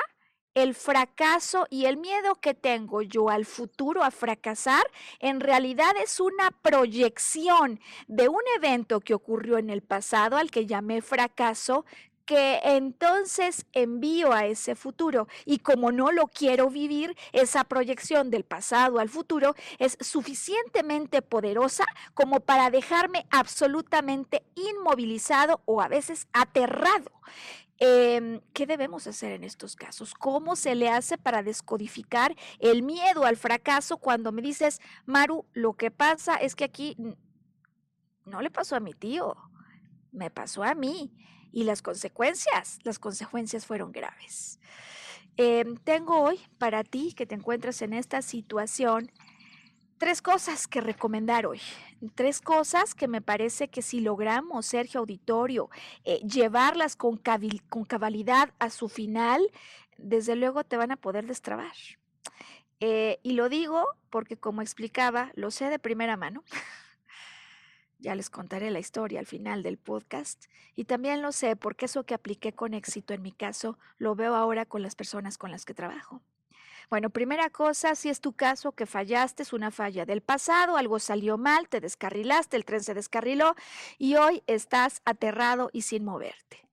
el 0.57 0.73
fracaso 0.73 1.67
y 1.69 1.85
el 1.85 1.97
miedo 1.97 2.33
que 2.33 2.55
tengo 2.55 3.03
yo 3.03 3.29
al 3.29 3.45
futuro 3.45 4.03
a 4.03 4.09
fracasar 4.09 4.83
en 5.19 5.39
realidad 5.39 5.95
es 6.03 6.19
una 6.19 6.49
proyección 6.49 7.79
de 8.07 8.27
un 8.27 8.41
evento 8.55 8.99
que 8.99 9.13
ocurrió 9.13 9.59
en 9.59 9.69
el 9.69 9.83
pasado 9.83 10.35
al 10.35 10.49
que 10.49 10.65
llamé 10.65 11.03
fracaso 11.03 11.85
que 12.25 12.59
entonces 12.63 13.67
envío 13.71 14.33
a 14.33 14.47
ese 14.47 14.75
futuro. 14.75 15.29
Y 15.45 15.59
como 15.59 15.93
no 15.93 16.11
lo 16.11 16.27
quiero 16.27 16.69
vivir, 16.69 17.15
esa 17.31 17.63
proyección 17.63 18.31
del 18.31 18.43
pasado 18.43 18.99
al 18.99 19.07
futuro 19.07 19.55
es 19.79 19.97
suficientemente 20.01 21.21
poderosa 21.21 21.85
como 22.15 22.41
para 22.41 22.69
dejarme 22.69 23.25
absolutamente 23.29 24.43
inmovilizado 24.55 25.61
o 25.65 25.81
a 25.81 25.87
veces 25.87 26.27
aterrado. 26.33 27.11
Em, 27.79 28.41
¿Qué 28.53 28.65
debemos 28.65 29.05
hacer 29.05 29.31
en 29.33 29.43
estos 29.43 29.75
casos? 29.75 30.13
¿Cómo 30.13 30.55
se 30.55 30.73
le 30.73 30.89
hace 30.89 31.17
para 31.17 31.43
descodificar 31.43 32.35
el 32.59 32.81
miedo 32.81 33.25
al 33.25 33.37
fracaso 33.37 33.97
cuando 33.97 34.31
me 34.31 34.41
dices, 34.41 34.79
Maru, 35.05 35.45
lo 35.53 35.73
que 35.73 35.91
pasa 35.91 36.35
es 36.35 36.55
que 36.55 36.63
aquí 36.63 36.97
no 38.25 38.41
le 38.41 38.49
pasó 38.49 38.75
a 38.75 38.79
mi 38.79 38.93
tío, 38.93 39.35
me 40.11 40.31
pasó 40.31 40.63
a 40.63 40.73
mí 40.73 41.13
y 41.51 41.63
las 41.63 41.81
consecuencias, 41.81 42.79
las 42.83 42.97
consecuencias 42.97 43.65
fueron 43.65 43.91
graves. 43.91 44.59
Em, 45.37 45.77
tengo 45.77 46.19
hoy 46.19 46.39
para 46.57 46.83
ti 46.83 47.13
que 47.13 47.27
te 47.27 47.35
encuentras 47.35 47.83
en 47.83 47.93
esta 47.93 48.23
situación 48.23 49.11
tres 49.99 50.23
cosas 50.23 50.67
que 50.67 50.81
recomendar 50.81 51.45
hoy. 51.45 51.61
Tres 52.15 52.41
cosas 52.41 52.93
que 52.93 53.07
me 53.07 53.21
parece 53.21 53.69
que 53.69 53.81
si 53.81 53.99
logramos, 53.99 54.65
Sergio 54.65 54.99
Auditorio, 54.99 55.69
eh, 56.03 56.19
llevarlas 56.19 56.95
con, 56.95 57.19
con 57.69 57.85
cabalidad 57.85 58.53
a 58.59 58.69
su 58.69 58.87
final, 58.87 59.41
desde 59.97 60.35
luego 60.35 60.63
te 60.63 60.77
van 60.77 60.91
a 60.91 60.97
poder 60.97 61.25
destrabar. 61.25 61.73
Eh, 62.79 63.19
y 63.23 63.33
lo 63.33 63.49
digo 63.49 63.85
porque, 64.09 64.37
como 64.37 64.61
explicaba, 64.61 65.31
lo 65.35 65.49
sé 65.51 65.65
de 65.65 65.79
primera 65.79 66.17
mano. 66.17 66.43
ya 67.99 68.15
les 68.15 68.29
contaré 68.29 68.69
la 68.71 68.79
historia 68.79 69.19
al 69.19 69.25
final 69.25 69.63
del 69.63 69.77
podcast. 69.77 70.45
Y 70.75 70.85
también 70.85 71.21
lo 71.21 71.31
sé 71.31 71.55
porque 71.55 71.85
eso 71.85 72.05
que 72.05 72.13
apliqué 72.13 72.53
con 72.53 72.73
éxito 72.73 73.13
en 73.13 73.21
mi 73.21 73.31
caso, 73.31 73.77
lo 73.97 74.15
veo 74.15 74.35
ahora 74.35 74.65
con 74.65 74.83
las 74.83 74.95
personas 74.95 75.37
con 75.37 75.51
las 75.51 75.65
que 75.65 75.73
trabajo. 75.73 76.21
Bueno, 76.89 77.09
primera 77.09 77.49
cosa, 77.49 77.95
si 77.95 78.07
es 78.07 78.21
tu 78.21 78.31
caso 78.31 78.71
que 78.71 78.85
fallaste, 78.85 79.43
es 79.43 79.51
una 79.51 79.71
falla 79.71 80.05
del 80.05 80.21
pasado, 80.21 80.77
algo 80.77 80.99
salió 80.99 81.37
mal, 81.37 81.67
te 81.67 81.81
descarrilaste, 81.81 82.55
el 82.55 82.63
tren 82.63 82.81
se 82.81 82.93
descarriló 82.93 83.55
y 83.97 84.15
hoy 84.15 84.41
estás 84.47 85.01
aterrado 85.03 85.69
y 85.73 85.81
sin 85.81 86.05
moverte. 86.05 86.65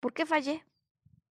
¿Por 0.00 0.12
qué 0.12 0.26
fallé? 0.26 0.64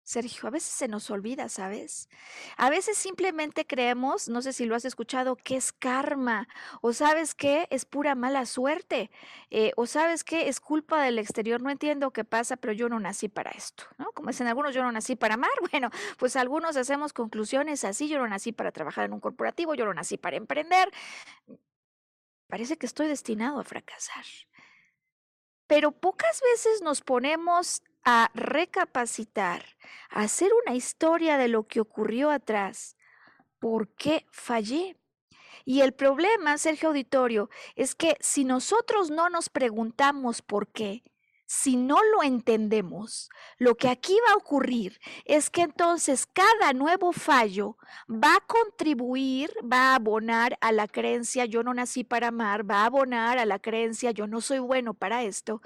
Sergio, 0.04 0.48
a 0.48 0.52
veces 0.52 0.70
se 0.74 0.90
nos 0.90 1.10
olvida, 1.10 1.48
¿sabes? 1.48 2.10
A 2.58 2.70
veces 2.70 2.98
simplemente 2.98 3.66
creemos, 3.66 4.28
no 4.28 4.42
sé 4.42 4.52
si 4.52 4.66
lo 4.66 4.76
has 4.76 4.84
escuchado, 4.84 5.38
que 5.38 5.56
es 5.56 5.72
karma, 5.72 6.50
o 6.82 6.92
sabes 6.92 7.34
que 7.34 7.68
es 7.70 7.86
pura 7.86 8.14
mala 8.14 8.46
suerte, 8.46 9.12
eh, 9.50 9.72
o 9.78 9.86
sabes 9.86 10.26
que 10.26 10.50
es 10.50 10.60
culpa 10.60 11.02
del 11.02 11.20
exterior, 11.20 11.62
no 11.62 11.70
entiendo 11.70 12.12
qué 12.12 12.26
pasa, 12.26 12.58
pero 12.58 12.74
yo 12.74 12.90
no 12.90 13.00
nací 13.00 13.30
para 13.30 13.52
esto, 13.52 13.86
¿no? 13.98 14.12
Como 14.12 14.28
dicen 14.28 14.48
algunos, 14.48 14.76
yo 14.76 14.84
no 14.84 14.92
nací 14.92 15.16
para 15.16 15.36
amar, 15.36 15.52
bueno, 15.72 15.90
pues 16.18 16.36
algunos 16.36 16.76
hacemos 16.76 17.14
conclusiones 17.14 17.86
así, 17.86 18.10
yo 18.10 18.20
no 18.20 18.28
nací 18.28 18.52
para 18.52 18.74
trabajar 18.74 19.06
en 19.06 19.14
un 19.14 19.22
corporativo, 19.22 19.74
yo 19.74 19.86
no 19.86 19.94
nací 19.94 20.18
para 20.18 20.36
emprender, 20.36 20.92
parece 22.48 22.78
que 22.78 22.88
estoy 22.88 23.08
destinado 23.08 23.60
a 23.62 23.64
fracasar. 23.64 24.26
Pero 25.66 25.94
pocas 25.94 26.42
veces 26.42 26.82
nos 26.82 27.02
ponemos 27.02 27.82
a 28.04 28.32
recapacitar, 28.34 29.64
a 30.10 30.22
hacer 30.22 30.52
una 30.66 30.76
historia 30.76 31.38
de 31.38 31.48
lo 31.48 31.68
que 31.68 31.80
ocurrió 31.80 32.30
atrás. 32.30 32.98
¿Por 33.60 33.94
qué 33.96 34.26
fallé? 34.32 34.98
Y 35.66 35.82
el 35.82 35.94
problema, 35.94 36.58
Sergio 36.58 36.90
Auditorio, 36.90 37.50
es 37.76 37.96
que 37.96 38.18
si 38.20 38.44
nosotros 38.44 39.10
no 39.10 39.30
nos 39.30 39.50
preguntamos 39.50 40.42
por 40.42 40.68
qué, 40.68 41.04
si 41.46 41.76
no 41.76 41.98
lo 42.12 42.24
entendemos, 42.24 43.30
lo 43.58 43.76
que 43.76 43.88
aquí 43.88 44.18
va 44.28 44.34
a 44.34 44.38
ocurrir 44.38 45.00
es 45.26 45.50
que 45.50 45.62
entonces 45.62 46.26
cada 46.26 46.74
nuevo 46.74 47.12
fallo 47.14 47.78
va 48.10 48.36
a 48.38 48.46
contribuir, 48.48 49.52
va 49.62 49.92
a 49.92 49.96
abonar 49.96 50.58
a 50.62 50.72
la 50.72 50.88
creencia 50.88 51.46
yo 51.46 51.62
no 51.62 51.74
nací 51.74 52.04
para 52.04 52.30
amar, 52.30 52.70
va 52.70 52.82
a 52.82 52.86
abonar 52.86 53.38
a 53.38 53.46
la 53.46 53.60
creencia 53.60 54.12
yo 54.12 54.26
no 54.26 54.42
soy 54.42 54.60
bueno 54.60 54.94
para 54.94 55.24
esto, 55.24 55.62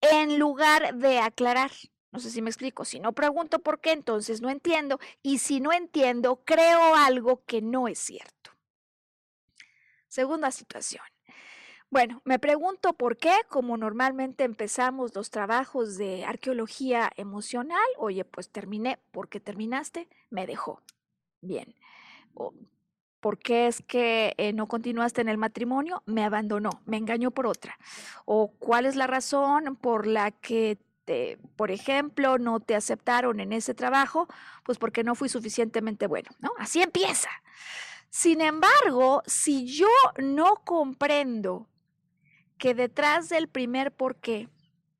en 0.00 0.38
lugar 0.38 0.94
de 0.96 1.18
aclarar. 1.18 1.70
No 2.10 2.20
sé 2.20 2.30
si 2.30 2.42
me 2.42 2.50
explico. 2.50 2.84
Si 2.84 3.00
no 3.00 3.12
pregunto 3.12 3.58
por 3.58 3.80
qué, 3.80 3.92
entonces 3.92 4.40
no 4.40 4.50
entiendo. 4.50 4.98
Y 5.22 5.38
si 5.38 5.60
no 5.60 5.72
entiendo, 5.72 6.42
creo 6.44 6.94
algo 6.94 7.44
que 7.44 7.60
no 7.60 7.88
es 7.88 7.98
cierto. 7.98 8.52
Segunda 10.08 10.50
situación. 10.50 11.04
Bueno, 11.90 12.20
me 12.24 12.38
pregunto 12.38 12.92
por 12.92 13.16
qué, 13.16 13.34
como 13.48 13.78
normalmente 13.78 14.44
empezamos 14.44 15.14
los 15.14 15.30
trabajos 15.30 15.96
de 15.96 16.24
arqueología 16.24 17.10
emocional, 17.16 17.86
oye, 17.96 18.26
pues 18.26 18.50
terminé, 18.50 18.98
porque 19.10 19.40
terminaste, 19.40 20.06
me 20.28 20.46
dejó. 20.46 20.82
Bien. 21.40 21.74
¿Por 23.20 23.38
qué 23.38 23.66
es 23.66 23.82
que 23.82 24.34
eh, 24.36 24.52
no 24.52 24.68
continuaste 24.68 25.20
en 25.20 25.28
el 25.28 25.38
matrimonio? 25.38 26.02
Me 26.06 26.24
abandonó, 26.24 26.82
me 26.84 26.96
engañó 26.96 27.30
por 27.30 27.46
otra. 27.46 27.78
¿O 28.24 28.52
cuál 28.58 28.86
es 28.86 28.94
la 28.94 29.06
razón 29.06 29.76
por 29.76 30.06
la 30.06 30.30
que, 30.30 30.78
te, 31.04 31.38
por 31.56 31.70
ejemplo, 31.70 32.38
no 32.38 32.60
te 32.60 32.76
aceptaron 32.76 33.40
en 33.40 33.52
ese 33.52 33.74
trabajo? 33.74 34.28
Pues 34.64 34.78
porque 34.78 35.02
no 35.02 35.14
fui 35.14 35.28
suficientemente 35.28 36.06
bueno, 36.06 36.30
¿no? 36.38 36.50
Así 36.58 36.80
empieza. 36.80 37.30
Sin 38.10 38.40
embargo, 38.40 39.22
si 39.26 39.66
yo 39.66 39.88
no 40.18 40.56
comprendo 40.64 41.68
que 42.56 42.74
detrás 42.74 43.28
del 43.28 43.48
primer 43.48 43.92
por 43.92 44.16
qué 44.16 44.48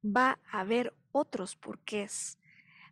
va 0.04 0.38
a 0.50 0.60
haber 0.60 0.94
otros 1.12 1.56
porqués, 1.56 2.38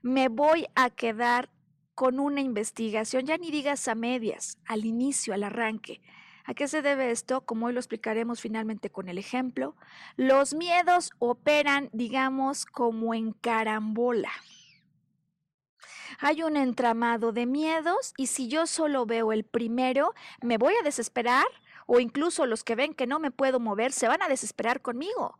me 0.03 0.29
voy 0.29 0.67
a 0.75 0.91
quedar 0.91 1.51
con 1.97 2.21
una 2.21 2.43
investigación, 2.43 3.25
ya 3.25 3.39
ni 3.39 3.51
digas 3.51 3.89
a 3.89 3.95
medias, 3.95 4.59
al 4.67 4.85
inicio, 4.85 5.33
al 5.33 5.43
arranque. 5.43 6.03
¿A 6.45 6.53
qué 6.53 6.69
se 6.69 6.83
debe 6.83 7.11
esto? 7.11 7.41
Como 7.41 7.67
hoy 7.67 7.73
lo 7.73 7.81
explicaremos 7.81 8.43
finalmente 8.43 8.91
con 8.91 9.09
el 9.09 9.17
ejemplo, 9.17 9.75
los 10.17 10.53
miedos 10.53 11.11
operan, 11.19 11.89
digamos, 11.95 12.67
como 12.67 13.15
en 13.15 13.33
carambola. 13.33 14.31
Hay 16.21 16.43
un 16.43 16.59
entramado 16.59 17.33
de 17.33 17.47
miedos 17.47 18.13
y 18.19 18.27
si 18.27 18.47
yo 18.47 18.67
solo 18.67 19.07
veo 19.07 19.33
el 19.33 19.45
primero, 19.45 20.13
me 20.43 20.59
voy 20.59 20.75
a 20.79 20.85
desesperar 20.85 21.47
o 21.87 21.99
incluso 21.99 22.45
los 22.45 22.63
que 22.63 22.77
ven 22.77 22.93
que 22.93 23.07
no 23.07 23.21
me 23.21 23.31
puedo 23.31 23.59
mover 23.59 23.91
se 23.93 24.07
van 24.07 24.21
a 24.21 24.29
desesperar 24.29 24.83
conmigo 24.83 25.39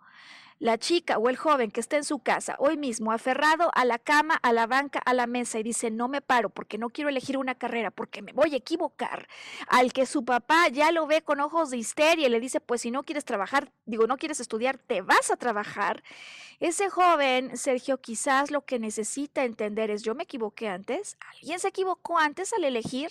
la 0.59 0.79
chica 0.79 1.19
o 1.19 1.29
el 1.29 1.37
joven 1.37 1.71
que 1.71 1.81
está 1.81 1.97
en 1.97 2.05
su 2.05 2.19
casa 2.21 2.57
hoy 2.59 2.77
mismo 2.77 3.13
aferrado 3.13 3.71
a 3.75 3.85
la 3.85 3.99
cama, 3.99 4.37
a 4.43 4.53
la 4.53 4.67
banca, 4.67 5.01
a 5.05 5.13
la 5.13 5.27
mesa 5.27 5.59
y 5.59 5.63
dice 5.63 5.91
no 5.91 6.09
me 6.09 6.23
paro 6.23 6.49
porque 6.49 6.79
no 6.79 6.89
quiero 6.89 7.11
elegir 7.11 7.37
una 7.37 7.55
carrera 7.55 7.91
porque 7.91 8.23
me 8.23 8.33
voy 8.33 8.55
a 8.55 8.57
equivocar, 8.57 9.29
al 9.69 9.93
que 9.93 10.07
su 10.07 10.25
papá 10.25 10.69
ya 10.69 10.93
lo 10.93 11.07
ve 11.07 11.23
con 11.23 11.41
ojos 11.41 11.71
de 11.71 11.77
histeria 11.77 12.27
y 12.27 12.31
le 12.31 12.41
dice 12.41 12.61
pues 12.61 12.81
si 12.81 12.91
no 12.91 13.03
quieres 13.03 13.25
trabajar, 13.25 13.71
digo 13.85 14.07
no 14.07 14.17
quieres 14.17 14.41
estudiar, 14.41 14.79
te 14.79 15.03
vas 15.03 15.31
a 15.31 15.37
trabajar, 15.37 16.03
ese 16.59 16.89
joven, 16.89 17.55
Sergio, 17.59 18.01
quizás 18.01 18.51
lo 18.51 18.65
que 18.65 18.79
necesita 18.79 19.45
entender 19.45 19.91
es 19.91 20.03
yo 20.03 20.15
me 20.15 20.23
equivoqué 20.23 20.69
antes, 20.69 21.19
alguien 21.35 21.59
se 21.59 21.69
equivocó 21.69 22.19
antes 22.19 22.55
al 22.55 22.65
elegir, 22.65 23.11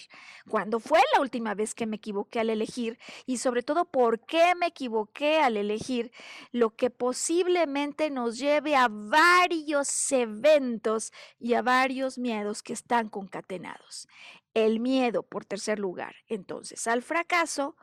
cuando 0.49 0.79
fue 0.79 0.99
la 1.13 1.21
última 1.21 1.53
vez 1.53 1.75
que 1.75 1.85
me 1.85 1.97
equivoqué 1.97 2.39
al 2.39 2.49
elegir 2.49 2.97
y 3.27 3.37
sobre 3.37 3.61
todo 3.61 3.85
por 3.85 4.19
qué 4.19 4.55
me 4.55 4.65
equivoqué 4.65 5.41
al 5.41 5.57
elegir 5.57 6.11
lo 6.51 6.71
que 6.71 6.89
posiblemente 6.89 7.34
posiblemente 7.35 8.09
nos 8.11 8.37
lleve 8.37 8.77
a 8.77 8.87
varios 8.89 10.09
eventos 10.13 11.11
y 11.37 11.55
a 11.55 11.61
varios 11.61 12.17
miedos 12.17 12.63
que 12.63 12.71
están 12.71 13.09
concatenados. 13.09 14.07
El 14.53 14.79
miedo, 14.79 15.21
por 15.23 15.43
tercer 15.43 15.77
lugar, 15.77 16.15
entonces, 16.27 16.87
al 16.87 17.01
fracaso, 17.01 17.75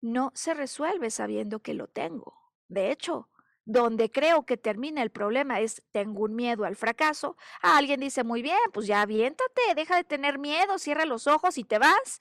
no 0.00 0.32
se 0.34 0.54
resuelve 0.54 1.10
sabiendo 1.10 1.60
que 1.60 1.74
lo 1.74 1.88
tengo. 1.88 2.32
De 2.68 2.90
hecho, 2.90 3.28
donde 3.66 4.10
creo 4.10 4.46
que 4.46 4.56
termina 4.56 5.02
el 5.02 5.10
problema 5.10 5.60
es 5.60 5.82
tengo 5.92 6.22
un 6.22 6.34
miedo 6.34 6.64
al 6.64 6.76
fracaso. 6.76 7.36
alguien 7.60 8.00
dice, 8.00 8.24
muy 8.24 8.40
bien, 8.40 8.58
pues 8.72 8.86
ya 8.86 9.02
aviéntate, 9.02 9.74
deja 9.74 9.96
de 9.96 10.04
tener 10.04 10.38
miedo, 10.38 10.78
cierra 10.78 11.04
los 11.04 11.26
ojos 11.26 11.58
y 11.58 11.64
te 11.64 11.78
vas. 11.78 12.18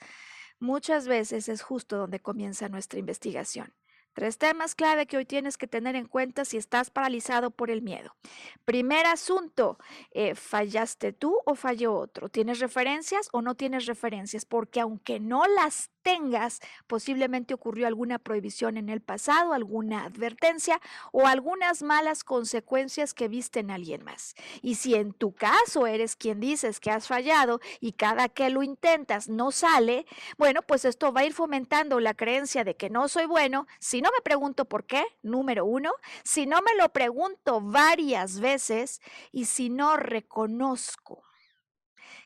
Muchas 0.59 1.07
veces 1.07 1.47
es 1.47 1.61
justo 1.61 1.95
donde 1.95 2.19
comienza 2.19 2.67
nuestra 2.67 2.99
investigación. 2.99 3.73
Tres 4.15 4.37
temas 4.37 4.75
clave 4.75 5.07
que 5.07 5.17
hoy 5.17 5.25
tienes 5.25 5.57
que 5.57 5.67
tener 5.67 5.97
en 5.97 6.07
cuenta 6.07 6.45
si 6.45 6.55
estás 6.55 6.89
paralizado 6.89 7.51
por 7.51 7.69
el 7.69 7.81
miedo. 7.81 8.15
Primer 8.63 9.05
asunto, 9.07 9.77
eh, 10.11 10.35
¿fallaste 10.35 11.11
tú 11.11 11.37
o 11.45 11.53
falló 11.55 11.93
otro? 11.93 12.29
¿Tienes 12.29 12.59
referencias 12.59 13.27
o 13.33 13.41
no 13.41 13.55
tienes 13.55 13.87
referencias? 13.87 14.45
Porque 14.45 14.79
aunque 14.79 15.19
no 15.19 15.43
las 15.47 15.91
tengas, 16.05 16.61
posiblemente 16.85 17.55
ocurrió 17.55 17.87
alguna 17.87 18.19
prohibición 18.19 18.77
en 18.77 18.89
el 18.89 19.01
pasado, 19.01 19.53
alguna 19.53 20.05
advertencia 20.05 20.79
o 21.11 21.25
algunas 21.25 21.81
malas 21.81 22.23
consecuencias 22.23 23.15
que 23.15 23.27
viste 23.27 23.61
en 23.61 23.71
alguien 23.71 24.03
más. 24.03 24.35
Y 24.61 24.75
si 24.75 24.93
en 24.93 25.13
tu 25.13 25.33
caso 25.33 25.87
eres 25.87 26.15
quien 26.15 26.39
dices 26.39 26.79
que 26.79 26.91
has 26.91 27.07
fallado 27.07 27.59
y 27.79 27.93
cada 27.93 28.29
que 28.29 28.51
lo 28.51 28.61
intentas 28.61 29.29
no 29.29 29.51
sale, 29.51 30.05
bueno, 30.37 30.61
pues 30.61 30.85
esto 30.85 31.11
va 31.11 31.21
a 31.21 31.25
ir 31.25 31.33
fomentando 31.33 31.99
la 31.99 32.13
creencia 32.13 32.63
de 32.63 32.75
que 32.75 32.91
no 32.91 33.07
soy 33.07 33.25
bueno. 33.25 33.65
Si 33.79 34.03
no 34.03 34.11
me 34.15 34.21
pregunto 34.21 34.65
por 34.65 34.85
qué, 34.85 35.03
número 35.23 35.65
uno, 35.65 35.91
si 36.23 36.45
no 36.45 36.61
me 36.61 36.75
lo 36.75 36.89
pregunto 36.89 37.61
varias 37.61 38.39
veces 38.39 39.01
y 39.31 39.45
si 39.45 39.71
no 39.71 39.97
reconozco 39.97 41.24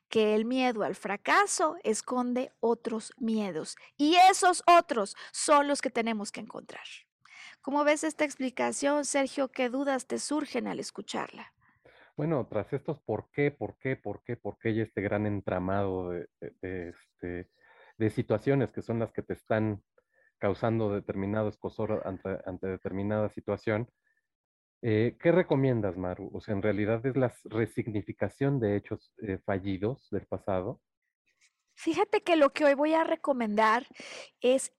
que 0.09 0.35
el 0.35 0.45
miedo 0.45 0.83
al 0.83 0.95
fracaso 0.95 1.77
esconde 1.83 2.51
otros 2.59 3.13
miedos 3.17 3.77
y 3.97 4.15
esos 4.29 4.63
otros 4.67 5.15
son 5.31 5.67
los 5.67 5.81
que 5.81 5.89
tenemos 5.89 6.31
que 6.31 6.41
encontrar. 6.41 6.83
¿Cómo 7.61 7.83
ves 7.83 8.03
esta 8.03 8.25
explicación, 8.25 9.05
Sergio? 9.05 9.49
¿Qué 9.49 9.69
dudas 9.69 10.07
te 10.07 10.17
surgen 10.17 10.67
al 10.67 10.79
escucharla? 10.79 11.53
Bueno, 12.15 12.45
tras 12.47 12.73
estos 12.73 12.99
por 12.99 13.29
qué, 13.31 13.51
por 13.51 13.77
qué, 13.77 13.95
por 13.95 14.23
qué, 14.23 14.35
por 14.35 14.57
qué 14.57 14.71
y 14.71 14.81
este 14.81 15.01
gran 15.01 15.25
entramado 15.25 16.09
de, 16.09 16.27
este, 16.41 17.49
de 17.97 18.09
situaciones 18.09 18.71
que 18.71 18.81
son 18.81 18.99
las 18.99 19.11
que 19.11 19.23
te 19.23 19.33
están 19.33 19.83
causando 20.37 20.93
determinado 20.93 21.49
escosor 21.49 22.03
ante 22.05 22.67
determinada 22.67 23.29
situación, 23.29 23.89
eh, 24.81 25.17
¿Qué 25.19 25.31
recomiendas, 25.31 25.97
Maru? 25.97 26.29
O 26.33 26.41
sea, 26.41 26.53
en 26.55 26.61
realidad 26.61 27.05
es 27.05 27.15
la 27.15 27.33
resignificación 27.45 28.59
de 28.59 28.77
hechos 28.77 29.13
eh, 29.21 29.39
fallidos 29.45 30.07
del 30.11 30.25
pasado. 30.25 30.81
Fíjate 31.75 32.21
que 32.21 32.35
lo 32.35 32.51
que 32.51 32.65
hoy 32.65 32.73
voy 32.73 32.93
a 32.93 33.03
recomendar 33.03 33.87
es 34.41 34.73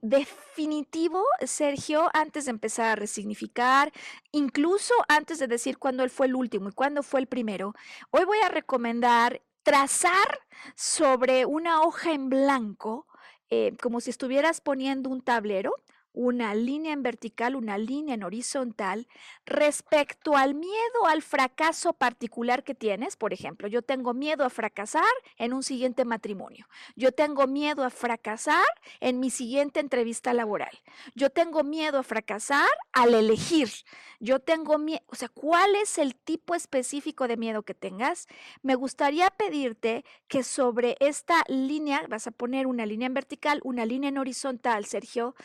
definitivo, 0.00 1.22
Sergio, 1.44 2.08
antes 2.14 2.46
de 2.46 2.52
empezar 2.52 2.86
a 2.86 2.96
resignificar, 2.96 3.92
incluso 4.32 4.94
antes 5.08 5.38
de 5.38 5.46
decir 5.46 5.78
cuándo 5.78 6.04
él 6.04 6.10
fue 6.10 6.26
el 6.26 6.34
último 6.34 6.70
y 6.70 6.72
cuándo 6.72 7.02
fue 7.02 7.20
el 7.20 7.26
primero, 7.26 7.74
hoy 8.10 8.24
voy 8.24 8.38
a 8.38 8.48
recomendar 8.48 9.42
trazar 9.62 10.40
sobre 10.74 11.44
una 11.44 11.82
hoja 11.82 12.12
en 12.12 12.30
blanco, 12.30 13.06
eh, 13.50 13.76
como 13.82 14.00
si 14.00 14.08
estuvieras 14.10 14.62
poniendo 14.62 15.10
un 15.10 15.20
tablero, 15.20 15.74
una 16.18 16.52
línea 16.52 16.92
en 16.92 17.04
vertical, 17.04 17.54
una 17.54 17.78
línea 17.78 18.16
en 18.16 18.24
horizontal, 18.24 19.06
respecto 19.46 20.36
al 20.36 20.56
miedo 20.56 21.06
al 21.06 21.22
fracaso 21.22 21.92
particular 21.92 22.64
que 22.64 22.74
tienes. 22.74 23.16
Por 23.16 23.32
ejemplo, 23.32 23.68
yo 23.68 23.82
tengo 23.82 24.14
miedo 24.14 24.44
a 24.44 24.50
fracasar 24.50 25.04
en 25.36 25.52
un 25.52 25.62
siguiente 25.62 26.04
matrimonio. 26.04 26.68
Yo 26.96 27.12
tengo 27.12 27.46
miedo 27.46 27.84
a 27.84 27.90
fracasar 27.90 28.66
en 28.98 29.20
mi 29.20 29.30
siguiente 29.30 29.78
entrevista 29.78 30.32
laboral. 30.32 30.76
Yo 31.14 31.30
tengo 31.30 31.62
miedo 31.62 32.00
a 32.00 32.02
fracasar 32.02 32.68
al 32.92 33.14
elegir. 33.14 33.70
Yo 34.18 34.40
tengo 34.40 34.76
miedo, 34.76 35.02
o 35.06 35.14
sea, 35.14 35.28
¿cuál 35.28 35.76
es 35.76 35.98
el 35.98 36.16
tipo 36.16 36.56
específico 36.56 37.28
de 37.28 37.36
miedo 37.36 37.62
que 37.62 37.74
tengas? 37.74 38.26
Me 38.62 38.74
gustaría 38.74 39.30
pedirte 39.30 40.04
que 40.26 40.42
sobre 40.42 40.96
esta 40.98 41.44
línea, 41.46 42.04
vas 42.08 42.26
a 42.26 42.32
poner 42.32 42.66
una 42.66 42.86
línea 42.86 43.06
en 43.06 43.14
vertical, 43.14 43.60
una 43.62 43.86
línea 43.86 44.08
en 44.08 44.18
horizontal, 44.18 44.84
Sergio, 44.84 45.36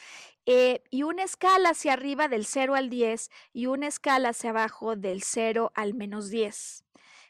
eh, 0.45 0.83
y 0.89 1.03
una 1.03 1.23
escala 1.23 1.69
hacia 1.69 1.93
arriba 1.93 2.27
del 2.27 2.45
0 2.45 2.75
al 2.75 2.89
10 2.89 3.29
y 3.53 3.67
una 3.67 3.87
escala 3.87 4.29
hacia 4.29 4.49
abajo 4.49 4.95
del 4.95 5.23
0 5.23 5.71
al 5.75 5.93
menos 5.93 6.29
10. 6.29 6.83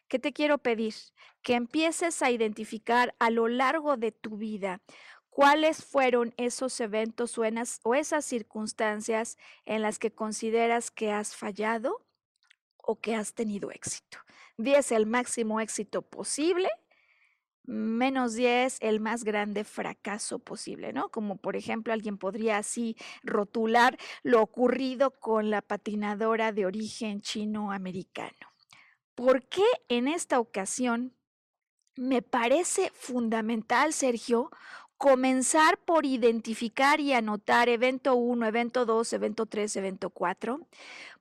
¿Qué 0.08 0.20
te 0.20 0.34
quiero 0.34 0.58
pedir? 0.58 0.96
Que 1.42 1.54
empieces 1.56 2.22
a 2.22 2.32
identificar 2.32 3.16
a 3.20 3.30
lo 3.30 3.48
largo 3.48 3.98
de 3.98 4.12
tu 4.12 4.38
vida 4.38 4.82
cuáles 5.30 5.84
fueron 5.84 6.34
esos 6.38 6.80
eventos 6.80 7.38
o, 7.38 7.44
o 7.84 7.96
esas 7.96 8.26
circunstancias 8.26 9.38
en 9.66 9.82
las 9.82 10.00
que 10.00 10.12
consideras 10.12 10.92
que 10.92 11.12
has 11.12 11.36
fallado 11.36 12.06
o 12.78 13.00
que 13.00 13.16
has 13.16 13.34
tenido 13.34 13.72
éxito. 13.72 14.20
10 14.58 14.92
el 14.92 15.06
máximo 15.08 15.60
éxito 15.60 16.04
posible 16.04 16.70
menos 17.66 18.34
10 18.34 18.78
el 18.82 19.00
más 19.00 19.24
grande 19.24 19.64
fracaso 19.64 20.40
posible, 20.40 20.94
¿no? 20.94 21.10
Como 21.10 21.38
por 21.38 21.56
ejemplo 21.56 21.94
alguien 21.94 22.18
podría 22.18 22.58
así 22.58 22.96
rotular 23.24 23.98
lo 24.22 24.42
ocurrido 24.42 25.12
con 25.12 25.50
la 25.50 25.62
patinadora 25.62 26.52
de 26.52 26.66
origen 26.66 27.22
chino-americano. 27.22 28.54
¿Por 29.16 29.44
qué 29.44 29.66
en 29.90 30.08
esta 30.08 30.40
ocasión 30.40 31.14
me 31.96 32.22
parece 32.22 32.92
fundamental, 32.96 33.94
Sergio, 33.94 34.50
comenzar 34.98 35.78
por 35.78 36.06
identificar 36.06 37.00
y 37.00 37.14
anotar 37.14 37.70
evento 37.70 38.16
1, 38.16 38.48
evento 38.48 38.86
2, 38.86 39.14
evento 39.14 39.46
3, 39.46 39.76
evento 39.76 40.10
4? 40.10 40.68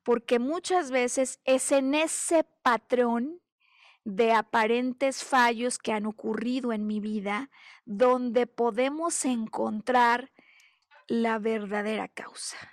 Porque 0.02 0.38
muchas 0.38 0.90
veces 0.90 1.40
es 1.44 1.70
en 1.70 1.94
ese 1.94 2.44
patrón 2.62 3.41
de 4.04 4.32
aparentes 4.32 5.22
fallos 5.22 5.78
que 5.78 5.92
han 5.92 6.06
ocurrido 6.06 6.72
en 6.72 6.86
mi 6.86 7.00
vida, 7.00 7.50
donde 7.84 8.46
podemos 8.46 9.24
encontrar 9.24 10.32
la 11.06 11.38
verdadera 11.38 12.08
causa. 12.08 12.71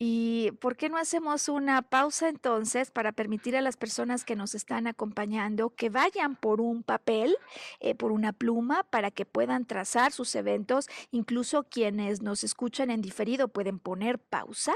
¿Y 0.00 0.52
por 0.60 0.76
qué 0.76 0.88
no 0.88 0.96
hacemos 0.96 1.48
una 1.48 1.82
pausa 1.82 2.28
entonces 2.28 2.92
para 2.92 3.10
permitir 3.10 3.56
a 3.56 3.60
las 3.60 3.76
personas 3.76 4.24
que 4.24 4.36
nos 4.36 4.54
están 4.54 4.86
acompañando 4.86 5.70
que 5.70 5.90
vayan 5.90 6.36
por 6.36 6.60
un 6.60 6.84
papel, 6.84 7.36
eh, 7.80 7.96
por 7.96 8.12
una 8.12 8.32
pluma, 8.32 8.84
para 8.84 9.10
que 9.10 9.26
puedan 9.26 9.64
trazar 9.64 10.12
sus 10.12 10.36
eventos? 10.36 10.86
Incluso 11.10 11.64
quienes 11.64 12.22
nos 12.22 12.44
escuchan 12.44 12.90
en 12.92 13.00
diferido 13.00 13.48
pueden 13.48 13.80
poner 13.80 14.20
pausa, 14.20 14.74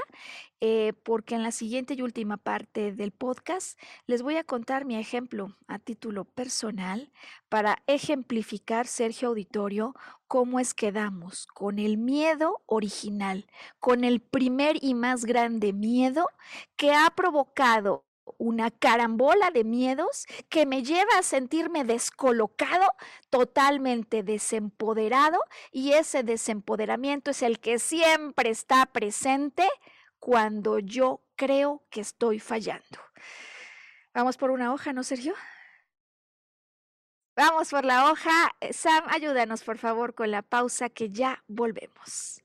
eh, 0.59 0.91
porque 1.03 1.35
en 1.35 1.43
la 1.43 1.51
siguiente 1.51 1.93
y 1.93 2.01
última 2.01 2.35
parte 2.35 2.91
del 2.91 3.11
podcast 3.11 3.79
les 4.07 4.23
voy 4.23 4.35
a 4.35 4.43
contar 4.43 4.83
mi 4.83 4.97
ejemplo 4.97 5.55
a 5.67 5.79
título 5.79 6.25
personal 6.25 7.13
para 7.47 7.81
ejemplificar, 7.87 8.87
Sergio 8.87 9.29
Auditorio, 9.29 9.95
cómo 10.33 10.59
es 10.59 10.73
que 10.73 10.91
damos 10.91 11.45
con 11.45 11.77
el 11.77 11.99
miedo 11.99 12.63
original, 12.65 13.45
con 13.79 14.03
el 14.03 14.19
primer 14.19 14.83
y 14.83 14.95
más 14.95 15.25
grande 15.25 15.73
miedo 15.73 16.27
que 16.75 16.91
ha 16.91 17.07
provocado 17.11 18.07
una 18.39 18.71
carambola 18.71 19.51
de 19.51 19.63
miedos 19.63 20.25
que 20.49 20.65
me 20.65 20.81
lleva 20.81 21.19
a 21.19 21.21
sentirme 21.21 21.83
descolocado, 21.83 22.87
totalmente 23.29 24.23
desempoderado, 24.23 25.37
y 25.71 25.91
ese 25.91 26.23
desempoderamiento 26.23 27.29
es 27.29 27.43
el 27.43 27.59
que 27.59 27.77
siempre 27.77 28.49
está 28.49 28.87
presente 28.87 29.69
cuando 30.17 30.79
yo 30.79 31.21
creo 31.35 31.83
que 31.91 32.01
estoy 32.01 32.39
fallando. 32.39 32.97
Vamos 34.15 34.37
por 34.37 34.49
una 34.49 34.73
hoja, 34.73 34.93
¿no, 34.93 35.03
Sergio? 35.03 35.35
Vamos 37.35 37.71
por 37.71 37.83
la 37.83 38.11
hoja. 38.11 38.51
Sam, 38.71 39.05
ayúdanos 39.09 39.63
por 39.63 39.79
favor 39.79 40.13
con 40.13 40.29
la 40.29 40.43
pausa 40.43 40.89
que 40.89 41.09
ya 41.09 41.43
volvemos. 41.47 42.42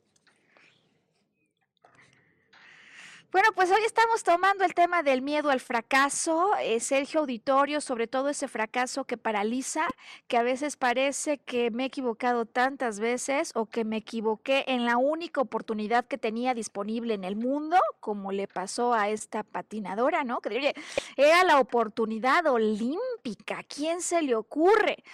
Bueno, 3.30 3.50
pues 3.54 3.70
hoy 3.70 3.82
estamos 3.84 4.22
tomando 4.22 4.64
el 4.64 4.72
tema 4.72 5.02
del 5.02 5.20
miedo 5.20 5.50
al 5.50 5.60
fracaso, 5.60 6.56
eh, 6.62 6.80
Sergio 6.80 7.20
Auditorio, 7.20 7.82
sobre 7.82 8.06
todo 8.06 8.30
ese 8.30 8.48
fracaso 8.48 9.04
que 9.04 9.18
paraliza, 9.18 9.86
que 10.28 10.38
a 10.38 10.42
veces 10.42 10.78
parece 10.78 11.36
que 11.36 11.70
me 11.70 11.82
he 11.82 11.86
equivocado 11.88 12.46
tantas 12.46 13.00
veces 13.00 13.52
o 13.54 13.66
que 13.66 13.84
me 13.84 13.98
equivoqué 13.98 14.64
en 14.68 14.86
la 14.86 14.96
única 14.96 15.42
oportunidad 15.42 16.06
que 16.06 16.16
tenía 16.16 16.54
disponible 16.54 17.12
en 17.12 17.24
el 17.24 17.36
mundo, 17.36 17.76
como 18.00 18.32
le 18.32 18.48
pasó 18.48 18.94
a 18.94 19.10
esta 19.10 19.42
patinadora, 19.42 20.24
¿no? 20.24 20.40
Que 20.40 20.74
era 21.18 21.44
la 21.44 21.60
oportunidad 21.60 22.46
olímpica, 22.46 23.62
¿quién 23.64 24.00
se 24.00 24.22
le 24.22 24.36
ocurre? 24.36 25.04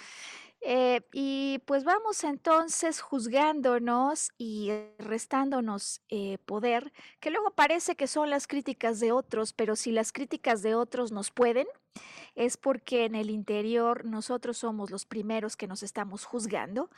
Eh, 0.67 1.01
y 1.13 1.59
pues 1.67 1.83
vamos 1.83 2.23
entonces 2.23 2.99
juzgándonos 2.99 4.31
y 4.39 4.71
restándonos 4.97 6.01
eh, 6.09 6.39
poder, 6.39 6.91
que 7.19 7.29
luego 7.29 7.51
parece 7.51 7.95
que 7.95 8.07
son 8.07 8.31
las 8.31 8.47
críticas 8.47 8.99
de 8.99 9.11
otros, 9.11 9.53
pero 9.53 9.75
si 9.75 9.91
las 9.91 10.11
críticas 10.11 10.63
de 10.63 10.73
otros 10.73 11.11
nos 11.11 11.29
pueden, 11.29 11.67
es 12.35 12.57
porque 12.57 13.05
en 13.05 13.15
el 13.15 13.29
interior 13.29 14.05
nosotros 14.05 14.57
somos 14.57 14.91
los 14.91 15.05
primeros 15.05 15.55
que 15.55 15.67
nos 15.67 15.83
estamos 15.83 16.25
juzgando. 16.25 16.89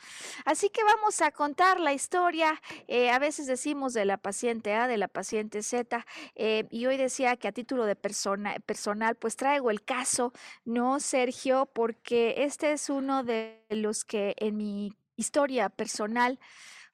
Así 0.44 0.68
que 0.68 0.82
vamos 0.84 1.22
a 1.22 1.30
contar 1.30 1.80
la 1.80 1.92
historia. 1.92 2.60
Eh, 2.86 3.10
a 3.10 3.18
veces 3.18 3.46
decimos 3.46 3.92
de 3.94 4.04
la 4.04 4.16
paciente 4.16 4.74
A, 4.74 4.88
de 4.88 4.98
la 4.98 5.08
paciente 5.08 5.62
Z, 5.62 6.04
eh, 6.34 6.66
y 6.70 6.86
hoy 6.86 6.96
decía 6.96 7.36
que 7.36 7.48
a 7.48 7.52
título 7.52 7.84
de 7.84 7.96
persona, 7.96 8.56
personal, 8.66 9.14
pues 9.14 9.36
traigo 9.36 9.70
el 9.70 9.82
caso, 9.82 10.32
¿no, 10.64 11.00
Sergio? 11.00 11.66
Porque 11.72 12.34
este 12.38 12.72
es 12.72 12.90
uno 12.90 13.22
de 13.24 13.62
los 13.70 14.04
que 14.04 14.34
en 14.38 14.56
mi 14.56 14.92
historia 15.16 15.68
personal 15.68 16.38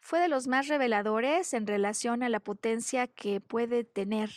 fue 0.05 0.21
de 0.21 0.29
los 0.29 0.47
más 0.47 0.69
reveladores 0.69 1.55
en 1.55 1.67
relación 1.67 2.23
a 2.23 2.29
la 2.29 2.39
potencia 2.39 3.07
que 3.07 3.41
puede 3.41 3.85
tener 3.85 4.31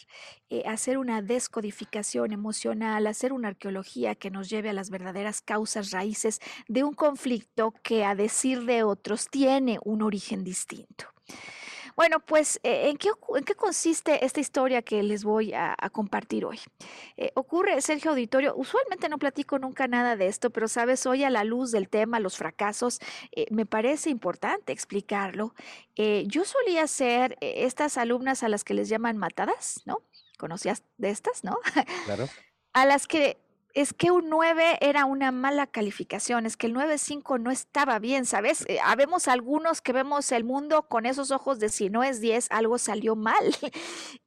eh, 0.49 0.63
hacer 0.65 0.97
una 0.97 1.21
descodificación 1.21 2.31
emocional, 2.31 3.05
hacer 3.05 3.33
una 3.33 3.49
arqueología 3.49 4.15
que 4.15 4.31
nos 4.31 4.49
lleve 4.49 4.69
a 4.69 4.73
las 4.73 4.89
verdaderas 4.89 5.41
causas 5.41 5.91
raíces 5.91 6.39
de 6.69 6.85
un 6.85 6.93
conflicto 6.93 7.73
que 7.83 8.05
a 8.05 8.15
decir 8.15 8.63
de 8.63 8.83
otros 8.83 9.27
tiene 9.29 9.77
un 9.83 10.03
origen 10.03 10.45
distinto. 10.45 11.07
Bueno, 11.97 12.19
pues, 12.19 12.59
eh, 12.61 12.89
¿en 12.89 12.97
qué, 12.97 13.09
¿en 13.35 13.43
qué, 13.43 13.55
consiste 13.55 14.23
esta 14.23 14.39
historia 14.39 14.83
que 14.83 15.01
les 15.01 15.23
voy 15.23 15.53
a, 15.55 15.75
compartir 15.91 16.45
hoy? 16.45 16.59
Eh, 17.17 17.31
ocurre, 17.33 17.81
Sergio 17.81 18.11
Auditorio, 18.11 18.53
usualmente 18.55 19.09
no 19.09 19.17
platico 19.17 19.57
nunca 19.57 19.87
nada 19.87 20.15
de 20.15 20.27
esto, 20.27 20.51
pero 20.51 20.67
sabes, 20.67 21.07
hoy 21.07 21.23
a 21.23 21.31
la 21.31 21.43
luz 21.43 21.71
del 21.71 21.89
tema, 21.89 22.19
los 22.19 22.37
fracasos, 22.37 22.99
eh, 23.31 23.47
me 23.49 23.65
parece 23.65 24.11
importante 24.11 24.73
explicarlo. 24.73 25.55
yo 25.95 26.45
solía 26.45 26.85
ser 26.85 27.35
estas 27.41 27.97
alumnas 27.97 28.43
a 28.43 28.49
las 28.49 28.63
que 28.63 28.75
les 28.75 28.89
llaman 28.89 29.17
matadas, 29.17 29.81
¿no? 29.85 30.03
¿Conocías 30.37 30.83
de 30.97 31.09
estas, 31.09 31.43
no? 31.43 31.57
Claro. 32.05 32.29
a 32.73 32.85
las 32.85 33.07
que 33.07 33.39
es 33.73 33.93
que 33.93 34.11
un 34.11 34.29
9 34.29 34.79
era 34.81 35.05
una 35.05 35.31
mala 35.31 35.67
calificación, 35.67 36.45
es 36.45 36.57
que 36.57 36.67
el 36.67 36.73
9.5 36.73 37.39
no 37.39 37.51
estaba 37.51 37.99
bien, 37.99 38.25
¿sabes? 38.25 38.65
Eh, 38.67 38.79
habemos 38.83 39.27
algunos 39.27 39.81
que 39.81 39.93
vemos 39.93 40.31
el 40.31 40.43
mundo 40.43 40.87
con 40.87 41.05
esos 41.05 41.31
ojos 41.31 41.59
de 41.59 41.69
si 41.69 41.89
no 41.89 42.03
es 42.03 42.19
10, 42.21 42.47
algo 42.51 42.77
salió 42.77 43.15
mal. 43.15 43.55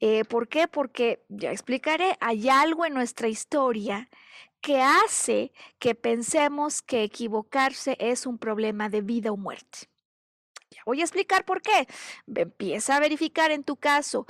Eh, 0.03 0.25
¿Por 0.25 0.49
qué? 0.49 0.67
Porque, 0.67 1.25
ya 1.29 1.51
explicaré, 1.53 2.17
hay 2.21 2.49
algo 2.49 2.87
en 2.87 2.95
nuestra 2.95 3.29
historia 3.29 4.09
que 4.61 4.81
hace 4.81 5.53
que 5.79 5.95
pensemos 5.95 6.83
que 6.83 7.03
equivocarse 7.03 7.97
es 8.01 8.27
un 8.27 8.39
problema 8.39 8.89
de 8.89 9.03
vida 9.03 9.33
o 9.33 9.37
muerte. 9.37 9.91
Ya 10.71 10.83
voy 10.87 11.01
a 11.01 11.05
explicar 11.05 11.45
por 11.45 11.63
qué. 11.63 11.89
Empieza 12.35 12.97
a 12.97 13.01
verificar 13.01 13.51
en 13.51 13.65
tu 13.65 13.77
caso 13.77 14.27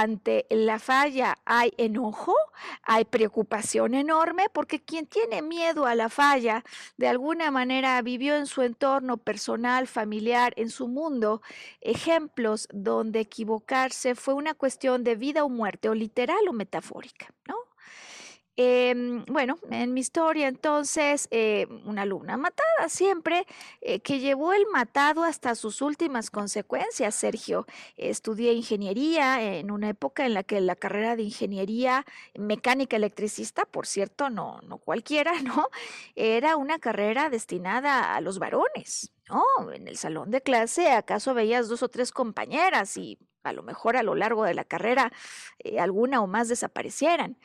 ante 0.00 0.46
la 0.50 0.78
falla 0.78 1.38
hay 1.44 1.72
enojo, 1.76 2.34
hay 2.82 3.04
preocupación 3.04 3.94
enorme, 3.94 4.48
porque 4.52 4.80
quien 4.80 5.06
tiene 5.06 5.42
miedo 5.42 5.86
a 5.86 5.94
la 5.94 6.08
falla, 6.08 6.64
de 6.96 7.08
alguna 7.08 7.50
manera 7.50 8.00
vivió 8.02 8.36
en 8.36 8.46
su 8.46 8.62
entorno 8.62 9.16
personal, 9.18 9.86
familiar, 9.86 10.52
en 10.56 10.70
su 10.70 10.88
mundo, 10.88 11.42
ejemplos 11.80 12.68
donde 12.72 13.20
equivocarse 13.20 14.14
fue 14.14 14.34
una 14.34 14.54
cuestión 14.54 15.04
de 15.04 15.16
vida 15.16 15.44
o 15.44 15.48
muerte, 15.48 15.88
o 15.88 15.94
literal 15.94 16.48
o 16.48 16.52
metafórica, 16.52 17.32
¿no? 17.46 17.63
Em, 18.56 19.24
bueno, 19.26 19.58
en 19.70 19.92
mi 19.94 20.00
historia 20.00 20.46
entonces, 20.46 21.26
eh, 21.32 21.66
una 21.84 22.02
alumna 22.02 22.36
matada 22.36 22.88
siempre, 22.88 23.46
eh, 23.80 23.98
que 24.00 24.20
llevó 24.20 24.52
el 24.52 24.66
matado 24.72 25.24
hasta 25.24 25.56
sus 25.56 25.82
últimas 25.82 26.30
consecuencias, 26.30 27.16
Sergio. 27.16 27.66
Estudié 27.96 28.52
ingeniería 28.52 29.42
en 29.42 29.72
una 29.72 29.88
época 29.88 30.24
en 30.24 30.34
la 30.34 30.44
que 30.44 30.60
la 30.60 30.76
carrera 30.76 31.16
de 31.16 31.24
ingeniería 31.24 32.04
mecánica 32.34 32.96
electricista, 32.96 33.64
por 33.64 33.86
cierto, 33.88 34.30
no, 34.30 34.60
no 34.62 34.78
cualquiera, 34.78 35.32
¿no? 35.42 35.68
Era 36.14 36.56
una 36.56 36.78
carrera 36.78 37.30
destinada 37.30 38.14
a 38.14 38.20
los 38.20 38.38
varones. 38.38 39.10
¿no? 39.28 39.72
En 39.72 39.88
el 39.88 39.96
salón 39.96 40.30
de 40.30 40.42
clase, 40.42 40.92
acaso 40.92 41.34
veías 41.34 41.68
dos 41.68 41.82
o 41.82 41.88
tres 41.88 42.12
compañeras 42.12 42.96
y 42.96 43.18
a 43.42 43.52
lo 43.52 43.62
mejor 43.62 43.96
a 43.96 44.02
lo 44.02 44.14
largo 44.14 44.44
de 44.44 44.54
la 44.54 44.64
carrera 44.64 45.12
eh, 45.58 45.80
alguna 45.80 46.20
o 46.22 46.26
más 46.26 46.48
desaparecieran. 46.48 47.36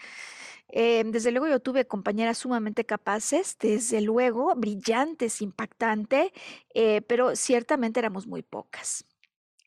Em, 0.69 1.11
desde 1.11 1.31
luego 1.31 1.47
yo 1.47 1.59
tuve 1.59 1.87
compañeras 1.87 2.37
sumamente 2.37 2.85
capaces, 2.85 3.57
desde 3.59 4.01
luego, 4.01 4.53
brillantes, 4.55 5.41
impactantes, 5.41 6.31
eh, 6.73 7.01
pero 7.01 7.35
ciertamente 7.35 7.99
éramos 7.99 8.27
muy 8.27 8.43
pocas. 8.43 9.05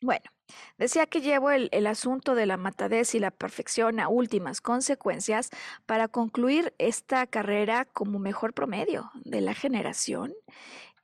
Bueno, 0.01 0.25
decía 0.77 1.05
que 1.05 1.21
llevo 1.21 1.51
el, 1.51 1.69
el, 1.71 1.87
asunto 1.87 2.35
de 2.35 2.45
la 2.45 2.57
matadez 2.57 3.15
y 3.15 3.19
la 3.19 3.31
perfección 3.31 4.01
a 4.01 4.09
últimas 4.09 4.59
consecuencias 4.59 5.49
para 5.85 6.09
concluir 6.09 6.73
esta 6.77 7.25
carrera 7.27 7.85
como 7.85 8.19
mejor 8.19 8.53
promedio 8.53 9.11
de 9.23 9.39
la 9.39 9.53
generación 9.53 10.33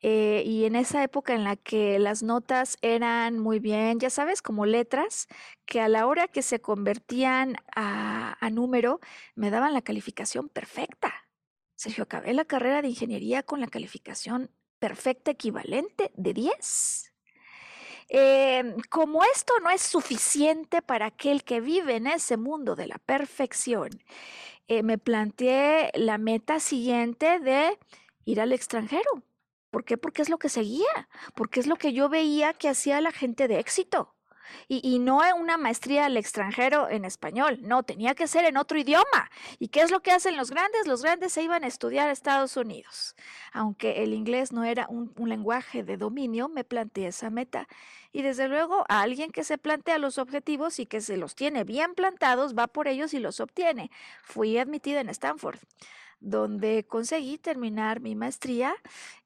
eh, 0.02 0.44
y 0.46 0.66
en 0.66 0.76
esa 0.76 1.04
época 1.04 1.34
en 1.34 1.44
la 1.44 1.56
que 1.56 2.00
las 2.00 2.24
notas 2.24 2.78
eran 2.82 3.40
muy 3.40 3.60
bien, 3.60 4.00
ya 4.00 4.10
sabes, 4.10 4.42
como 4.42 4.66
letras, 4.66 5.28
que 5.66 5.82
a 5.82 5.90
la 5.90 6.08
hora 6.08 6.28
que 6.28 6.42
se 6.42 6.62
convertían 6.62 7.58
a, 7.76 8.38
a 8.40 8.50
número, 8.50 9.00
me 9.36 9.50
daban 9.50 9.74
la 9.74 9.82
calificación 9.82 10.50
perfecta. 10.50 11.14
Sergio, 11.76 12.04
acabé 12.04 12.34
la 12.34 12.46
carrera 12.46 12.82
de 12.82 12.90
ingeniería 12.90 13.44
con 13.44 13.62
la 13.62 13.68
calificación 13.68 14.52
perfecta 14.80 15.32
equivalente 15.32 16.12
de 16.16 16.34
10. 16.34 17.14
Eh, 18.10 18.76
como 18.90 19.24
esto 19.24 19.54
no 19.62 19.70
es 19.70 19.82
suficiente 19.82 20.82
para 20.82 21.06
aquel 21.08 21.44
que 21.44 21.62
vive 21.62 21.96
en 21.96 22.08
ese 22.08 22.38
mundo 22.38 22.76
de 22.76 22.88
la 22.88 22.98
perfección, 22.98 23.92
eh, 24.68 24.82
me 24.82 24.98
planteé 24.98 25.92
la 25.94 26.18
meta 26.18 26.60
siguiente 26.60 27.40
de 27.40 27.78
ir 28.26 28.42
al 28.42 28.52
extranjero. 28.52 29.24
¿Por 29.72 29.86
qué? 29.86 29.98
Porque 29.98 30.22
es 30.22 30.30
lo 30.30 30.40
que 30.40 30.50
seguía, 30.50 31.10
porque 31.36 31.60
es 31.60 31.68
lo 31.68 31.76
que 31.76 31.94
yo 31.94 32.10
veía 32.10 32.54
que 32.54 32.70
hacía 32.70 33.02
la 33.02 33.12
gente 33.12 33.48
de 33.48 33.60
éxito. 33.60 34.16
Y, 34.68 34.82
y 34.84 35.00
no 35.00 35.22
una 35.38 35.58
maestría 35.58 36.06
al 36.06 36.18
extranjero 36.18 36.90
en 36.90 37.06
español, 37.06 37.60
no, 37.62 37.84
tenía 37.84 38.16
que 38.16 38.28
ser 38.28 38.46
en 38.46 38.58
otro 38.58 38.80
idioma. 38.80 39.30
¿Y 39.60 39.68
qué 39.70 39.82
es 39.82 39.92
lo 39.92 40.02
que 40.02 40.12
hacen 40.12 40.38
los 40.38 40.50
grandes? 40.50 40.88
Los 40.88 41.04
grandes 41.04 41.34
se 41.34 41.44
iban 41.44 41.64
a 41.64 41.68
estudiar 41.68 42.10
a 42.10 42.12
Estados 42.12 42.58
Unidos. 42.58 43.16
Aunque 43.54 44.04
el 44.04 44.14
inglés 44.14 44.52
no 44.52 44.64
era 44.64 44.88
un, 44.90 45.14
un 45.18 45.30
lenguaje 45.30 45.84
de 45.84 45.98
dominio, 45.98 46.50
me 46.50 46.64
planteé 46.64 47.08
esa 47.08 47.30
meta. 47.30 47.68
Y 48.12 48.24
desde 48.24 48.48
luego, 48.48 48.86
a 48.90 49.02
alguien 49.02 49.32
que 49.32 49.44
se 49.44 49.58
plantea 49.58 50.00
los 50.00 50.18
objetivos 50.18 50.80
y 50.80 50.86
que 50.88 51.02
se 51.02 51.18
los 51.18 51.36
tiene 51.36 51.64
bien 51.64 51.94
plantados, 51.94 52.58
va 52.58 52.68
por 52.68 52.88
ellos 52.88 53.14
y 53.14 53.20
los 53.20 53.40
obtiene. 53.40 53.92
Fui 54.24 54.58
admitida 54.58 55.02
en 55.02 55.10
Stanford 55.10 55.60
donde 56.20 56.86
conseguí 56.88 57.38
terminar 57.38 58.00
mi 58.02 58.16
maestría, 58.16 58.76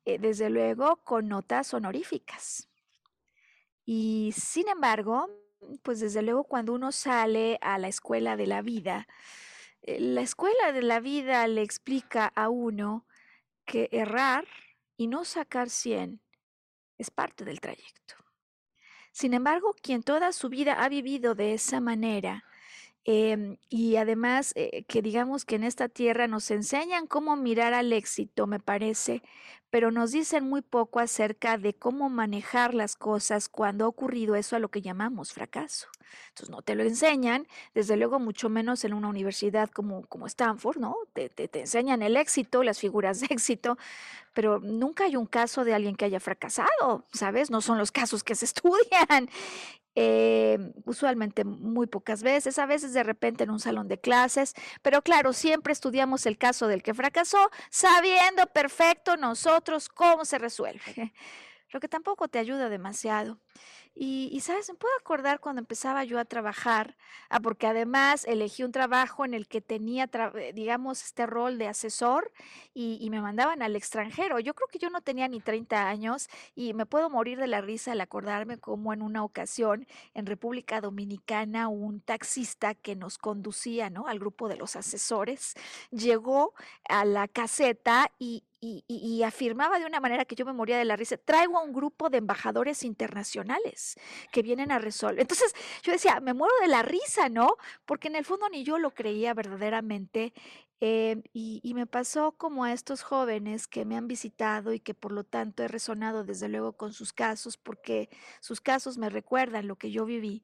eh, 0.06 0.20
desde 0.20 0.50
luego 0.50 0.98
con 0.98 1.28
notas 1.28 1.74
honoríficas. 1.74 2.70
Y 3.86 4.34
sin 4.38 4.68
embargo, 4.70 5.30
pues 5.82 6.00
desde 6.00 6.22
luego 6.22 6.44
cuando 6.44 6.74
uno 6.74 6.92
sale 6.92 7.58
a 7.62 7.78
la 7.78 7.88
escuela 7.88 8.38
de 8.38 8.48
la 8.48 8.62
vida, 8.62 9.08
eh, 9.82 10.00
la 10.00 10.22
escuela 10.22 10.72
de 10.72 10.82
la 10.82 11.00
vida 11.00 11.48
le 11.48 11.62
explica 11.62 12.32
a 12.36 12.50
uno 12.50 13.06
que 13.66 13.90
errar 13.92 14.46
y 14.98 15.08
no 15.08 15.26
sacar 15.26 15.70
100 15.70 16.22
es 16.98 17.12
parte 17.12 17.44
del 17.46 17.60
trayecto. 17.60 18.16
Sin 19.12 19.34
embargo, 19.34 19.76
quien 19.82 20.04
toda 20.04 20.32
su 20.32 20.50
vida 20.50 20.84
ha 20.84 20.90
vivido 20.90 21.36
de 21.36 21.54
esa 21.54 21.80
manera, 21.80 22.44
Em, 23.06 23.58
y 23.70 23.98
además, 23.98 24.54
eh, 24.56 24.86
que 24.88 25.02
digamos 25.02 25.44
que 25.44 25.56
en 25.56 25.64
esta 25.66 25.90
tierra 25.90 26.28
nos 26.28 26.50
enseñan 26.52 27.06
cómo 27.08 27.36
mirar 27.36 27.74
al 27.74 27.92
éxito, 27.92 28.48
me 28.48 28.60
parece, 28.62 29.22
pero 29.74 29.90
nos 29.90 30.12
dicen 30.12 30.48
muy 30.48 30.62
poco 30.62 31.00
acerca 31.00 31.58
de 31.58 31.74
cómo 31.74 32.08
manejar 32.08 32.76
las 32.76 32.96
cosas 32.96 33.50
cuando 33.50 33.86
ha 33.86 33.88
ocurrido 33.88 34.36
eso 34.36 34.56
a 34.56 34.60
lo 34.60 34.70
que 34.70 34.84
llamamos 34.84 35.34
fracaso. 35.34 35.88
Entonces, 36.30 36.52
no 36.52 36.62
te 36.62 36.76
lo 36.76 36.84
enseñan, 36.84 37.48
desde 37.74 37.98
luego, 37.98 38.20
mucho 38.20 38.50
menos 38.50 38.84
en 38.86 38.94
una 38.94 39.08
universidad 39.08 39.72
como, 39.72 40.06
como 40.06 40.28
Stanford, 40.28 40.78
¿no? 40.78 40.96
Te, 41.14 41.28
te, 41.30 41.48
te 41.48 41.62
enseñan 41.62 42.04
el 42.04 42.18
éxito, 42.18 42.62
las 42.62 42.78
figuras 42.78 43.20
de 43.22 43.26
éxito, 43.32 43.80
pero 44.36 44.60
nunca 44.60 45.06
hay 45.06 45.16
un 45.16 45.26
caso 45.26 45.64
de 45.64 45.74
alguien 45.74 45.96
que 45.96 46.06
haya 46.06 46.20
fracasado, 46.20 47.08
¿sabes? 47.12 47.50
No 47.50 47.60
son 47.60 47.80
los 47.80 47.92
casos 47.92 48.24
que 48.24 48.36
se 48.36 48.46
estudian. 48.54 49.28
Eh, 49.96 50.74
usualmente 50.86 51.44
muy 51.44 51.86
pocas 51.86 52.24
veces, 52.24 52.58
a 52.58 52.66
veces 52.66 52.94
de 52.94 53.04
repente 53.04 53.44
en 53.44 53.52
un 53.52 53.60
salón 53.60 53.88
de 53.88 54.00
clases, 54.00 54.56
pero 54.82 55.04
claro, 55.04 55.34
siempre 55.34 55.72
estudiamos 55.72 56.26
el 56.26 56.40
caso 56.40 56.66
del 56.66 56.82
que 56.82 56.96
fracasó, 56.96 57.52
sabiendo 57.70 58.48
perfecto 58.48 59.18
nosotros 59.18 59.63
cómo 59.94 60.26
se 60.26 60.38
resuelve, 60.38 61.14
lo 61.72 61.80
que 61.80 61.88
tampoco 61.88 62.28
te 62.28 62.40
ayuda 62.40 62.70
demasiado. 62.70 63.40
Y, 63.96 64.40
sabes, 64.40 64.70
me 64.70 64.76
puedo 64.76 64.94
acordar 65.00 65.40
cuando 65.40 65.60
empezaba 65.60 66.04
yo 66.04 66.18
a 66.18 66.26
trabajar, 66.26 66.98
ah, 67.30 67.40
porque 67.40 67.68
además 67.68 68.26
elegí 68.26 68.64
un 68.64 68.72
trabajo 68.72 69.24
en 69.24 69.36
el 69.36 69.48
que 69.48 69.62
tenía, 69.62 70.10
eh, 70.36 70.52
digamos, 70.56 71.04
este 71.04 71.28
rol 71.28 71.60
de 71.60 71.68
asesor 71.68 72.32
y, 72.74 73.08
me 73.12 73.22
mandaban 73.22 73.62
al 73.62 73.76
extranjero. 73.76 74.40
Yo 74.40 74.56
creo 74.56 74.68
que 74.68 74.80
yo 74.80 74.90
no 74.90 75.02
tenía 75.02 75.28
ni 75.28 75.40
30 75.40 75.88
años 75.88 76.28
y 76.56 76.74
me 76.74 76.88
puedo 76.88 77.12
morir 77.12 77.38
de 77.38 77.46
la 77.46 77.62
risa 77.62 77.92
al 77.92 78.02
acordarme 78.02 78.58
como 78.58 78.94
en 78.94 79.04
una 79.04 79.24
ocasión 79.24 79.86
en 80.16 80.26
República 80.26 80.82
Dominicana 80.82 81.68
un 81.68 82.02
taxista 82.02 82.74
que 82.74 82.96
nos 82.96 83.20
conducía, 83.20 83.92
¿no? 83.92 84.08
Al 84.08 84.18
grupo 84.18 84.48
de 84.50 84.56
los 84.58 84.76
asesores, 84.76 85.54
llegó 85.92 86.56
a 86.90 87.06
la 87.06 87.28
caseta 87.28 88.12
y, 88.18 88.44
y, 88.64 89.24
afirmaba 89.24 89.80
de 89.80 89.86
una 89.86 90.00
manera 90.00 90.26
que 90.26 90.36
yo 90.36 90.46
me 90.46 90.54
moría 90.54 90.78
de 90.78 90.86
la 90.86 90.96
risa, 90.96 91.18
traigo 91.18 91.58
a 91.58 91.64
un 91.64 91.74
grupo 91.74 92.10
de 92.10 92.18
embajadores 92.18 92.84
internacionales 92.84 93.96
que 94.32 94.42
vienen 94.42 94.72
a 94.72 94.80
resolver. 94.80 95.20
Entonces 95.20 95.54
yo 95.82 95.92
decía, 95.92 96.20
me 96.20 96.34
muero 96.34 96.54
de 96.62 96.68
la 96.68 96.82
risa, 96.82 97.30
¿no? 97.30 97.58
Porque 97.86 98.08
en 98.08 98.16
el 98.16 98.26
fondo 98.26 98.48
ni 98.50 98.64
yo 98.64 98.78
lo 98.78 98.92
creía 98.92 99.34
verdaderamente 99.34 100.34
Em, 100.80 101.24
y, 101.32 101.74
me 101.74 101.88
pasó 101.88 102.34
como 102.34 102.66
a 102.66 102.74
estos 102.74 103.04
jóvenes 103.04 103.68
que 103.68 103.86
me 103.86 103.96
han 103.96 104.08
visitado 104.08 104.74
y 104.74 104.80
que 104.80 104.94
por 104.94 105.12
lo 105.14 105.24
tanto 105.24 105.64
he 105.64 105.68
resonado 105.70 106.26
desde 106.26 106.50
luego 106.50 106.74
con 106.74 106.94
sus 106.94 107.14
casos 107.14 107.58
porque 107.58 108.10
sus 108.42 108.60
casos 108.60 108.98
me 108.98 109.10
recuerdan 109.10 109.68
lo 109.68 109.78
que 109.78 109.92
yo 109.92 110.06
viví. 110.06 110.42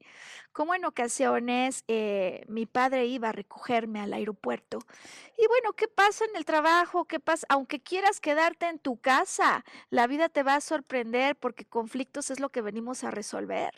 Como 0.52 0.74
en 0.74 0.86
ocasiones 0.86 1.84
eh, 1.88 2.44
mi 2.48 2.66
padre 2.66 3.06
iba 3.06 3.28
a 3.28 3.32
recogerme 3.32 4.00
al 4.00 4.14
aeropuerto 4.14 4.78
y 5.36 5.46
bueno, 5.46 5.74
¿qué 5.74 5.88
pasa 5.88 6.24
en 6.24 6.36
el 6.36 6.44
trabajo? 6.44 7.04
¿Qué 7.04 7.20
pasa? 7.20 7.46
Aunque 7.50 7.80
quieras 7.80 8.20
quedarte 8.20 8.66
en 8.68 8.78
tu 8.78 8.98
casa, 8.98 9.64
la 9.90 10.06
vida 10.06 10.28
te 10.28 10.42
va 10.42 10.54
a 10.56 10.60
sorprender 10.60 11.36
porque 11.36 11.64
conflictos 11.66 12.30
es 12.30 12.40
lo 12.40 12.48
que 12.50 12.62
venimos 12.62 13.04
a 13.04 13.10
resolver. 13.10 13.74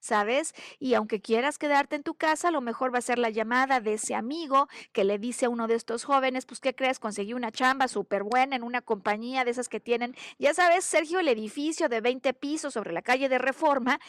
¿Sabes? 0.00 0.54
Y 0.78 0.94
aunque 0.94 1.20
quieras 1.20 1.58
quedarte 1.58 1.96
en 1.96 2.02
tu 2.02 2.14
casa, 2.14 2.50
lo 2.50 2.60
mejor 2.60 2.92
va 2.94 2.98
a 2.98 3.02
ser 3.02 3.18
la 3.18 3.30
llamada 3.30 3.80
de 3.80 3.94
ese 3.94 4.14
amigo 4.14 4.68
que 4.92 5.04
le 5.04 5.18
dice 5.18 5.46
a 5.46 5.48
uno 5.48 5.66
de 5.66 5.74
estos 5.74 6.04
jóvenes, 6.04 6.46
pues, 6.46 6.60
¿qué 6.60 6.74
crees? 6.74 6.98
Conseguí 6.98 7.34
una 7.34 7.52
chamba 7.52 7.88
súper 7.88 8.22
buena 8.22 8.56
en 8.56 8.62
una 8.62 8.80
compañía 8.82 9.44
de 9.44 9.50
esas 9.50 9.68
que 9.68 9.80
tienen, 9.80 10.14
ya 10.38 10.54
sabes, 10.54 10.84
Sergio, 10.84 11.20
el 11.20 11.28
edificio 11.28 11.88
de 11.88 12.00
20 12.00 12.34
pisos 12.34 12.74
sobre 12.74 12.92
la 12.92 13.02
calle 13.02 13.28
de 13.28 13.38
Reforma 13.38 14.00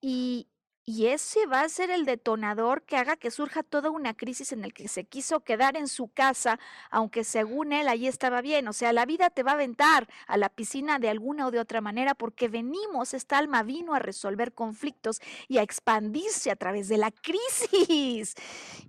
y, 0.00 0.48
y 0.88 1.08
ese 1.08 1.44
va 1.44 1.60
a 1.60 1.68
ser 1.68 1.90
el 1.90 2.06
detonador 2.06 2.80
que 2.80 2.96
haga 2.96 3.16
que 3.16 3.30
surja 3.30 3.62
toda 3.62 3.90
una 3.90 4.14
crisis 4.14 4.52
en 4.52 4.64
el 4.64 4.72
que 4.72 4.88
se 4.88 5.04
quiso 5.04 5.40
quedar 5.40 5.76
en 5.76 5.86
su 5.86 6.08
casa, 6.08 6.58
aunque 6.90 7.24
según 7.24 7.74
él 7.74 7.88
allí 7.88 8.06
estaba 8.06 8.40
bien. 8.40 8.66
O 8.68 8.72
sea, 8.72 8.94
la 8.94 9.04
vida 9.04 9.28
te 9.28 9.42
va 9.42 9.50
a 9.50 9.54
aventar 9.54 10.08
a 10.26 10.38
la 10.38 10.48
piscina 10.48 10.98
de 10.98 11.10
alguna 11.10 11.46
o 11.46 11.50
de 11.50 11.58
otra 11.58 11.82
manera 11.82 12.14
porque 12.14 12.48
venimos, 12.48 13.12
esta 13.12 13.36
alma 13.36 13.62
vino 13.64 13.92
a 13.92 13.98
resolver 13.98 14.54
conflictos 14.54 15.20
y 15.46 15.58
a 15.58 15.62
expandirse 15.62 16.50
a 16.50 16.56
través 16.56 16.88
de 16.88 16.96
la 16.96 17.10
crisis. 17.10 18.34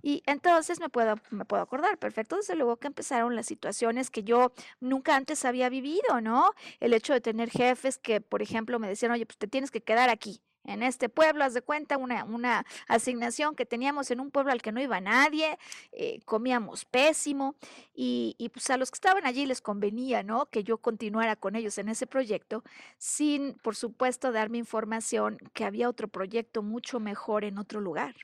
Y 0.00 0.22
entonces 0.24 0.80
me 0.80 0.88
puedo, 0.88 1.16
me 1.28 1.44
puedo 1.44 1.62
acordar 1.62 1.98
perfecto, 1.98 2.36
desde 2.36 2.56
luego 2.56 2.78
que 2.78 2.86
empezaron 2.86 3.36
las 3.36 3.44
situaciones 3.44 4.08
que 4.08 4.22
yo 4.22 4.52
nunca 4.80 5.16
antes 5.16 5.44
había 5.44 5.68
vivido, 5.68 6.22
¿no? 6.22 6.52
El 6.80 6.94
hecho 6.94 7.12
de 7.12 7.20
tener 7.20 7.50
jefes 7.50 7.98
que, 7.98 8.22
por 8.22 8.40
ejemplo, 8.40 8.78
me 8.78 8.88
decían, 8.88 9.12
oye, 9.12 9.26
pues 9.26 9.36
te 9.36 9.48
tienes 9.48 9.70
que 9.70 9.82
quedar 9.82 10.08
aquí 10.08 10.40
en 10.64 10.82
este 10.82 11.08
pueblo, 11.08 11.44
haz 11.44 11.54
de 11.54 11.62
cuenta, 11.62 11.96
una, 11.96 12.24
una 12.24 12.64
asignación 12.88 13.54
que 13.54 13.66
teníamos 13.66 14.10
en 14.10 14.20
un 14.20 14.30
pueblo 14.30 14.52
al 14.52 14.62
que 14.62 14.72
no 14.72 14.80
iba 14.80 15.00
nadie, 15.00 15.58
eh, 15.92 16.20
comíamos 16.24 16.84
pésimo 16.84 17.54
y, 17.94 18.34
y, 18.38 18.50
pues 18.50 18.70
a 18.70 18.76
los 18.76 18.90
que 18.90 18.96
estaban 18.96 19.26
allí 19.26 19.46
les 19.46 19.60
convenía, 19.60 20.22
¿no? 20.22 20.46
Que 20.46 20.64
yo 20.64 20.78
continuara 20.78 21.36
con 21.36 21.56
ellos 21.56 21.78
en 21.78 21.88
ese 21.88 22.06
proyecto, 22.06 22.62
sin, 22.98 23.54
por 23.62 23.76
supuesto, 23.76 24.32
darme 24.32 24.58
información 24.58 25.38
que 25.54 25.64
había 25.64 25.88
otro 25.88 26.08
proyecto 26.08 26.62
mucho 26.62 27.00
mejor 27.00 27.44
en 27.44 27.58
otro 27.58 27.80
lugar. 27.80 28.14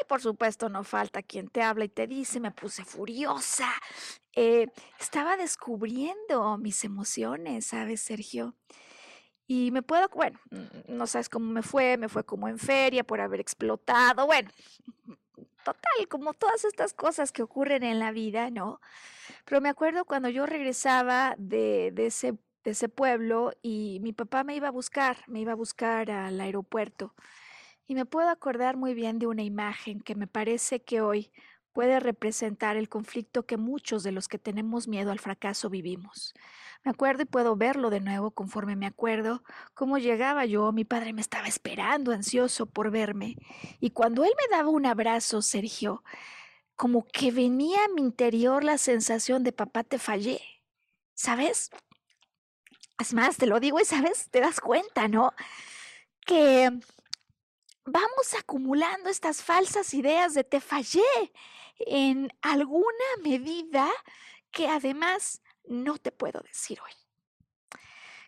Y 0.00 0.04
por 0.04 0.20
supuesto 0.20 0.68
no 0.68 0.84
falta 0.84 1.22
quien 1.22 1.48
te 1.48 1.62
habla 1.62 1.84
y 1.84 1.88
te 1.88 2.06
dice, 2.06 2.40
me 2.40 2.50
puse 2.50 2.84
furiosa. 2.84 3.70
Eh, 4.34 4.68
estaba 5.00 5.36
descubriendo 5.36 6.58
mis 6.58 6.84
emociones, 6.84 7.66
¿sabes, 7.66 8.00
Sergio? 8.02 8.54
Y 9.50 9.70
me 9.70 9.80
puedo, 9.80 10.06
bueno, 10.10 10.38
no 10.88 11.06
sabes 11.06 11.30
cómo 11.30 11.50
me 11.50 11.62
fue, 11.62 11.96
me 11.96 12.10
fue 12.10 12.22
como 12.22 12.48
en 12.48 12.58
feria 12.58 13.02
por 13.02 13.22
haber 13.22 13.40
explotado, 13.40 14.26
bueno, 14.26 14.50
total, 15.64 16.08
como 16.08 16.34
todas 16.34 16.66
estas 16.66 16.92
cosas 16.92 17.32
que 17.32 17.42
ocurren 17.42 17.82
en 17.82 17.98
la 17.98 18.12
vida, 18.12 18.50
¿no? 18.50 18.78
Pero 19.46 19.62
me 19.62 19.70
acuerdo 19.70 20.04
cuando 20.04 20.28
yo 20.28 20.44
regresaba 20.44 21.34
de, 21.38 21.92
de, 21.94 22.06
ese, 22.06 22.32
de 22.62 22.72
ese 22.72 22.90
pueblo 22.90 23.52
y 23.62 24.00
mi 24.02 24.12
papá 24.12 24.44
me 24.44 24.54
iba 24.54 24.68
a 24.68 24.70
buscar, 24.70 25.16
me 25.28 25.40
iba 25.40 25.52
a 25.52 25.56
buscar 25.56 26.10
al 26.10 26.38
aeropuerto. 26.38 27.14
Y 27.86 27.94
me 27.94 28.04
puedo 28.04 28.28
acordar 28.28 28.76
muy 28.76 28.92
bien 28.92 29.18
de 29.18 29.28
una 29.28 29.42
imagen 29.44 30.00
que 30.00 30.14
me 30.14 30.26
parece 30.26 30.82
que 30.82 31.00
hoy 31.00 31.32
puede 31.72 32.00
representar 32.00 32.76
el 32.76 32.88
conflicto 32.88 33.46
que 33.46 33.56
muchos 33.56 34.02
de 34.02 34.12
los 34.12 34.28
que 34.28 34.38
tenemos 34.38 34.88
miedo 34.88 35.10
al 35.12 35.20
fracaso 35.20 35.70
vivimos. 35.70 36.34
Me 36.84 36.90
acuerdo 36.90 37.22
y 37.22 37.26
puedo 37.26 37.56
verlo 37.56 37.90
de 37.90 38.00
nuevo 38.00 38.30
conforme 38.30 38.76
me 38.76 38.86
acuerdo 38.86 39.42
cómo 39.74 39.98
llegaba 39.98 40.44
yo, 40.46 40.72
mi 40.72 40.84
padre 40.84 41.12
me 41.12 41.20
estaba 41.20 41.48
esperando, 41.48 42.12
ansioso 42.12 42.66
por 42.66 42.90
verme, 42.90 43.36
y 43.80 43.90
cuando 43.90 44.24
él 44.24 44.30
me 44.36 44.56
daba 44.56 44.70
un 44.70 44.86
abrazo, 44.86 45.42
Sergio, 45.42 46.02
como 46.76 47.04
que 47.06 47.32
venía 47.32 47.84
a 47.84 47.88
mi 47.88 48.02
interior 48.02 48.62
la 48.62 48.78
sensación 48.78 49.42
de 49.42 49.52
papá 49.52 49.82
te 49.82 49.98
fallé, 49.98 50.40
¿sabes? 51.14 51.70
Es 53.00 53.14
más, 53.14 53.36
te 53.36 53.46
lo 53.46 53.60
digo 53.60 53.80
y 53.80 53.84
sabes, 53.84 54.28
te 54.30 54.40
das 54.40 54.60
cuenta, 54.60 55.08
¿no? 55.08 55.32
Que 56.24 56.70
vamos 57.88 58.34
acumulando 58.38 59.08
estas 59.08 59.42
falsas 59.42 59.94
ideas 59.94 60.34
de 60.34 60.44
te 60.44 60.60
fallé 60.60 61.02
en 61.78 62.30
alguna 62.42 63.08
medida 63.22 63.88
que 64.50 64.68
además 64.68 65.42
no 65.66 65.98
te 65.98 66.10
puedo 66.10 66.40
decir 66.40 66.78
hoy. 66.80 66.92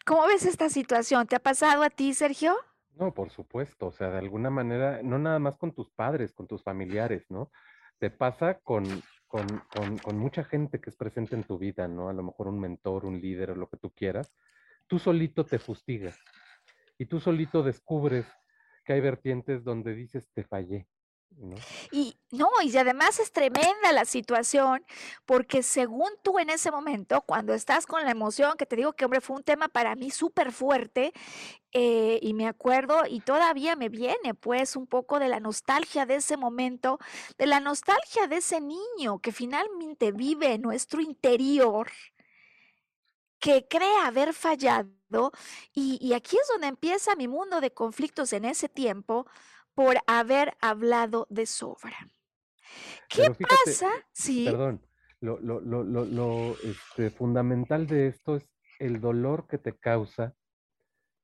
¿Cómo 0.04 0.26
ves 0.26 0.44
esta 0.46 0.68
situación? 0.68 1.26
¿Te 1.26 1.36
ha 1.36 1.40
pasado 1.40 1.82
a 1.82 1.90
ti, 1.90 2.14
Sergio? 2.14 2.56
No, 2.96 3.14
por 3.14 3.30
supuesto, 3.30 3.86
o 3.86 3.92
sea, 3.92 4.10
de 4.10 4.18
alguna 4.18 4.50
manera, 4.50 5.00
no 5.02 5.18
nada 5.18 5.38
más 5.38 5.56
con 5.56 5.72
tus 5.72 5.90
padres, 5.90 6.32
con 6.32 6.46
tus 6.46 6.62
familiares, 6.62 7.24
¿no? 7.30 7.50
Te 7.98 8.10
pasa 8.10 8.58
con, 8.60 8.84
con, 9.26 9.46
con, 10.02 10.18
mucha 10.18 10.44
gente 10.44 10.80
que 10.80 10.90
es 10.90 10.96
presente 10.96 11.36
en 11.36 11.44
tu 11.44 11.58
vida, 11.58 11.86
¿no? 11.86 12.08
A 12.08 12.12
lo 12.12 12.22
mejor 12.22 12.48
un 12.48 12.58
mentor, 12.58 13.06
un 13.06 13.20
líder 13.20 13.52
o 13.52 13.54
lo 13.54 13.68
que 13.68 13.76
tú 13.76 13.90
quieras. 13.90 14.32
Tú 14.86 14.98
solito 14.98 15.44
te 15.44 15.58
fustigas 15.58 16.18
y 16.98 17.06
tú 17.06 17.20
solito 17.20 17.62
descubres 17.62 18.26
hay 18.92 19.00
vertientes 19.00 19.64
donde 19.64 19.94
dices, 19.94 20.28
te 20.32 20.44
fallé. 20.44 20.86
Y 21.90 22.18
no, 22.32 22.48
y 22.62 22.76
además 22.76 23.18
es 23.18 23.32
tremenda 23.32 23.92
la 23.92 24.04
situación, 24.04 24.84
porque 25.24 25.62
según 25.62 26.10
tú 26.22 26.38
en 26.38 26.50
ese 26.50 26.70
momento, 26.70 27.22
cuando 27.22 27.54
estás 27.54 27.86
con 27.86 28.04
la 28.04 28.10
emoción, 28.10 28.56
que 28.58 28.66
te 28.66 28.76
digo 28.76 28.92
que, 28.92 29.04
hombre, 29.04 29.20
fue 29.20 29.36
un 29.36 29.42
tema 29.44 29.68
para 29.68 29.94
mí 29.94 30.10
súper 30.10 30.52
fuerte, 30.52 31.12
eh, 31.72 32.18
y 32.20 32.34
me 32.34 32.46
acuerdo, 32.46 33.04
y 33.08 33.20
todavía 33.20 33.76
me 33.76 33.88
viene, 33.88 34.34
pues, 34.34 34.76
un 34.76 34.86
poco 34.86 35.18
de 35.18 35.28
la 35.28 35.40
nostalgia 35.40 36.04
de 36.04 36.16
ese 36.16 36.36
momento, 36.36 36.98
de 37.38 37.46
la 37.46 37.60
nostalgia 37.60 38.26
de 38.26 38.36
ese 38.36 38.60
niño 38.60 39.20
que 39.20 39.32
finalmente 39.32 40.12
vive 40.12 40.54
en 40.54 40.62
nuestro 40.62 41.00
interior, 41.00 41.90
que 43.38 43.66
cree 43.68 43.96
haber 44.04 44.34
fallado, 44.34 44.90
y, 45.72 45.98
y 46.00 46.14
aquí 46.14 46.36
es 46.36 46.48
donde 46.52 46.68
empieza 46.68 47.16
mi 47.16 47.28
mundo 47.28 47.60
de 47.60 47.72
conflictos 47.72 48.32
en 48.32 48.44
ese 48.44 48.68
tiempo, 48.68 49.26
por 49.74 49.96
haber 50.06 50.56
hablado 50.60 51.26
de 51.30 51.46
sobra. 51.46 51.96
¿Qué 53.08 53.30
pasa? 53.30 53.88
Sí. 54.12 54.44
Perdón, 54.44 54.82
lo, 55.20 55.38
lo, 55.40 55.60
lo, 55.60 55.84
lo 55.84 56.56
este, 56.62 57.10
fundamental 57.10 57.86
de 57.86 58.08
esto 58.08 58.36
es 58.36 58.48
el 58.78 59.00
dolor 59.00 59.46
que 59.46 59.58
te 59.58 59.76
causa, 59.76 60.34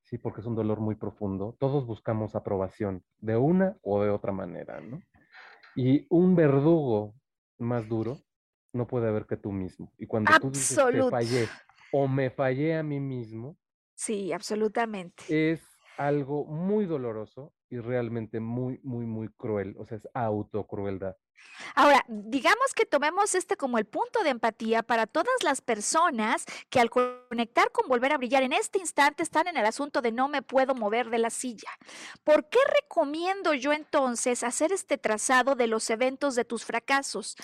sí, 0.03 0.17
porque 0.17 0.41
es 0.41 0.47
un 0.47 0.55
dolor 0.55 0.79
muy 0.79 0.95
profundo. 0.95 1.55
Todos 1.59 1.85
buscamos 1.85 2.35
aprobación 2.35 3.03
de 3.19 3.37
una 3.37 3.77
o 3.81 4.03
de 4.03 4.09
otra 4.09 4.31
manera, 4.31 4.81
¿no? 4.81 5.01
Y 5.75 6.05
un 6.09 6.35
verdugo 6.35 7.13
más 7.59 7.87
duro 7.87 8.19
no 8.73 8.87
puede 8.87 9.07
haber 9.07 9.25
que 9.25 9.37
tú 9.37 9.51
mismo. 9.51 9.91
Y 9.97 10.07
cuando 10.07 10.31
tú 10.39 10.51
dices 10.51 10.77
que 10.77 11.09
fallé 11.09 11.47
o 11.91 12.07
me 12.07 12.29
fallé 12.29 12.75
a 12.75 12.83
mí 12.83 12.99
mismo, 12.99 13.57
sí, 13.97 14.31
absolutamente. 14.31 15.23
Es 15.27 15.79
algo 15.97 16.45
muy 16.45 16.85
doloroso 16.85 17.53
y 17.69 17.79
realmente 17.79 18.39
muy, 18.39 18.79
muy, 18.83 19.05
muy 19.05 19.29
cruel. 19.29 19.75
O 19.77 19.85
sea, 19.85 19.97
es 19.97 20.07
autocrueldad. 20.13 21.17
Ahora, 21.75 22.03
digamos 22.07 22.73
que 22.75 22.85
tomemos 22.85 23.35
este 23.35 23.57
como 23.57 23.77
el 23.77 23.85
punto 23.85 24.23
de 24.23 24.29
empatía 24.29 24.83
para 24.83 25.07
todas 25.07 25.43
las 25.43 25.61
personas 25.61 26.45
que 26.69 26.79
al 26.79 26.89
conectar 26.89 27.71
con 27.71 27.87
volver 27.87 28.13
a 28.13 28.17
brillar 28.17 28.43
en 28.43 28.53
este 28.53 28.79
instante 28.79 29.23
están 29.23 29.47
en 29.47 29.57
el 29.57 29.65
asunto 29.65 30.01
de 30.01 30.11
no 30.11 30.27
me 30.27 30.41
puedo 30.41 30.75
mover 30.75 31.09
de 31.09 31.17
la 31.19 31.29
silla. 31.29 31.69
¿Por 32.23 32.49
qué 32.49 32.59
recomiendo 32.81 33.53
yo 33.53 33.73
entonces 33.73 34.43
hacer 34.43 34.71
este 34.71 34.97
trazado 34.97 35.55
de 35.55 35.67
los 35.67 35.89
eventos 35.89 36.35
de 36.35 36.45
tus 36.45 36.65
fracasos? 36.65 37.35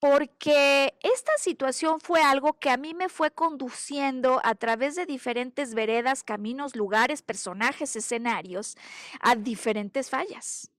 porque 0.00 0.98
esta 1.02 1.32
situación 1.38 1.98
fue 1.98 2.20
algo 2.20 2.58
que 2.58 2.68
a 2.68 2.76
mí 2.76 2.92
me 2.92 3.08
fue 3.08 3.30
conduciendo 3.30 4.38
a 4.44 4.54
través 4.54 4.96
de 4.96 5.06
diferentes 5.06 5.72
veredas, 5.72 6.22
caminos, 6.22 6.76
lugares, 6.76 7.22
personajes, 7.22 7.96
escenarios, 7.96 8.76
a 9.20 9.34
diferentes 9.34 10.10
fallas. 10.10 10.73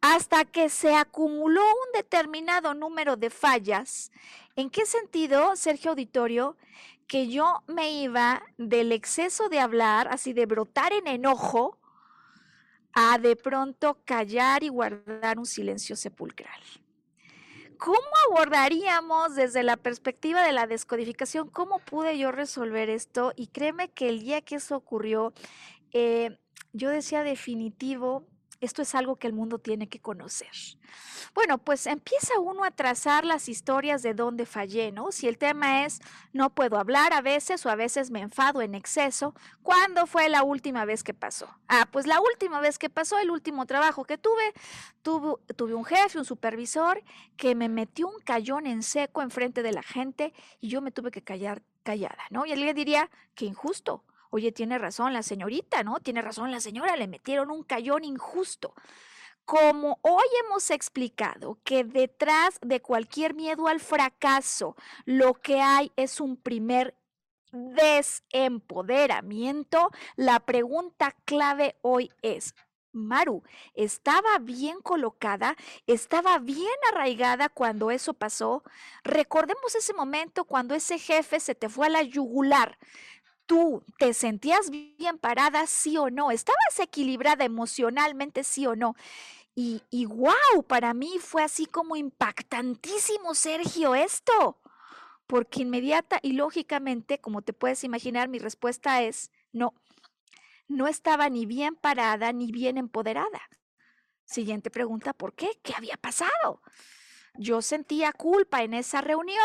Hasta 0.00 0.44
que 0.44 0.68
se 0.68 0.94
acumuló 0.94 1.62
un 1.62 1.92
determinado 1.94 2.74
número 2.74 3.16
de 3.16 3.30
fallas. 3.30 4.10
¿En 4.56 4.70
qué 4.70 4.86
sentido, 4.86 5.56
Sergio 5.56 5.90
Auditorio? 5.90 6.56
Que 7.06 7.28
yo 7.28 7.62
me 7.66 7.90
iba 7.92 8.42
del 8.58 8.92
exceso 8.92 9.48
de 9.48 9.60
hablar, 9.60 10.08
así 10.08 10.32
de 10.32 10.46
brotar 10.46 10.92
en 10.92 11.06
enojo, 11.06 11.78
a 12.92 13.18
de 13.18 13.36
pronto 13.36 13.98
callar 14.04 14.62
y 14.62 14.68
guardar 14.68 15.38
un 15.38 15.46
silencio 15.46 15.96
sepulcral. 15.96 16.60
¿Cómo 17.78 18.00
abordaríamos 18.30 19.34
desde 19.34 19.62
la 19.62 19.76
perspectiva 19.76 20.42
de 20.42 20.52
la 20.52 20.66
descodificación? 20.66 21.50
¿Cómo 21.50 21.78
pude 21.80 22.16
yo 22.16 22.32
resolver 22.32 22.88
esto? 22.88 23.32
Y 23.36 23.48
créeme 23.48 23.90
que 23.90 24.08
el 24.08 24.20
día 24.20 24.40
que 24.40 24.54
eso 24.56 24.76
ocurrió, 24.76 25.34
eh, 25.92 26.38
yo 26.72 26.88
decía 26.88 27.22
definitivo, 27.22 28.26
esto 28.60 28.82
es 28.82 28.94
algo 28.94 29.16
que 29.16 29.26
el 29.26 29.32
mundo 29.32 29.58
tiene 29.58 29.88
que 29.88 30.00
conocer. 30.00 30.50
Bueno, 31.34 31.58
pues 31.58 31.86
empieza 31.86 32.38
uno 32.40 32.64
a 32.64 32.70
trazar 32.70 33.24
las 33.24 33.48
historias 33.48 34.02
de 34.02 34.14
dónde 34.14 34.46
fallé, 34.46 34.92
¿no? 34.92 35.12
Si 35.12 35.28
el 35.28 35.38
tema 35.38 35.84
es 35.84 36.00
no 36.32 36.50
puedo 36.50 36.78
hablar 36.78 37.12
a 37.12 37.20
veces 37.20 37.64
o 37.66 37.70
a 37.70 37.74
veces 37.74 38.10
me 38.10 38.20
enfado 38.20 38.62
en 38.62 38.74
exceso, 38.74 39.34
¿cuándo 39.62 40.06
fue 40.06 40.28
la 40.28 40.42
última 40.42 40.84
vez 40.84 41.02
que 41.02 41.14
pasó? 41.14 41.48
Ah, 41.68 41.88
pues 41.90 42.06
la 42.06 42.20
última 42.20 42.60
vez 42.60 42.78
que 42.78 42.88
pasó, 42.88 43.18
el 43.18 43.30
último 43.30 43.66
trabajo 43.66 44.04
que 44.04 44.18
tuve, 44.18 44.52
tuve, 45.02 45.74
un 45.74 45.84
jefe, 45.84 46.18
un 46.18 46.24
supervisor 46.24 47.02
que 47.36 47.54
me 47.54 47.68
metió 47.68 48.08
un 48.08 48.20
callón 48.20 48.66
en 48.66 48.82
seco 48.82 49.22
enfrente 49.22 49.62
de 49.62 49.72
la 49.72 49.82
gente 49.82 50.32
y 50.60 50.68
yo 50.68 50.80
me 50.80 50.90
tuve 50.90 51.10
que 51.10 51.22
callar 51.22 51.62
callada, 51.82 52.24
¿no? 52.30 52.46
Y 52.46 52.54
le 52.54 52.74
diría, 52.74 53.10
qué 53.34 53.44
injusto 53.44 54.02
Oye, 54.30 54.52
tiene 54.52 54.78
razón 54.78 55.12
la 55.12 55.22
señorita, 55.22 55.82
¿no? 55.82 56.00
Tiene 56.00 56.22
razón 56.22 56.50
la 56.50 56.60
señora, 56.60 56.96
le 56.96 57.08
metieron 57.08 57.50
un 57.50 57.62
cayón 57.62 58.04
injusto. 58.04 58.72
Como 59.44 59.98
hoy 60.02 60.24
hemos 60.44 60.70
explicado 60.70 61.58
que 61.62 61.84
detrás 61.84 62.58
de 62.62 62.80
cualquier 62.80 63.34
miedo 63.34 63.68
al 63.68 63.80
fracaso, 63.80 64.76
lo 65.04 65.34
que 65.34 65.60
hay 65.60 65.92
es 65.94 66.20
un 66.20 66.36
primer 66.36 66.96
desempoderamiento, 67.52 69.90
la 70.16 70.40
pregunta 70.40 71.14
clave 71.24 71.76
hoy 71.82 72.10
es, 72.22 72.54
Maru, 72.96 73.42
¿estaba 73.74 74.38
bien 74.40 74.80
colocada? 74.80 75.54
¿Estaba 75.86 76.38
bien 76.38 76.66
arraigada 76.90 77.50
cuando 77.50 77.90
eso 77.90 78.14
pasó? 78.14 78.62
Recordemos 79.04 79.74
ese 79.74 79.92
momento 79.92 80.44
cuando 80.44 80.74
ese 80.74 80.98
jefe 80.98 81.38
se 81.38 81.54
te 81.54 81.68
fue 81.68 81.86
a 81.86 81.90
la 81.90 82.02
yugular 82.02 82.78
tú 83.46 83.84
te 83.98 84.12
sentías 84.12 84.70
bien 84.70 85.18
parada, 85.18 85.66
sí 85.66 85.96
o 85.96 86.10
no, 86.10 86.30
estabas 86.30 86.78
equilibrada 86.78 87.44
emocionalmente, 87.44 88.44
sí 88.44 88.66
o 88.66 88.76
no. 88.76 88.94
Y, 89.54 89.82
y 89.90 90.04
wow, 90.04 90.62
para 90.66 90.92
mí 90.92 91.18
fue 91.20 91.42
así 91.42 91.66
como 91.66 91.96
impactantísimo, 91.96 93.34
Sergio, 93.34 93.94
esto. 93.94 94.60
Porque 95.26 95.62
inmediata 95.62 96.20
y 96.22 96.32
lógicamente, 96.32 97.20
como 97.20 97.42
te 97.42 97.52
puedes 97.52 97.82
imaginar, 97.82 98.28
mi 98.28 98.38
respuesta 98.38 99.02
es 99.02 99.30
no. 99.52 99.74
No 100.68 100.88
estaba 100.88 101.28
ni 101.30 101.46
bien 101.46 101.74
parada 101.76 102.32
ni 102.32 102.52
bien 102.52 102.76
empoderada. 102.76 103.40
Siguiente 104.24 104.70
pregunta, 104.70 105.12
¿por 105.12 105.34
qué? 105.34 105.58
¿Qué 105.62 105.72
había 105.74 105.96
pasado? 105.96 106.60
Yo 107.34 107.62
sentía 107.62 108.12
culpa 108.12 108.62
en 108.62 108.74
esa 108.74 109.00
reunión 109.00 109.40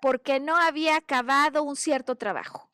porque 0.00 0.40
no 0.40 0.56
había 0.56 0.96
acabado 0.96 1.62
un 1.62 1.76
cierto 1.76 2.16
trabajo 2.16 2.70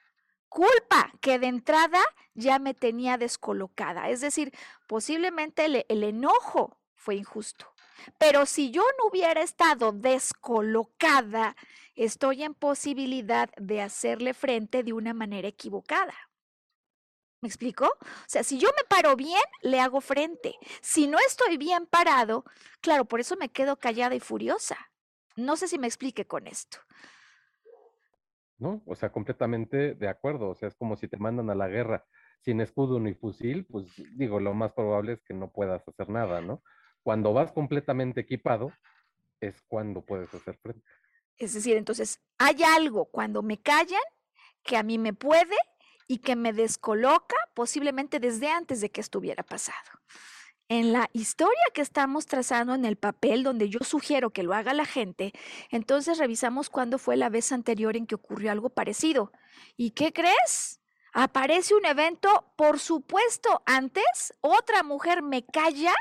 culpa 0.51 1.11
que 1.23 1.39
de 1.39 1.47
entrada 1.47 2.03
ya 2.35 2.59
me 2.59 2.75
tenía 2.75 3.17
descolocada. 3.17 4.11
Es 4.11 4.21
decir, 4.21 4.53
posiblemente 4.87 5.65
el, 5.65 6.05
enojo 6.05 6.79
fue 6.95 7.15
injusto. 7.15 7.73
Pero 8.19 8.45
si 8.45 8.71
yo 8.71 8.83
no 8.99 9.09
hubiera 9.09 9.41
estado 9.41 9.93
descolocada, 9.93 11.57
estoy 11.95 12.43
en 12.43 12.55
posibilidad 12.55 13.49
de 13.57 13.81
hacerle 13.81 14.35
frente 14.35 14.83
de 14.83 14.93
una 14.93 15.15
manera 15.15 15.49
equivocada. 15.49 16.15
¿Me 17.43 17.49
explico? 17.49 17.87
O 17.87 18.27
sea, 18.27 18.43
si 18.43 18.59
yo 18.59 18.69
me 18.77 18.85
paro 18.85 19.17
bien, 19.17 19.41
le 19.63 19.81
hago 19.81 20.03
frente. 20.03 20.57
Si 20.83 21.07
no 21.07 21.19
estoy 21.19 21.57
bien 21.57 21.87
parado, 21.87 22.45
claro, 22.83 23.07
por 23.07 23.21
eso 23.21 23.37
me 23.37 23.49
quedo 23.49 23.77
callada 23.77 24.15
y 24.15 24.21
furiosa. 24.21 24.77
No 25.37 25.57
sé 25.57 25.69
si 25.69 25.79
me 25.79 25.87
explique 25.87 26.27
con 26.27 26.47
esto. 26.47 26.79
¿No? 28.61 28.83
O 28.87 28.95
sea, 28.95 29.11
completamente 29.11 29.95
de 29.95 30.09
acuerdo. 30.09 30.51
O 30.51 30.55
sea, 30.55 30.69
es 30.69 30.75
como 30.75 30.97
si 30.97 31.09
te 31.09 31.17
mandan 31.17 31.51
a 31.51 31.55
la 31.55 31.69
guerra 31.69 32.05
sin 32.41 32.61
escudo 32.61 33.01
ni 33.01 33.15
fusil, 33.15 33.67
pues 33.67 33.87
digo, 34.17 34.41
lo 34.41 34.55
más 34.55 34.73
probable 34.73 35.15
es 35.15 35.23
que 35.23 35.35
no 35.35 35.51
puedas 35.51 35.87
hacer 35.87 36.09
nada, 36.09 36.41
¿no? 36.41 36.63
Cuando 37.03 37.33
vas 37.33 37.53
completamente 37.53 38.21
equipado, 38.21 38.73
es 39.41 39.63
cuando 39.63 40.03
puedes 40.03 40.33
hacer 40.33 40.57
frente. 40.59 40.85
Es 41.37 41.55
decir, 41.55 41.77
entonces, 41.77 42.21
hay 42.39 42.63
algo 42.63 43.07
cuando 43.07 43.43
me 43.43 43.61
callan 43.61 44.01
que 44.63 44.77
a 44.77 44.83
mí 44.83 44.99
me 44.99 45.15
puede 45.15 45.57
y 46.07 46.19
que 46.19 46.37
me 46.37 46.53
descoloca 46.53 47.37
posiblemente 47.55 48.21
desde 48.21 48.51
antes 48.51 48.81
de 48.81 48.91
que 48.91 49.01
estuviera 49.01 49.43
pasado 49.43 49.77
en 50.71 50.93
la 50.93 51.11
historia 51.13 51.61
que 51.75 51.83
estamos 51.83 52.27
trazando 52.27 52.75
en 52.77 52.85
el 52.85 52.97
papel 52.97 53.43
donde 53.43 53.69
yo 53.69 53.81
sugiero 53.81 54.31
que 54.31 54.45
lo 54.45 54.55
haga 54.55 54.73
la 54.73 54.85
gente, 54.85 55.33
entonces 55.71 56.17
revisamos 56.17 56.71
cuándo 56.71 56.97
fue 56.97 57.17
la 57.17 57.29
vez 57.29 57.51
anterior 57.51 57.97
en 57.97 58.07
que 58.07 58.15
ocurrió 58.15 58.53
algo 58.53 58.71
parecido. 58.71 59.33
¿Y 59.77 59.91
qué 59.91 60.13
crees? 60.13 60.79
Aparece 61.13 61.75
un 61.75 61.85
evento, 61.85 62.53
por 62.55 62.79
supuesto, 62.79 63.63
antes 63.67 64.33
otra 64.43 64.85
mujer 64.85 65.23
me 65.23 65.45
calla 65.45 65.93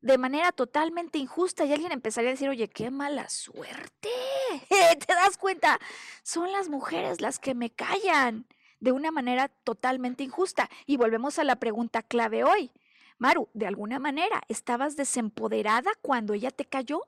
de 0.00 0.16
manera 0.16 0.50
totalmente 0.52 1.18
injusta 1.18 1.66
y 1.66 1.72
alguien 1.74 1.92
empezaría 1.92 2.30
a 2.30 2.32
decir, 2.32 2.48
oye, 2.48 2.68
qué 2.70 2.90
mala 2.90 3.28
suerte. 3.28 4.08
¿Te 4.70 5.14
das 5.14 5.36
cuenta? 5.36 5.78
Son 6.22 6.50
las 6.52 6.70
mujeres 6.70 7.20
las 7.20 7.38
que 7.38 7.54
me 7.54 7.68
callan 7.68 8.46
de 8.80 8.92
una 8.92 9.10
manera 9.10 9.48
totalmente 9.48 10.24
injusta. 10.24 10.70
Y 10.86 10.96
volvemos 10.96 11.38
a 11.38 11.44
la 11.44 11.56
pregunta 11.56 12.02
clave 12.02 12.44
hoy. 12.44 12.72
Maru, 13.20 13.48
de 13.54 13.68
alguna 13.68 14.00
manera, 14.00 14.42
¿estabas 14.48 14.96
desempoderada 14.96 15.92
cuando 16.02 16.34
ella 16.34 16.50
te 16.50 16.64
cayó? 16.64 17.02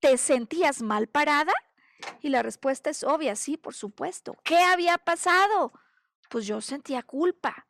¿Te 0.00 0.16
sentías 0.16 0.80
mal 0.80 1.06
parada? 1.06 1.52
Y 2.22 2.30
la 2.30 2.42
respuesta 2.42 2.88
es 2.88 3.04
obvia, 3.04 3.36
sí, 3.36 3.58
por 3.58 3.74
supuesto. 3.74 4.36
¿Qué 4.42 4.56
había 4.56 4.96
pasado? 4.96 5.72
Pues 6.30 6.46
yo 6.46 6.62
sentía 6.62 7.02
culpa. 7.02 7.66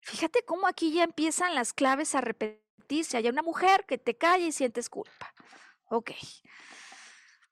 Fíjate 0.00 0.44
cómo 0.44 0.66
aquí 0.66 0.92
ya 0.92 1.04
empiezan 1.04 1.54
las 1.54 1.72
claves 1.72 2.14
a 2.14 2.20
repetir 2.20 2.66
ficticia, 2.86 3.18
hay 3.18 3.28
una 3.28 3.42
mujer 3.42 3.84
que 3.86 3.98
te 3.98 4.16
calla 4.16 4.46
y 4.46 4.52
sientes 4.52 4.88
culpa. 4.88 5.34
Ok. 5.88 6.12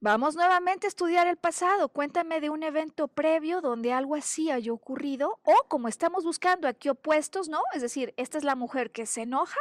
Vamos 0.04 0.36
nuevamente 0.36 0.86
a 0.86 0.88
estudiar 0.88 1.26
el 1.28 1.38
pasado. 1.38 1.88
Cuéntame 1.88 2.42
de 2.42 2.50
un 2.50 2.62
evento 2.62 3.08
previo 3.08 3.62
donde 3.62 3.94
algo 3.94 4.16
así 4.16 4.50
haya 4.50 4.70
ocurrido 4.70 5.40
o 5.44 5.54
como 5.66 5.88
estamos 5.88 6.24
buscando 6.24 6.68
aquí 6.68 6.90
opuestos, 6.90 7.48
¿no? 7.48 7.62
Es 7.72 7.80
decir, 7.80 8.12
esta 8.18 8.36
es 8.36 8.44
la 8.44 8.54
mujer 8.54 8.90
que 8.90 9.06
se 9.06 9.22
enoja 9.22 9.58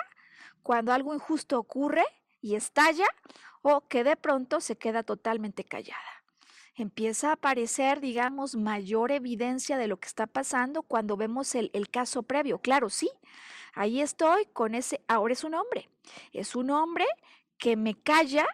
cuando 0.62 0.92
algo 0.92 1.14
injusto 1.14 1.58
ocurre 1.58 2.04
y 2.42 2.56
estalla 2.56 3.08
o 3.62 3.88
que 3.88 4.04
de 4.04 4.18
pronto 4.18 4.60
se 4.60 4.78
queda 4.78 5.04
totalmente 5.04 5.64
callada. 5.64 6.26
Empieza 6.76 7.30
a 7.30 7.34
aparecer, 7.36 8.02
digamos, 8.02 8.58
mayor 8.58 9.14
evidencia 9.14 9.78
de 9.78 9.88
lo 9.88 9.96
que 9.96 10.10
está 10.10 10.28
pasando 10.28 10.84
cuando 10.84 11.16
vemos 11.16 11.56
el, 11.56 11.72
caso 11.90 12.22
previo. 12.22 12.60
Claro, 12.60 12.90
sí, 12.90 13.10
ahí 13.76 14.02
estoy 14.02 14.48
con 14.48 14.76
ese, 14.76 15.06
ahora 15.08 15.32
es 15.32 15.46
un 15.46 15.54
hombre, 15.54 15.90
es 16.34 16.54
un 16.54 16.70
hombre 16.70 17.06
que 17.58 17.78
me 17.78 17.96
calla 17.96 18.46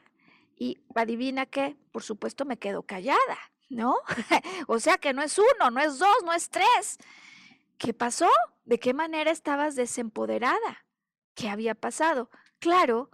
y 0.60 0.78
adivina 0.94 1.46
qué, 1.46 1.78
por 1.92 2.04
supuesto 2.04 2.44
me 2.46 2.60
quedo 2.60 2.84
callada, 2.84 3.38
¿no? 3.70 3.96
o 4.68 4.80
sea 4.80 4.98
que 4.98 5.14
no 5.14 5.24
es 5.24 5.40
uno, 5.40 5.72
no 5.72 5.80
es 5.80 5.98
dos, 5.98 6.18
no 6.26 6.34
es 6.34 6.50
tres. 6.50 7.00
¿Qué 7.78 7.94
pasó? 7.94 8.30
¿De 8.66 8.78
qué 8.78 8.94
manera 8.94 9.32
estabas 9.32 9.76
desempoderada? 9.76 10.86
¿Qué 11.34 11.48
había 11.48 11.76
pasado? 11.76 12.30
Claro, 12.60 13.10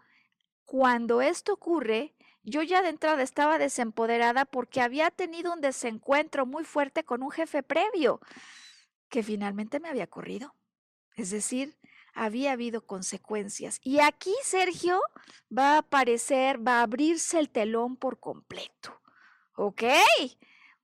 cuando 0.66 1.22
esto 1.22 1.54
ocurre, 1.54 2.16
yo 2.41 2.64
ya 2.64 2.82
de 2.82 2.89
entrada 2.89 3.22
estaba 3.22 3.60
desempoderada 3.60 4.46
porque 4.46 4.82
había 4.82 5.12
tenido 5.12 5.54
un 5.54 5.62
desencuentro 5.62 6.48
muy 6.48 6.64
fuerte 6.64 7.04
con 7.06 7.22
un 7.22 7.30
jefe 7.30 7.62
previo 7.62 8.20
que 9.08 9.22
finalmente 9.22 9.80
me 9.80 9.89
había 9.89 10.08
corrido. 10.08 10.56
Es 11.16 11.30
decir, 11.30 11.78
había 12.16 12.53
habido 12.53 12.86
consecuencias. 12.88 13.80
Y 13.84 13.99
aquí, 13.99 14.34
Sergio, 14.41 14.99
va 15.55 15.76
a 15.76 15.78
aparecer, 15.80 16.66
va 16.66 16.80
a 16.80 16.84
abrirse 16.84 17.38
el 17.38 17.49
telón 17.49 17.97
por 17.97 18.20
completo. 18.20 19.01
¿Ok? 19.55 19.84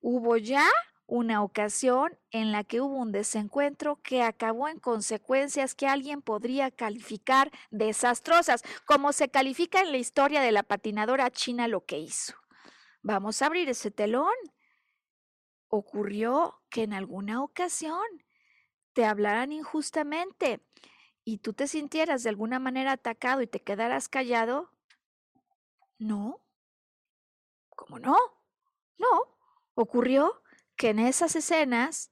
Hubo 0.01 0.37
ya 0.37 0.67
una 1.07 1.43
ocasión 1.43 2.17
en 2.29 2.51
la 2.51 2.63
que 2.63 2.79
hubo 2.79 2.95
un 2.95 3.11
desencuentro 3.11 4.01
que 4.01 4.23
acabó 4.23 4.67
en 4.67 4.79
consecuencias 4.79 5.75
que 5.75 5.87
alguien 5.87 6.21
podría 6.21 6.71
calificar 6.71 7.51
desastrosas, 7.69 8.63
como 8.85 9.11
se 9.11 9.29
califica 9.29 9.81
en 9.81 9.91
la 9.91 9.97
historia 9.97 10.41
de 10.41 10.51
la 10.51 10.63
patinadora 10.63 11.29
china 11.31 11.67
lo 11.67 11.85
que 11.85 11.99
hizo. 11.99 12.33
Vamos 13.01 13.41
a 13.41 13.47
abrir 13.47 13.67
ese 13.69 13.91
telón. 13.91 14.33
Ocurrió 15.67 16.61
que 16.69 16.83
en 16.83 16.93
alguna 16.93 17.43
ocasión 17.43 18.05
te 18.93 19.05
hablaran 19.05 19.51
injustamente 19.51 20.61
y 21.23 21.37
tú 21.39 21.53
te 21.53 21.67
sintieras 21.67 22.23
de 22.23 22.29
alguna 22.29 22.59
manera 22.59 22.93
atacado 22.93 23.41
y 23.41 23.47
te 23.47 23.61
quedaras 23.61 24.09
callado, 24.09 24.71
no. 25.97 26.41
¿Cómo 27.69 27.99
no? 27.99 28.17
No. 28.97 29.37
Ocurrió 29.75 30.41
que 30.75 30.89
en 30.89 30.99
esas 30.99 31.35
escenas 31.35 32.11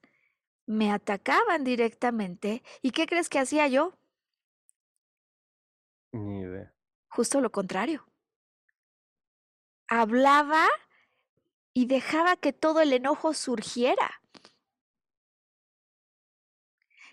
me 0.66 0.92
atacaban 0.92 1.64
directamente. 1.64 2.64
¿Y 2.82 2.92
qué 2.92 3.08
crees 3.08 3.30
que 3.30 3.40
hacía 3.40 3.68
yo? 3.68 3.98
Ni 6.12 6.42
idea. 6.42 6.74
Justo 7.10 7.42
lo 7.42 7.52
contrario. 7.52 8.06
Hablaba 9.88 10.68
y 11.74 11.88
dejaba 11.88 12.36
que 12.36 12.54
todo 12.54 12.82
el 12.82 12.94
enojo 12.94 13.34
surgiera. 13.34 14.22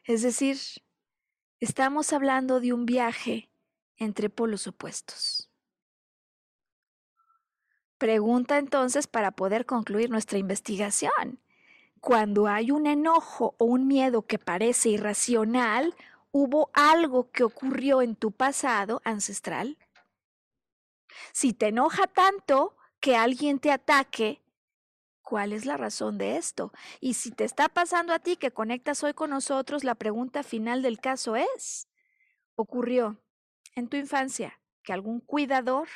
Es 0.04 0.22
decir, 0.22 0.58
Estamos 1.58 2.12
hablando 2.12 2.60
de 2.60 2.74
un 2.74 2.84
viaje 2.84 3.48
entre 3.96 4.28
polos 4.28 4.66
opuestos. 4.66 5.50
Pregunta 7.96 8.58
entonces 8.58 9.06
para 9.06 9.30
poder 9.30 9.64
concluir 9.64 10.10
nuestra 10.10 10.36
investigación. 10.36 11.40
Cuando 12.00 12.46
hay 12.46 12.70
un 12.70 12.86
enojo 12.86 13.54
o 13.56 13.64
un 13.64 13.86
miedo 13.88 14.26
que 14.26 14.38
parece 14.38 14.90
irracional, 14.90 15.94
¿hubo 16.30 16.68
algo 16.74 17.30
que 17.30 17.42
ocurrió 17.42 18.02
en 18.02 18.16
tu 18.16 18.32
pasado 18.32 19.00
ancestral? 19.02 19.78
Si 21.32 21.54
te 21.54 21.68
enoja 21.68 22.06
tanto 22.06 22.76
que 23.00 23.16
alguien 23.16 23.60
te 23.60 23.72
ataque, 23.72 24.42
¿Cuál 25.26 25.52
es 25.52 25.66
la 25.66 25.76
razón 25.76 26.18
de 26.18 26.36
esto? 26.36 26.72
Y 27.00 27.14
si 27.14 27.32
te 27.32 27.42
está 27.42 27.68
pasando 27.68 28.12
a 28.12 28.20
ti 28.20 28.36
que 28.36 28.52
conectas 28.52 29.02
hoy 29.02 29.12
con 29.12 29.30
nosotros, 29.30 29.82
la 29.82 29.96
pregunta 29.96 30.44
final 30.44 30.82
del 30.82 31.00
caso 31.00 31.34
es, 31.34 31.88
¿ocurrió 32.54 33.20
en 33.74 33.88
tu 33.88 33.96
infancia 33.96 34.60
que 34.84 34.92
algún 34.92 35.18
cuidador, 35.18 35.88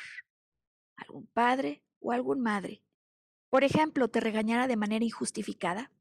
algún 0.97 1.27
padre 1.27 1.81
o 2.01 2.11
algún 2.11 2.41
madre, 2.41 2.83
por 3.49 3.63
ejemplo, 3.63 4.09
te 4.09 4.19
regañara 4.19 4.67
de 4.67 4.75
manera 4.75 5.05
injustificada? 5.05 5.93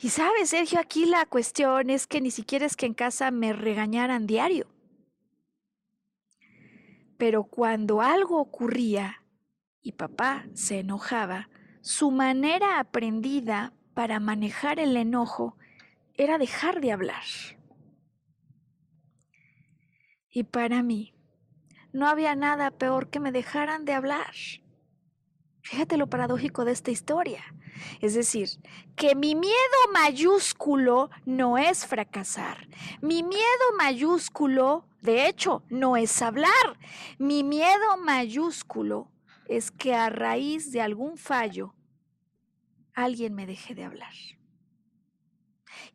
Y 0.00 0.08
sabes, 0.08 0.48
Sergio, 0.48 0.80
aquí 0.80 1.04
la 1.04 1.26
cuestión 1.26 1.90
es 1.90 2.06
que 2.06 2.22
ni 2.22 2.30
siquiera 2.30 2.64
es 2.64 2.74
que 2.74 2.86
en 2.86 2.94
casa 2.94 3.30
me 3.30 3.52
regañaran 3.52 4.26
diario. 4.26 4.66
Pero 7.18 7.44
cuando 7.44 8.00
algo 8.00 8.40
ocurría, 8.40 9.23
y 9.84 9.92
papá 9.92 10.46
se 10.54 10.80
enojaba, 10.80 11.50
su 11.82 12.10
manera 12.10 12.80
aprendida 12.80 13.74
para 13.92 14.18
manejar 14.18 14.80
el 14.80 14.96
enojo 14.96 15.56
era 16.14 16.38
dejar 16.38 16.80
de 16.80 16.90
hablar. 16.90 17.22
Y 20.30 20.44
para 20.44 20.82
mí, 20.82 21.14
no 21.92 22.08
había 22.08 22.34
nada 22.34 22.72
peor 22.72 23.10
que 23.10 23.20
me 23.20 23.30
dejaran 23.30 23.84
de 23.84 23.92
hablar. 23.92 24.32
Fíjate 25.60 25.98
lo 25.98 26.08
paradójico 26.08 26.64
de 26.64 26.72
esta 26.72 26.90
historia. 26.90 27.44
Es 28.00 28.14
decir, 28.14 28.48
que 28.96 29.14
mi 29.14 29.34
miedo 29.34 29.54
mayúsculo 29.92 31.10
no 31.26 31.58
es 31.58 31.86
fracasar. 31.86 32.68
Mi 33.02 33.22
miedo 33.22 33.64
mayúsculo, 33.76 34.86
de 35.02 35.28
hecho, 35.28 35.62
no 35.68 35.96
es 35.96 36.22
hablar. 36.22 36.78
Mi 37.18 37.44
miedo 37.44 37.98
mayúsculo 38.02 39.10
es 39.48 39.70
que 39.70 39.94
a 39.94 40.10
raíz 40.10 40.72
de 40.72 40.80
algún 40.80 41.16
fallo 41.16 41.74
alguien 42.94 43.34
me 43.34 43.46
deje 43.46 43.74
de 43.74 43.84
hablar. 43.84 44.12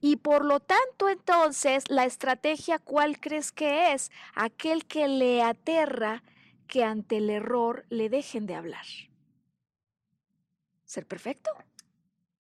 Y 0.02 0.18
por 0.18 0.46
lo 0.46 0.60
tanto, 0.60 1.10
entonces, 1.10 1.86
la 1.90 2.06
estrategia, 2.06 2.80
¿cuál 2.80 3.20
crees 3.20 3.52
que 3.52 3.94
es? 3.94 4.12
Aquel 4.36 4.86
que 4.86 5.08
le 5.08 5.42
aterra 5.42 6.24
que 6.68 6.84
ante 6.84 7.18
el 7.18 7.30
error 7.30 7.86
le 7.90 8.10
dejen 8.10 8.46
de 8.46 8.56
hablar. 8.56 8.86
¿Ser 10.86 11.06
perfecto? 11.06 11.52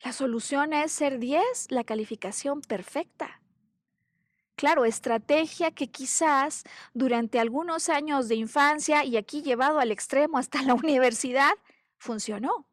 La 0.01 0.13
solución 0.13 0.73
es 0.73 0.91
ser 0.91 1.19
10, 1.19 1.71
la 1.71 1.83
calificación 1.83 2.61
perfecta. 2.61 3.41
Claro, 4.59 4.83
estrategia 4.83 5.71
que 5.71 5.87
quizás 5.87 6.65
durante 6.93 7.39
algunos 7.39 7.87
años 7.87 8.27
de 8.27 8.35
infancia 8.35 9.05
y 9.05 9.15
aquí 9.15 9.41
llevado 9.41 9.79
al 9.79 9.89
extremo 9.89 10.37
hasta 10.37 10.61
la 10.63 10.73
universidad, 10.83 11.53
funcionó. 11.97 12.67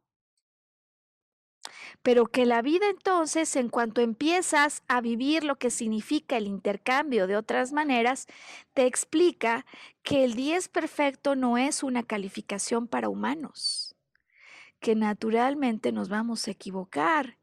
Pero 2.03 2.27
que 2.27 2.45
la 2.45 2.61
vida 2.61 2.89
entonces, 2.89 3.55
en 3.55 3.69
cuanto 3.69 4.01
empiezas 4.01 4.83
a 4.89 5.01
vivir 5.01 5.45
lo 5.45 5.59
que 5.61 5.71
significa 5.71 6.37
el 6.37 6.49
intercambio 6.49 7.29
de 7.29 7.37
otras 7.37 7.73
maneras, 7.73 8.27
te 8.75 8.87
explica 8.87 9.65
que 10.03 10.25
el 10.25 10.35
10 10.35 10.67
perfecto 10.67 11.37
no 11.37 11.57
es 11.57 11.85
una 11.85 12.03
calificación 12.03 12.89
para 12.89 13.09
humanos, 13.09 13.95
que 14.81 14.97
naturalmente 14.97 15.93
nos 15.93 16.09
vamos 16.09 16.49
a 16.49 16.51
equivocar 16.51 17.39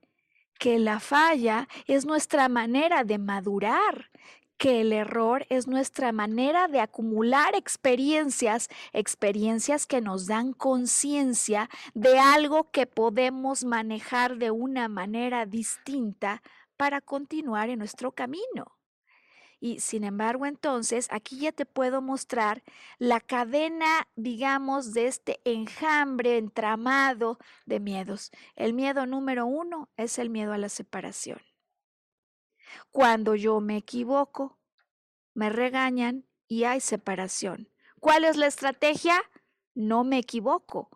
que 0.63 0.79
la 0.79 1.01
falla 1.01 1.67
es 1.87 2.05
nuestra 2.05 2.47
manera 2.47 3.03
de 3.03 3.17
madurar, 3.17 4.11
que 4.57 4.79
el 4.79 4.93
error 4.93 5.45
es 5.49 5.67
nuestra 5.67 6.13
manera 6.13 6.69
de 6.69 6.79
acumular 6.79 7.53
experiencias, 7.53 8.69
experiencias 8.93 9.85
que 9.85 9.99
nos 9.99 10.25
dan 10.25 10.53
conciencia 10.53 11.69
de 11.93 12.17
algo 12.17 12.71
que 12.71 12.87
podemos 12.87 13.65
manejar 13.65 14.37
de 14.37 14.51
una 14.51 14.87
manera 14.87 15.45
distinta 15.45 16.41
para 16.77 17.01
continuar 17.01 17.69
en 17.69 17.79
nuestro 17.79 18.13
camino. 18.13 18.77
Y 19.63 19.79
sin 19.79 20.03
embargo, 20.03 20.45
entonces, 20.45 21.07
aquí 21.09 21.37
ya 21.37 21.53
te 21.53 21.65
puedo 21.65 22.01
mostrar 22.01 22.63
la 22.97 23.21
cadena, 23.21 24.09
digamos, 24.17 24.91
de 24.93 25.07
este 25.07 25.39
enjambre, 25.45 26.37
entramado 26.37 27.39
de 27.65 27.79
miedos. 27.79 28.31
El 28.57 28.73
miedo 28.73 29.05
número 29.05 29.45
uno 29.45 29.87
es 29.95 30.19
el 30.19 30.29
miedo 30.29 30.51
a 30.51 30.57
la 30.57 30.67
separación. 30.67 31.39
Cuando 32.91 33.35
yo 33.35 33.61
me 33.61 33.77
equivoco, 33.77 34.59
me 35.33 35.49
regañan 35.49 36.25
y 36.49 36.65
hay 36.65 36.81
separación. 36.81 37.69
¿Cuál 38.01 38.25
es 38.25 38.35
la 38.35 38.47
estrategia? 38.47 39.15
No 39.75 40.03
me 40.03 40.17
equivoco. 40.17 40.89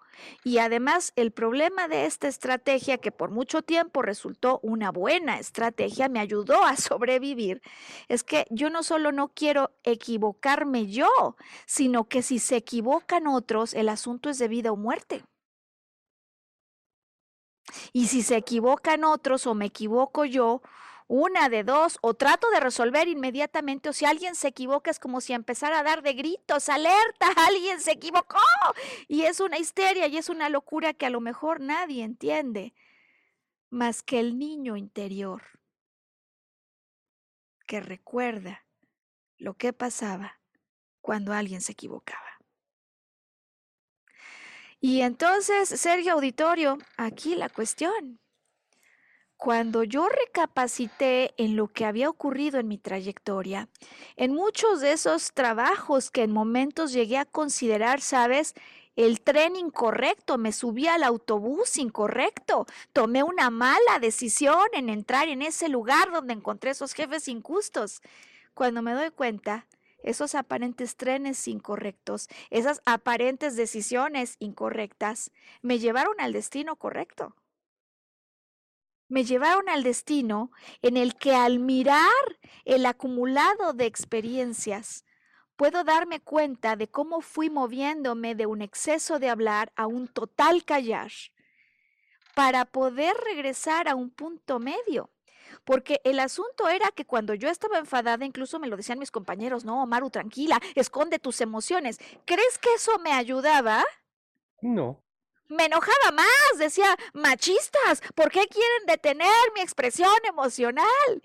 Y 0.44 0.58
además, 0.58 1.14
el 1.16 1.32
problema 1.32 1.88
de 1.88 2.06
esta 2.06 2.28
estrategia, 2.28 2.98
que 2.98 3.12
por 3.12 3.30
mucho 3.30 3.62
tiempo 3.62 4.02
resultó 4.02 4.60
una 4.64 4.92
buena 4.92 5.40
estrategia, 5.40 6.10
me 6.10 6.20
ayudó 6.20 6.64
a 6.64 6.76
sobrevivir, 6.78 7.62
es 8.08 8.24
que 8.24 8.46
yo 8.50 8.70
no 8.70 8.84
solo 8.84 9.12
no 9.12 9.30
quiero 9.30 9.72
equivocarme 9.84 10.88
yo, 10.88 11.36
sino 11.66 12.08
que 12.08 12.22
si 12.22 12.40
se 12.40 12.58
equivocan 12.58 13.28
otros, 13.28 13.74
el 13.74 13.90
asunto 13.90 14.30
es 14.30 14.40
de 14.40 14.48
vida 14.48 14.72
o 14.72 14.76
muerte. 14.76 15.24
Y 17.94 18.08
si 18.08 18.22
se 18.22 18.38
equivocan 18.38 19.04
otros 19.04 19.46
o 19.46 19.54
me 19.54 19.66
equivoco 19.66 20.26
yo, 20.26 20.62
una 21.08 21.48
de 21.48 21.64
dos, 21.64 21.98
o 22.02 22.14
trato 22.14 22.50
de 22.50 22.60
resolver 22.60 23.08
inmediatamente, 23.08 23.90
o 23.90 23.94
si 23.94 24.06
alguien 24.06 24.36
se 24.36 24.50
equivoca 24.50 24.92
es 24.92 25.00
como 25.00 25.22
si 25.22 25.34
empezara 25.34 25.80
a 25.80 25.84
dar 25.84 26.04
de 26.04 26.14
gritos, 26.14 26.70
alerta, 26.70 27.28
alguien 27.48 27.80
se 27.80 27.92
equivocó. 27.92 28.40
Y 29.08 29.24
es 29.24 29.40
una 29.40 29.58
histeria 29.58 30.08
y 30.08 30.18
es 30.18 30.30
una 30.30 30.50
locura 30.50 30.94
que 30.94 31.06
a 31.06 31.10
lo 31.10 31.22
mejor 31.22 31.62
nadie 31.62 32.04
entiende, 32.04 32.74
más 33.70 34.04
que 34.04 34.20
el 34.20 34.38
niño 34.38 34.78
interior 34.78 35.44
que 37.66 37.82
recuerda 37.82 38.66
lo 39.38 39.56
que 39.56 39.74
pasaba 39.74 40.40
cuando 41.02 41.34
alguien 41.34 41.62
se 41.62 41.74
equivocaba. 41.74 42.22
Y 44.80 45.02
entonces, 45.02 45.70
Sergio 45.70 46.14
Auditorio, 46.14 46.78
aquí 46.98 47.36
la 47.36 47.50
cuestión. 47.50 48.20
Cuando 49.38 49.84
yo 49.84 50.10
recapacité 50.10 51.36
en 51.38 51.56
lo 51.56 51.68
que 51.68 51.86
había 51.86 52.10
ocurrido 52.10 52.60
en 52.60 52.68
mi 52.68 52.80
trayectoria, 52.80 53.70
en 54.16 54.34
muchos 54.34 54.82
de 54.82 54.94
esos 54.94 55.32
trabajos 55.32 56.10
que 56.10 56.24
en 56.24 56.32
momentos 56.32 56.92
llegué 56.92 57.20
a 57.20 57.26
considerar, 57.26 58.02
sabes, 58.02 58.56
el 58.96 59.22
tren 59.22 59.56
incorrecto, 59.56 60.40
me 60.40 60.52
subí 60.52 60.88
al 60.88 61.04
autobús 61.04 61.78
incorrecto, 61.78 62.66
tomé 62.94 63.22
una 63.22 63.52
mala 63.52 64.00
decisión 64.02 64.66
en 64.74 64.90
entrar 64.90 65.28
en 65.28 65.44
ese 65.44 65.70
lugar 65.70 66.12
donde 66.12 66.34
encontré 66.34 66.72
esos 66.72 66.94
jefes 66.94 67.28
injustos. 67.28 68.02
Cuando 68.56 68.82
me 68.82 68.94
doy 68.94 69.12
cuenta, 69.12 69.68
esos 70.02 70.34
aparentes 70.34 70.96
trenes 70.96 71.48
incorrectos, 71.48 72.28
esas 72.50 72.82
aparentes 72.86 73.56
decisiones 73.56 74.36
incorrectas, 74.40 75.32
me 75.62 75.78
llevaron 75.78 76.16
al 76.20 76.34
destino 76.34 76.76
correcto 76.76 77.36
me 79.10 79.24
llevaron 79.24 79.70
al 79.70 79.84
destino 79.84 80.52
en 80.82 80.98
el 80.98 81.16
que 81.16 81.36
al 81.36 81.60
mirar 81.60 82.04
el 82.66 82.86
acumulado 82.86 83.74
de 83.74 83.86
experiencias, 83.86 85.06
puedo 85.56 85.84
darme 85.84 86.20
cuenta 86.20 86.76
de 86.76 86.88
cómo 86.88 87.22
fui 87.22 87.50
moviéndome 87.50 88.36
de 88.36 88.46
un 88.46 88.62
exceso 88.62 89.20
de 89.20 89.30
hablar 89.30 89.72
a 89.76 89.88
un 89.88 90.08
total 90.08 90.64
callar 90.66 91.12
para 92.36 92.66
poder 92.66 93.16
regresar 93.24 93.88
a 93.88 93.96
un 93.96 94.12
punto 94.12 94.60
medio. 94.60 95.10
Porque 95.64 96.00
el 96.04 96.20
asunto 96.20 96.68
era 96.68 96.92
que 96.92 97.06
cuando 97.06 97.34
yo 97.34 97.50
estaba 97.50 97.80
enfadada, 97.80 98.26
incluso 98.26 98.60
me 98.60 98.68
lo 98.68 98.78
decían 98.78 99.00
mis 99.00 99.12
compañeros, 99.12 99.66
no, 99.66 99.86
Maru, 99.88 100.10
tranquila, 100.10 100.60
esconde 100.76 101.20
tus 101.20 101.42
emociones. 101.42 101.98
¿Crees 102.26 102.58
que 102.60 102.74
eso 102.74 103.00
me 103.00 103.12
ayudaba? 103.14 103.84
No 104.62 105.02
me 105.50 105.66
enojaba 105.66 106.12
más, 106.14 106.58
decía, 106.58 106.96
machistas, 107.14 108.02
¿por 108.16 108.32
qué 108.32 108.48
quieren 108.48 108.86
detener 108.86 109.52
mi 109.56 109.62
expresión 109.62 110.14
emocional? 110.28 111.22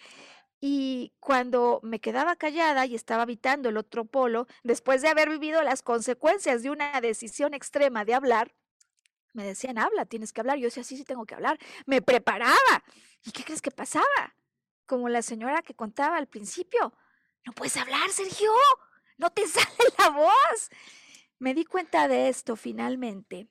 Y 0.60 1.12
cuando 1.18 1.80
me 1.82 2.00
quedaba 2.00 2.36
callada 2.36 2.86
y 2.86 2.94
estaba 2.94 3.22
habitando 3.22 3.68
el 3.68 3.76
otro 3.76 4.04
polo, 4.04 4.46
después 4.62 5.02
de 5.02 5.08
haber 5.08 5.28
vivido 5.28 5.60
las 5.62 5.82
consecuencias 5.82 6.62
de 6.62 6.70
una 6.70 7.00
decisión 7.00 7.52
extrema 7.52 8.04
de 8.04 8.14
hablar, 8.14 8.54
me 9.32 9.44
decían, 9.44 9.78
habla, 9.78 10.06
tienes 10.06 10.32
que 10.32 10.40
hablar. 10.40 10.58
Yo 10.58 10.66
decía, 10.66 10.84
sí, 10.84 10.96
sí, 10.96 11.04
tengo 11.04 11.24
que 11.24 11.34
hablar. 11.34 11.58
Me 11.86 12.02
preparaba. 12.02 12.84
¿Y 13.24 13.32
qué 13.32 13.44
crees 13.44 13.62
que 13.62 13.70
pasaba? 13.70 14.36
Como 14.86 15.08
la 15.08 15.22
señora 15.22 15.62
que 15.62 15.74
contaba 15.74 16.16
al 16.16 16.28
principio, 16.28 16.92
no 17.44 17.52
puedes 17.52 17.76
hablar, 17.76 18.10
Sergio, 18.10 18.52
no 19.16 19.30
te 19.30 19.46
sale 19.48 19.66
la 19.98 20.10
voz. 20.10 20.68
Me 21.38 21.54
di 21.54 21.64
cuenta 21.64 22.06
de 22.08 22.28
esto 22.28 22.56
finalmente 22.56 23.48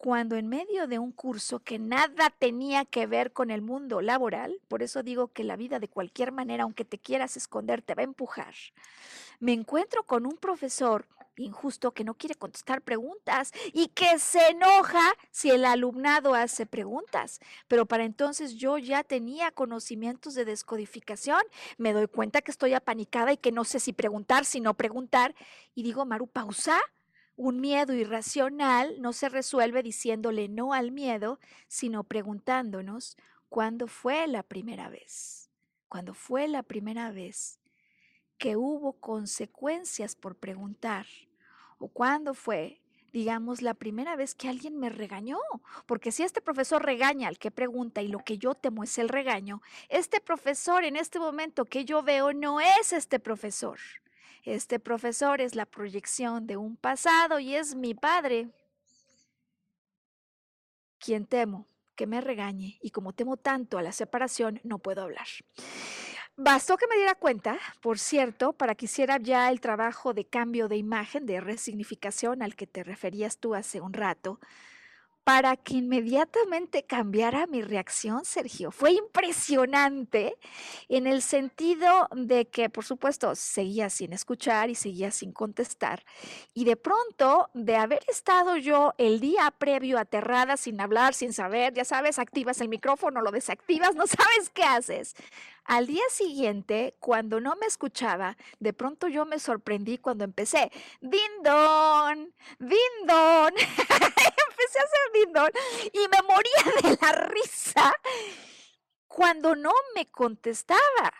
cuando 0.00 0.36
en 0.36 0.48
medio 0.48 0.86
de 0.86 0.98
un 0.98 1.12
curso 1.12 1.58
que 1.58 1.78
nada 1.78 2.30
tenía 2.30 2.86
que 2.86 3.06
ver 3.06 3.34
con 3.34 3.50
el 3.50 3.60
mundo 3.60 4.00
laboral, 4.00 4.58
por 4.66 4.82
eso 4.82 5.02
digo 5.02 5.28
que 5.28 5.44
la 5.44 5.56
vida 5.56 5.78
de 5.78 5.88
cualquier 5.88 6.32
manera, 6.32 6.62
aunque 6.62 6.86
te 6.86 6.96
quieras 6.96 7.36
esconder, 7.36 7.82
te 7.82 7.94
va 7.94 8.00
a 8.00 8.04
empujar, 8.04 8.54
me 9.40 9.52
encuentro 9.52 10.04
con 10.04 10.24
un 10.24 10.38
profesor 10.38 11.06
injusto 11.36 11.92
que 11.92 12.04
no 12.04 12.14
quiere 12.14 12.34
contestar 12.34 12.80
preguntas 12.80 13.52
y 13.74 13.88
que 13.88 14.18
se 14.18 14.48
enoja 14.48 15.02
si 15.30 15.50
el 15.50 15.66
alumnado 15.66 16.34
hace 16.34 16.64
preguntas. 16.64 17.38
Pero 17.68 17.84
para 17.84 18.04
entonces 18.04 18.54
yo 18.54 18.78
ya 18.78 19.04
tenía 19.04 19.50
conocimientos 19.50 20.32
de 20.32 20.46
descodificación, 20.46 21.42
me 21.76 21.92
doy 21.92 22.06
cuenta 22.06 22.40
que 22.40 22.50
estoy 22.50 22.72
apanicada 22.72 23.34
y 23.34 23.36
que 23.36 23.52
no 23.52 23.64
sé 23.64 23.80
si 23.80 23.92
preguntar, 23.92 24.46
si 24.46 24.60
no 24.60 24.72
preguntar, 24.72 25.34
y 25.74 25.82
digo, 25.82 26.06
Maru, 26.06 26.26
pausa 26.26 26.80
un 27.40 27.58
miedo 27.58 27.94
irracional 27.94 29.00
no 29.00 29.14
se 29.14 29.30
resuelve 29.30 29.82
diciéndole 29.82 30.46
no 30.50 30.74
al 30.74 30.92
miedo, 30.92 31.40
sino 31.68 32.04
preguntándonos 32.04 33.16
cuándo 33.48 33.86
fue 33.86 34.26
la 34.26 34.42
primera 34.42 34.90
vez. 34.90 35.48
Cuándo 35.88 36.12
fue 36.12 36.48
la 36.48 36.62
primera 36.62 37.10
vez 37.12 37.58
que 38.36 38.56
hubo 38.56 38.92
consecuencias 38.92 40.16
por 40.16 40.36
preguntar. 40.36 41.06
O 41.78 41.88
cuándo 41.88 42.34
fue, 42.34 42.82
digamos, 43.10 43.62
la 43.62 43.72
primera 43.72 44.16
vez 44.16 44.34
que 44.34 44.50
alguien 44.50 44.78
me 44.78 44.90
regañó. 44.90 45.38
Porque 45.86 46.12
si 46.12 46.24
este 46.24 46.42
profesor 46.42 46.84
regaña 46.84 47.28
al 47.28 47.38
que 47.38 47.50
pregunta 47.50 48.02
y 48.02 48.08
lo 48.08 48.18
que 48.18 48.36
yo 48.36 48.54
temo 48.54 48.84
es 48.84 48.98
el 48.98 49.08
regaño, 49.08 49.62
este 49.88 50.20
profesor 50.20 50.84
en 50.84 50.96
este 50.96 51.18
momento 51.18 51.64
que 51.64 51.86
yo 51.86 52.02
veo 52.02 52.34
no 52.34 52.60
es 52.60 52.92
este 52.92 53.18
profesor. 53.18 53.78
Este 54.44 54.78
profesor 54.78 55.40
es 55.40 55.54
la 55.54 55.66
proyección 55.66 56.46
de 56.46 56.56
un 56.56 56.76
pasado 56.76 57.38
y 57.38 57.54
es 57.54 57.74
mi 57.74 57.94
padre, 57.94 58.48
quien 60.98 61.26
temo 61.26 61.66
que 61.94 62.06
me 62.06 62.20
regañe 62.20 62.78
y 62.80 62.90
como 62.90 63.12
temo 63.12 63.36
tanto 63.36 63.76
a 63.76 63.82
la 63.82 63.92
separación, 63.92 64.60
no 64.64 64.78
puedo 64.78 65.02
hablar. 65.02 65.26
Bastó 66.36 66.78
que 66.78 66.86
me 66.86 66.96
diera 66.96 67.14
cuenta, 67.14 67.58
por 67.82 67.98
cierto, 67.98 68.54
para 68.54 68.74
que 68.74 68.86
hiciera 68.86 69.18
ya 69.18 69.50
el 69.50 69.60
trabajo 69.60 70.14
de 70.14 70.24
cambio 70.24 70.68
de 70.68 70.78
imagen, 70.78 71.26
de 71.26 71.40
resignificación 71.40 72.42
al 72.42 72.56
que 72.56 72.66
te 72.66 72.82
referías 72.82 73.36
tú 73.36 73.54
hace 73.54 73.82
un 73.82 73.92
rato, 73.92 74.40
para 75.32 75.56
que 75.56 75.74
inmediatamente 75.74 76.82
cambiara 76.82 77.46
mi 77.46 77.62
reacción, 77.62 78.24
Sergio. 78.24 78.72
Fue 78.72 78.90
impresionante 78.90 80.36
en 80.88 81.06
el 81.06 81.22
sentido 81.22 82.08
de 82.10 82.48
que, 82.48 82.68
por 82.68 82.84
supuesto, 82.84 83.36
seguía 83.36 83.90
sin 83.90 84.12
escuchar 84.12 84.70
y 84.70 84.74
seguía 84.74 85.12
sin 85.12 85.30
contestar. 85.30 86.04
Y 86.52 86.64
de 86.64 86.74
pronto, 86.74 87.48
de 87.54 87.76
haber 87.76 88.00
estado 88.08 88.56
yo 88.56 88.92
el 88.98 89.20
día 89.20 89.54
previo 89.56 90.00
aterrada, 90.00 90.56
sin 90.56 90.80
hablar, 90.80 91.14
sin 91.14 91.32
saber, 91.32 91.74
ya 91.74 91.84
sabes, 91.84 92.18
activas 92.18 92.60
el 92.60 92.68
micrófono, 92.68 93.22
lo 93.22 93.30
desactivas, 93.30 93.94
no 93.94 94.08
sabes 94.08 94.50
qué 94.52 94.64
haces. 94.64 95.14
Al 95.70 95.86
día 95.86 96.02
siguiente, 96.10 96.96
cuando 96.98 97.40
no 97.40 97.54
me 97.54 97.66
escuchaba, 97.66 98.36
de 98.58 98.72
pronto 98.72 99.06
yo 99.06 99.24
me 99.24 99.38
sorprendí 99.38 99.98
cuando 99.98 100.24
empecé, 100.24 100.72
dindon, 101.00 102.34
dindon. 102.58 103.54
empecé 103.56 104.78
a 104.80 104.82
hacer 104.82 105.12
dindon 105.14 105.50
y 105.92 105.98
me 106.08 106.22
moría 106.26 106.82
de 106.82 106.98
la 107.00 107.12
risa 107.12 107.94
cuando 109.06 109.54
no 109.54 109.70
me 109.94 110.06
contestaba. 110.06 111.14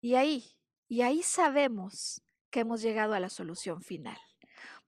Y 0.00 0.14
ahí, 0.14 0.56
y 0.88 1.02
ahí 1.02 1.22
sabemos 1.22 2.22
que 2.48 2.60
hemos 2.60 2.80
llegado 2.80 3.12
a 3.12 3.20
la 3.20 3.28
solución 3.28 3.82
final 3.82 4.18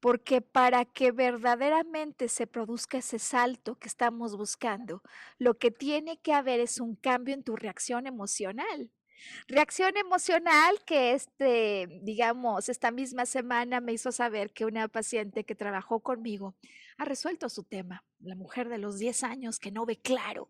porque 0.02 0.40
para 0.40 0.84
que 0.84 1.12
verdaderamente 1.12 2.26
se 2.26 2.48
produzca 2.48 2.98
ese 2.98 3.20
salto 3.20 3.76
que 3.76 3.86
estamos 3.86 4.36
buscando, 4.36 5.00
lo 5.38 5.54
que 5.54 5.70
tiene 5.70 6.18
que 6.18 6.32
haber 6.32 6.58
es 6.58 6.80
un 6.80 6.96
cambio 6.96 7.34
en 7.34 7.44
tu 7.44 7.54
reacción 7.54 8.08
emocional. 8.08 8.90
Reacción 9.46 9.96
emocional 9.96 10.82
que 10.84 11.12
este, 11.12 11.86
digamos, 12.02 12.68
esta 12.68 12.90
misma 12.90 13.26
semana 13.26 13.80
me 13.80 13.92
hizo 13.92 14.10
saber 14.10 14.52
que 14.52 14.64
una 14.64 14.88
paciente 14.88 15.44
que 15.44 15.54
trabajó 15.54 16.00
conmigo 16.00 16.56
ha 16.98 17.04
resuelto 17.04 17.48
su 17.48 17.62
tema, 17.62 18.02
la 18.18 18.34
mujer 18.34 18.68
de 18.68 18.78
los 18.78 18.98
10 18.98 19.22
años 19.22 19.60
que 19.60 19.70
no 19.70 19.86
ve 19.86 20.00
claro. 20.00 20.48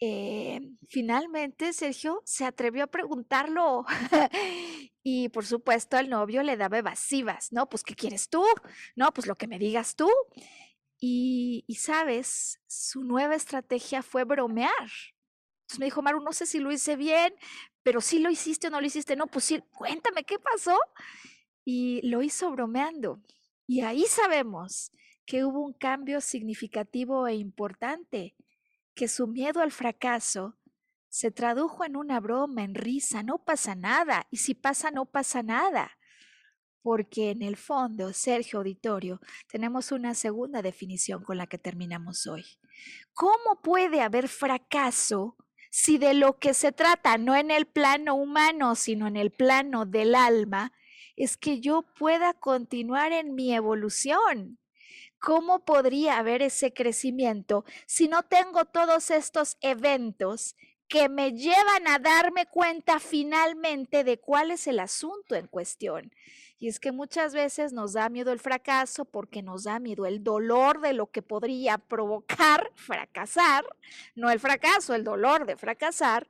Eh, 0.00 0.60
finalmente 0.88 1.72
Sergio 1.72 2.22
se 2.24 2.44
atrevió 2.44 2.84
a 2.84 2.86
preguntarlo 2.86 3.84
y 5.02 5.28
por 5.30 5.44
supuesto 5.44 5.98
el 5.98 6.08
novio 6.08 6.44
le 6.44 6.56
daba 6.56 6.78
evasivas, 6.78 7.52
¿no? 7.52 7.68
Pues 7.68 7.82
¿qué 7.82 7.94
quieres 7.94 8.28
tú? 8.28 8.44
No, 8.94 9.12
pues 9.12 9.26
lo 9.26 9.34
que 9.34 9.48
me 9.48 9.58
digas 9.58 9.96
tú. 9.96 10.08
Y, 11.00 11.64
sabes, 11.78 12.60
su 12.66 13.04
nueva 13.04 13.36
estrategia 13.36 14.02
fue 14.02 14.24
bromear. 14.24 14.72
Entonces 15.62 15.78
me 15.78 15.84
dijo, 15.86 16.02
Maru, 16.02 16.20
no 16.20 16.32
sé 16.32 16.46
si 16.46 16.58
lo 16.58 16.72
hice 16.72 16.96
bien, 16.96 17.34
pero 17.82 18.00
si 18.00 18.18
lo 18.18 18.30
hiciste 18.30 18.66
o 18.66 18.70
no 18.70 18.80
lo 18.80 18.86
hiciste. 18.86 19.14
No, 19.14 19.26
pues 19.28 19.44
sí, 19.44 19.62
cuéntame 19.76 20.24
qué 20.24 20.38
pasó. 20.38 20.76
Y 21.64 22.00
lo 22.08 22.22
hizo 22.22 22.50
bromeando. 22.50 23.22
Y 23.66 23.82
ahí 23.82 24.04
sabemos 24.06 24.90
que 25.24 25.44
hubo 25.44 25.60
un 25.60 25.74
cambio 25.74 26.20
significativo 26.20 27.28
e 27.28 27.34
importante, 27.34 28.34
que 28.98 29.06
su 29.06 29.28
miedo 29.28 29.60
al 29.60 29.70
fracaso 29.70 30.58
se 31.08 31.30
tradujo 31.30 31.84
en 31.84 31.94
una 31.94 32.18
broma, 32.18 32.64
en 32.64 32.74
risa, 32.74 33.22
no 33.22 33.38
pasa 33.38 33.76
nada, 33.76 34.26
y 34.28 34.38
si 34.38 34.54
pasa, 34.54 34.90
no 34.90 35.06
pasa 35.06 35.44
nada. 35.44 35.96
Porque 36.82 37.30
en 37.30 37.42
el 37.42 37.56
fondo, 37.56 38.12
Sergio 38.12 38.58
Auditorio, 38.58 39.20
tenemos 39.46 39.92
una 39.92 40.14
segunda 40.14 40.62
definición 40.62 41.22
con 41.22 41.36
la 41.36 41.46
que 41.46 41.58
terminamos 41.58 42.26
hoy. 42.26 42.44
¿Cómo 43.12 43.62
puede 43.62 44.00
haber 44.00 44.26
fracaso 44.26 45.36
si 45.70 45.96
de 45.98 46.14
lo 46.14 46.40
que 46.40 46.52
se 46.52 46.72
trata, 46.72 47.18
no 47.18 47.36
en 47.36 47.52
el 47.52 47.66
plano 47.66 48.16
humano, 48.16 48.74
sino 48.74 49.06
en 49.06 49.16
el 49.16 49.30
plano 49.30 49.86
del 49.86 50.16
alma, 50.16 50.72
es 51.14 51.36
que 51.36 51.60
yo 51.60 51.82
pueda 51.96 52.34
continuar 52.34 53.12
en 53.12 53.36
mi 53.36 53.54
evolución? 53.54 54.58
¿Cómo 55.18 55.64
podría 55.64 56.18
haber 56.18 56.42
ese 56.42 56.72
crecimiento 56.72 57.64
si 57.86 58.08
no 58.08 58.22
tengo 58.22 58.64
todos 58.64 59.10
estos 59.10 59.56
eventos 59.60 60.54
que 60.88 61.08
me 61.08 61.32
llevan 61.32 61.86
a 61.86 61.98
darme 61.98 62.46
cuenta 62.46 62.98
finalmente 62.98 64.04
de 64.04 64.18
cuál 64.18 64.50
es 64.50 64.66
el 64.66 64.80
asunto 64.80 65.34
en 65.34 65.46
cuestión. 65.46 66.10
Y 66.58 66.68
es 66.68 66.80
que 66.80 66.90
muchas 66.90 67.34
veces 67.34 67.72
nos 67.72 67.92
da 67.92 68.08
miedo 68.08 68.32
el 68.32 68.40
fracaso 68.40 69.04
porque 69.04 69.42
nos 69.42 69.64
da 69.64 69.78
miedo 69.78 70.06
el 70.06 70.24
dolor 70.24 70.80
de 70.80 70.92
lo 70.92 71.06
que 71.06 71.22
podría 71.22 71.78
provocar 71.78 72.72
fracasar, 72.74 73.64
no 74.16 74.30
el 74.30 74.40
fracaso, 74.40 74.94
el 74.94 75.04
dolor 75.04 75.46
de 75.46 75.56
fracasar, 75.56 76.26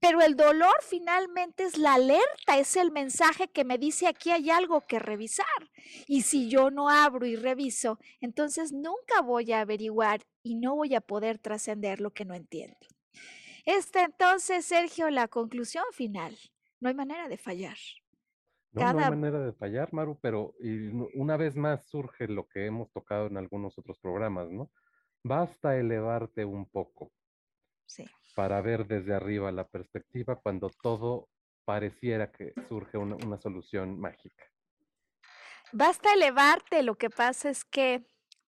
pero 0.00 0.20
el 0.20 0.36
dolor 0.36 0.74
finalmente 0.82 1.64
es 1.64 1.78
la 1.78 1.94
alerta, 1.94 2.58
es 2.58 2.76
el 2.76 2.90
mensaje 2.90 3.48
que 3.48 3.64
me 3.64 3.78
dice 3.78 4.06
aquí 4.06 4.30
hay 4.30 4.50
algo 4.50 4.80
que 4.82 4.98
revisar. 4.98 5.46
Y 6.06 6.22
si 6.22 6.48
yo 6.48 6.70
no 6.70 6.88
abro 6.88 7.26
y 7.26 7.36
reviso, 7.36 7.98
entonces 8.20 8.72
nunca 8.72 9.20
voy 9.22 9.52
a 9.52 9.60
averiguar 9.60 10.22
y 10.42 10.56
no 10.56 10.74
voy 10.74 10.94
a 10.94 11.00
poder 11.00 11.38
trascender 11.38 12.00
lo 12.00 12.10
que 12.10 12.24
no 12.24 12.34
entiendo. 12.34 12.78
Esta 13.64 14.04
entonces, 14.04 14.64
Sergio, 14.64 15.10
la 15.10 15.28
conclusión 15.28 15.84
final. 15.92 16.36
No 16.80 16.88
hay 16.88 16.94
manera 16.94 17.28
de 17.28 17.36
fallar. 17.36 17.76
No, 18.72 18.92
no 18.92 19.00
hay 19.00 19.10
manera 19.10 19.40
de 19.40 19.52
fallar, 19.52 19.92
Maru, 19.92 20.18
pero 20.20 20.54
una 21.14 21.36
vez 21.36 21.56
más 21.56 21.86
surge 21.86 22.28
lo 22.28 22.46
que 22.48 22.66
hemos 22.66 22.90
tocado 22.92 23.26
en 23.26 23.36
algunos 23.36 23.76
otros 23.78 23.98
programas, 23.98 24.50
¿no? 24.50 24.70
Basta 25.24 25.76
elevarte 25.76 26.44
un 26.44 26.66
poco 26.66 27.12
sí. 27.86 28.04
para 28.34 28.60
ver 28.60 28.86
desde 28.86 29.12
arriba 29.12 29.50
la 29.50 29.66
perspectiva 29.66 30.36
cuando 30.36 30.70
todo 30.82 31.28
pareciera 31.64 32.30
que 32.30 32.54
surge 32.68 32.96
una, 32.96 33.16
una 33.16 33.38
solución 33.38 33.98
mágica. 33.98 34.44
Basta 35.72 36.14
elevarte, 36.14 36.82
lo 36.82 36.96
que 36.96 37.10
pasa 37.10 37.50
es 37.50 37.64
que 37.64 38.04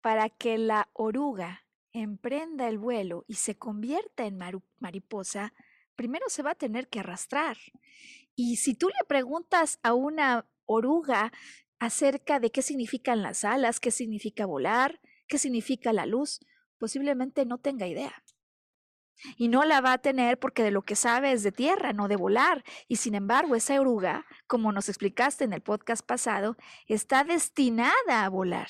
para 0.01 0.29
que 0.29 0.59
la 0.59 0.89
oruga 0.93 1.63
emprenda 1.93 2.69
el 2.69 2.79
vuelo 2.79 3.25
y 3.27 3.35
se 3.35 3.57
convierta 3.57 4.27
en 4.27 4.39
mariposa, 4.79 5.53
primero 5.95 6.27
se 6.29 6.43
va 6.43 6.53
a 6.53 6.55
tener 6.55 6.89
que 6.89 7.01
arrastrar. 7.01 7.57
Y 8.37 8.57
si 8.57 8.75
tú 8.75 8.89
le 8.89 9.05
preguntas 9.09 9.81
a 9.83 9.95
una 9.95 10.47
oruga 10.67 11.33
acerca 11.79 12.39
de 12.39 12.51
qué 12.51 12.63
significan 12.63 13.23
las 13.23 13.45
alas, 13.45 13.81
qué 13.81 13.91
significa 13.91 14.45
volar, 14.45 15.01
qué 15.27 15.39
significa 15.39 15.93
la 15.93 16.07
luz, 16.07 16.41
posiblemente 16.79 17.47
no 17.47 17.59
tenga 17.59 17.87
idea. 17.87 18.23
Y 19.39 19.49
no 19.49 19.65
la 19.65 19.81
va 19.81 19.95
a 19.95 19.99
tener 19.99 20.39
porque 20.39 20.63
de 20.63 20.71
lo 20.71 20.83
que 20.83 20.95
sabe 20.95 21.33
es 21.33 21.43
de 21.43 21.51
tierra, 21.51 21.95
no 21.95 22.09
de 22.09 22.17
volar. 22.17 22.63
Y 22.87 22.97
sin 22.97 23.15
embargo, 23.15 23.55
esa 23.55 23.81
oruga, 23.81 24.27
como 24.47 24.73
nos 24.73 24.91
explicaste 24.91 25.45
en 25.45 25.55
el 25.55 25.63
podcast 25.63 26.05
pasado, 26.05 26.57
está 26.87 27.25
destinada 27.25 28.25
a 28.25 28.29
volar. 28.29 28.69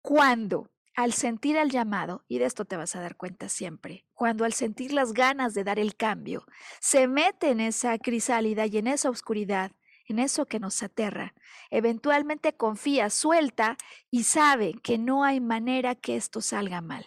¿Cuándo? 0.00 0.70
Al 0.94 1.12
sentir 1.12 1.56
el 1.56 1.70
llamado, 1.70 2.24
y 2.28 2.38
de 2.38 2.44
esto 2.44 2.64
te 2.64 2.76
vas 2.76 2.94
a 2.96 3.00
dar 3.00 3.16
cuenta 3.16 3.48
siempre, 3.48 4.04
cuando 4.14 4.44
al 4.44 4.52
sentir 4.52 4.92
las 4.92 5.12
ganas 5.12 5.54
de 5.54 5.64
dar 5.64 5.78
el 5.78 5.96
cambio, 5.96 6.44
se 6.80 7.06
mete 7.08 7.50
en 7.50 7.60
esa 7.60 7.98
crisálida 7.98 8.66
y 8.66 8.78
en 8.78 8.86
esa 8.86 9.08
oscuridad, 9.08 9.72
en 10.06 10.18
eso 10.18 10.46
que 10.46 10.60
nos 10.60 10.82
aterra, 10.82 11.34
eventualmente 11.70 12.54
confía, 12.54 13.08
suelta 13.08 13.76
y 14.10 14.24
sabe 14.24 14.74
que 14.82 14.98
no 14.98 15.24
hay 15.24 15.40
manera 15.40 15.94
que 15.94 16.16
esto 16.16 16.40
salga 16.40 16.80
mal. 16.80 17.06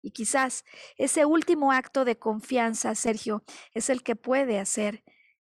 Y 0.00 0.12
quizás 0.12 0.64
ese 0.96 1.26
último 1.26 1.70
acto 1.70 2.04
de 2.04 2.18
confianza, 2.18 2.94
Sergio, 2.94 3.44
es 3.74 3.90
el 3.90 4.02
que 4.02 4.16
puede 4.16 4.58
hacer 4.58 5.04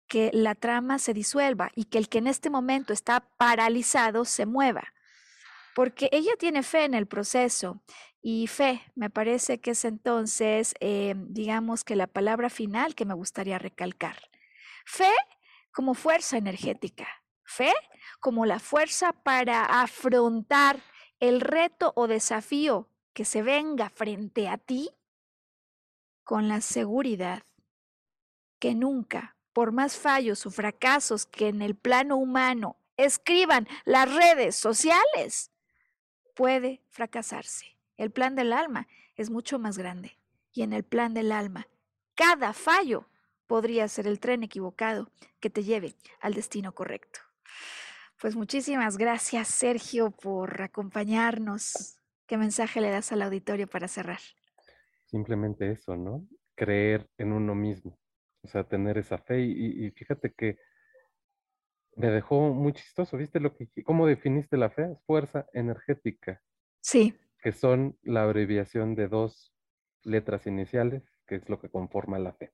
que 0.07 0.29
la 0.33 0.53
trama 0.53 0.99
se 0.99 1.13
disuelva 1.13 1.71
y 1.75 1.85
que 1.85 1.97
el 1.97 2.09
que 2.09 2.19
en 2.19 2.27
este 2.27 2.49
momento 2.49 2.93
está 2.93 3.27
paralizado 3.37 4.23
se 4.23 4.45
mueva 4.45 4.94
porque 5.75 6.07
ella 6.13 6.31
tiene 6.39 6.63
fe 6.63 6.85
en 6.85 6.93
el 6.93 7.05
proceso 7.05 7.83
y 8.21 8.47
fe 8.47 8.81
me 8.95 9.09
parece 9.09 9.59
que 9.59 9.71
es 9.71 9.83
entonces, 9.83 10.73
eh, 10.79 11.15
digamos 11.17 11.83
que 11.83 11.97
la 11.97 12.07
palabra 12.07 12.49
final 12.49 12.95
que 12.95 13.03
me 13.03 13.13
gustaría 13.13 13.59
recalcar. 13.59 14.17
Fe 14.85 15.11
como 15.73 15.93
fuerza 15.93 16.37
energética, 16.37 17.07
fe 17.43 17.73
como 18.21 18.45
la 18.45 18.59
fuerza 18.59 19.11
para 19.11 19.65
afrontar 19.65 20.81
el 21.19 21.41
reto 21.41 21.91
o 21.97 22.07
desafío 22.07 22.89
que 23.13 23.25
se 23.25 23.43
venga 23.43 23.89
frente 23.89 24.47
a 24.47 24.57
ti 24.57 24.89
con 26.23 26.47
la 26.47 26.61
seguridad 26.61 27.43
que 28.59 28.75
nunca, 28.75 29.37
por 29.51 29.73
más 29.73 29.97
fallos 29.97 30.45
o 30.45 30.51
fracasos 30.51 31.25
que 31.25 31.49
en 31.49 31.61
el 31.61 31.75
plano 31.75 32.15
humano 32.15 32.77
escriban 32.95 33.67
las 33.83 34.13
redes 34.13 34.55
sociales, 34.55 35.51
puede 36.35 36.81
fracasarse. 36.89 37.77
El 37.97 38.11
plan 38.11 38.35
del 38.35 38.53
alma 38.53 38.87
es 39.15 39.29
mucho 39.29 39.57
más 39.57 39.77
grande. 39.77 40.17
Y 40.53 40.61
en 40.61 40.73
el 40.73 40.83
plan 40.83 41.13
del 41.13 41.31
alma, 41.31 41.67
cada 42.13 42.53
fallo 42.53 43.09
podría 43.47 43.87
ser 43.87 44.07
el 44.07 44.19
tren 44.19 44.43
equivocado 44.43 45.11
que 45.39 45.49
te 45.49 45.63
lleve 45.63 45.95
al 46.21 46.33
destino 46.33 46.73
correcto. 46.73 47.19
Pues 48.19 48.35
muchísimas 48.35 48.97
gracias, 48.97 49.49
Sergio, 49.49 50.11
por 50.11 50.61
acompañarnos. 50.61 51.99
¿Qué 52.25 52.37
mensaje 52.37 52.81
le 52.81 52.89
das 52.89 53.11
al 53.11 53.21
auditorio 53.21 53.67
para 53.67 53.87
cerrar? 53.87 54.19
Simplemente 55.05 55.71
eso, 55.71 55.95
¿no? 55.95 56.27
Creer 56.55 57.09
en 57.17 57.33
uno 57.33 57.53
mismo, 57.53 57.99
o 58.41 58.47
sea, 58.47 58.63
tener 58.63 58.97
esa 58.97 59.17
fe. 59.17 59.41
Y, 59.41 59.91
fíjate 59.91 60.33
que 60.33 60.57
me 61.95 62.09
dejó 62.09 62.53
muy 62.53 62.73
chistoso, 62.73 63.17
¿viste 63.17 63.39
lo 63.39 63.55
que, 63.55 63.67
cómo 63.83 64.05
definiste 64.05 64.57
la 64.57 64.69
fe? 64.69 64.97
Fuerza 65.05 65.47
energética. 65.53 66.41
Sí. 66.81 67.17
Que 67.41 67.51
son 67.51 67.97
la 68.03 68.23
abreviación 68.23 68.95
de 68.95 69.07
dos 69.07 69.53
letras 70.03 70.45
iniciales, 70.45 71.03
que 71.25 71.35
es 71.35 71.49
lo 71.49 71.59
que 71.59 71.69
conforma 71.69 72.19
la 72.19 72.33
fe. 72.33 72.53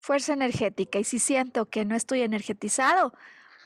Fuerza 0.00 0.32
energética. 0.32 0.98
Y 0.98 1.04
si 1.04 1.18
siento 1.18 1.68
que 1.68 1.84
no 1.84 1.94
estoy 1.94 2.22
energetizado, 2.22 3.12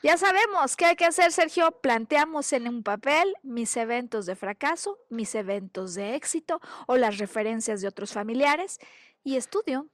ya 0.03 0.17
sabemos 0.17 0.75
qué 0.75 0.85
hay 0.85 0.95
que 0.95 1.05
hacer, 1.05 1.31
Sergio. 1.31 1.71
Planteamos 1.81 2.51
en 2.53 2.67
un 2.67 2.83
papel 2.83 3.33
mis 3.41 3.75
eventos 3.77 4.25
de 4.25 4.35
fracaso, 4.35 4.99
mis 5.09 5.33
eventos 5.33 5.95
de 5.95 6.15
éxito 6.15 6.59
o 6.87 6.97
las 6.97 7.17
referencias 7.17 7.81
de 7.81 7.87
otros 7.87 8.11
familiares 8.13 8.79
y 9.23 9.37
estudio. 9.37 9.89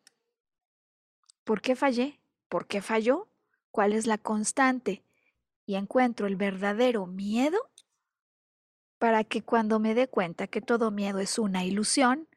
¿Por 1.44 1.62
qué 1.62 1.76
fallé? 1.76 2.20
¿Por 2.50 2.68
qué 2.68 2.82
falló? 2.82 3.31
Cuál 3.72 3.94
es 3.94 4.06
la 4.06 4.18
constante 4.18 5.04
y 5.66 5.76
encuentro 5.76 6.28
el 6.28 6.36
verdadero 6.36 7.08
miedo 7.08 7.58
para 8.98 9.24
que 9.24 9.42
cuando 9.42 9.80
me 9.80 9.96
dé 9.96 10.08
cuenta 10.08 10.48
que 10.48 10.62
todo 10.62 10.92
miedo 10.92 11.20
es 11.20 11.40
una 11.40 11.64
ilusión, 11.64 12.28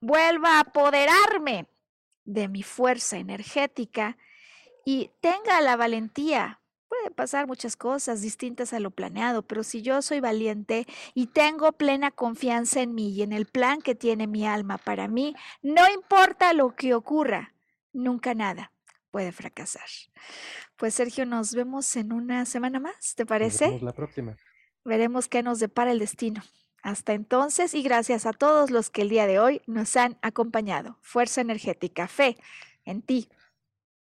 vuelva 0.00 0.56
a 0.56 0.60
apoderarme 0.60 1.66
de 2.24 2.48
mi 2.48 2.62
fuerza 2.62 3.18
energética 3.18 4.16
y 4.86 5.10
tenga 5.20 5.60
la 5.60 5.76
valentía. 5.76 6.60
Puede 6.88 7.10
pasar 7.10 7.46
muchas 7.46 7.76
cosas 7.76 8.22
distintas 8.22 8.72
a 8.72 8.80
lo 8.80 8.90
planeado, 8.90 9.42
pero 9.42 9.64
si 9.64 9.82
yo 9.82 10.00
soy 10.00 10.20
valiente 10.20 10.86
y 11.12 11.26
tengo 11.26 11.72
plena 11.72 12.10
confianza 12.10 12.80
en 12.80 12.94
mí 12.94 13.10
y 13.10 13.22
en 13.22 13.32
el 13.32 13.46
plan 13.46 13.82
que 13.82 13.94
tiene 13.94 14.26
mi 14.26 14.46
alma 14.46 14.78
para 14.78 15.08
mí, 15.08 15.34
no 15.60 15.82
importa 15.92 16.52
lo 16.52 16.74
que 16.74 16.94
ocurra, 16.94 17.52
nunca 17.92 18.34
nada 18.34 18.73
puede 19.14 19.30
fracasar. 19.30 19.86
Pues 20.76 20.94
Sergio, 20.94 21.24
nos 21.24 21.54
vemos 21.54 21.94
en 21.94 22.12
una 22.12 22.44
semana 22.46 22.80
más, 22.80 23.14
¿te 23.14 23.24
parece? 23.24 23.66
Nos 23.66 23.74
vemos 23.74 23.82
la 23.84 23.94
próxima. 23.94 24.36
Veremos 24.84 25.28
qué 25.28 25.44
nos 25.44 25.60
depara 25.60 25.92
el 25.92 26.00
destino. 26.00 26.42
Hasta 26.82 27.12
entonces 27.12 27.74
y 27.74 27.84
gracias 27.84 28.26
a 28.26 28.32
todos 28.32 28.72
los 28.72 28.90
que 28.90 29.02
el 29.02 29.10
día 29.10 29.28
de 29.28 29.38
hoy 29.38 29.62
nos 29.68 29.94
han 29.96 30.18
acompañado. 30.20 30.98
Fuerza 31.00 31.42
energética, 31.42 32.08
fe 32.08 32.36
en 32.84 33.02
ti 33.02 33.28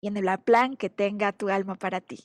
y 0.00 0.08
en 0.08 0.16
el 0.16 0.38
plan 0.38 0.74
que 0.74 0.88
tenga 0.88 1.32
tu 1.32 1.50
alma 1.50 1.74
para 1.74 2.00
ti. 2.00 2.24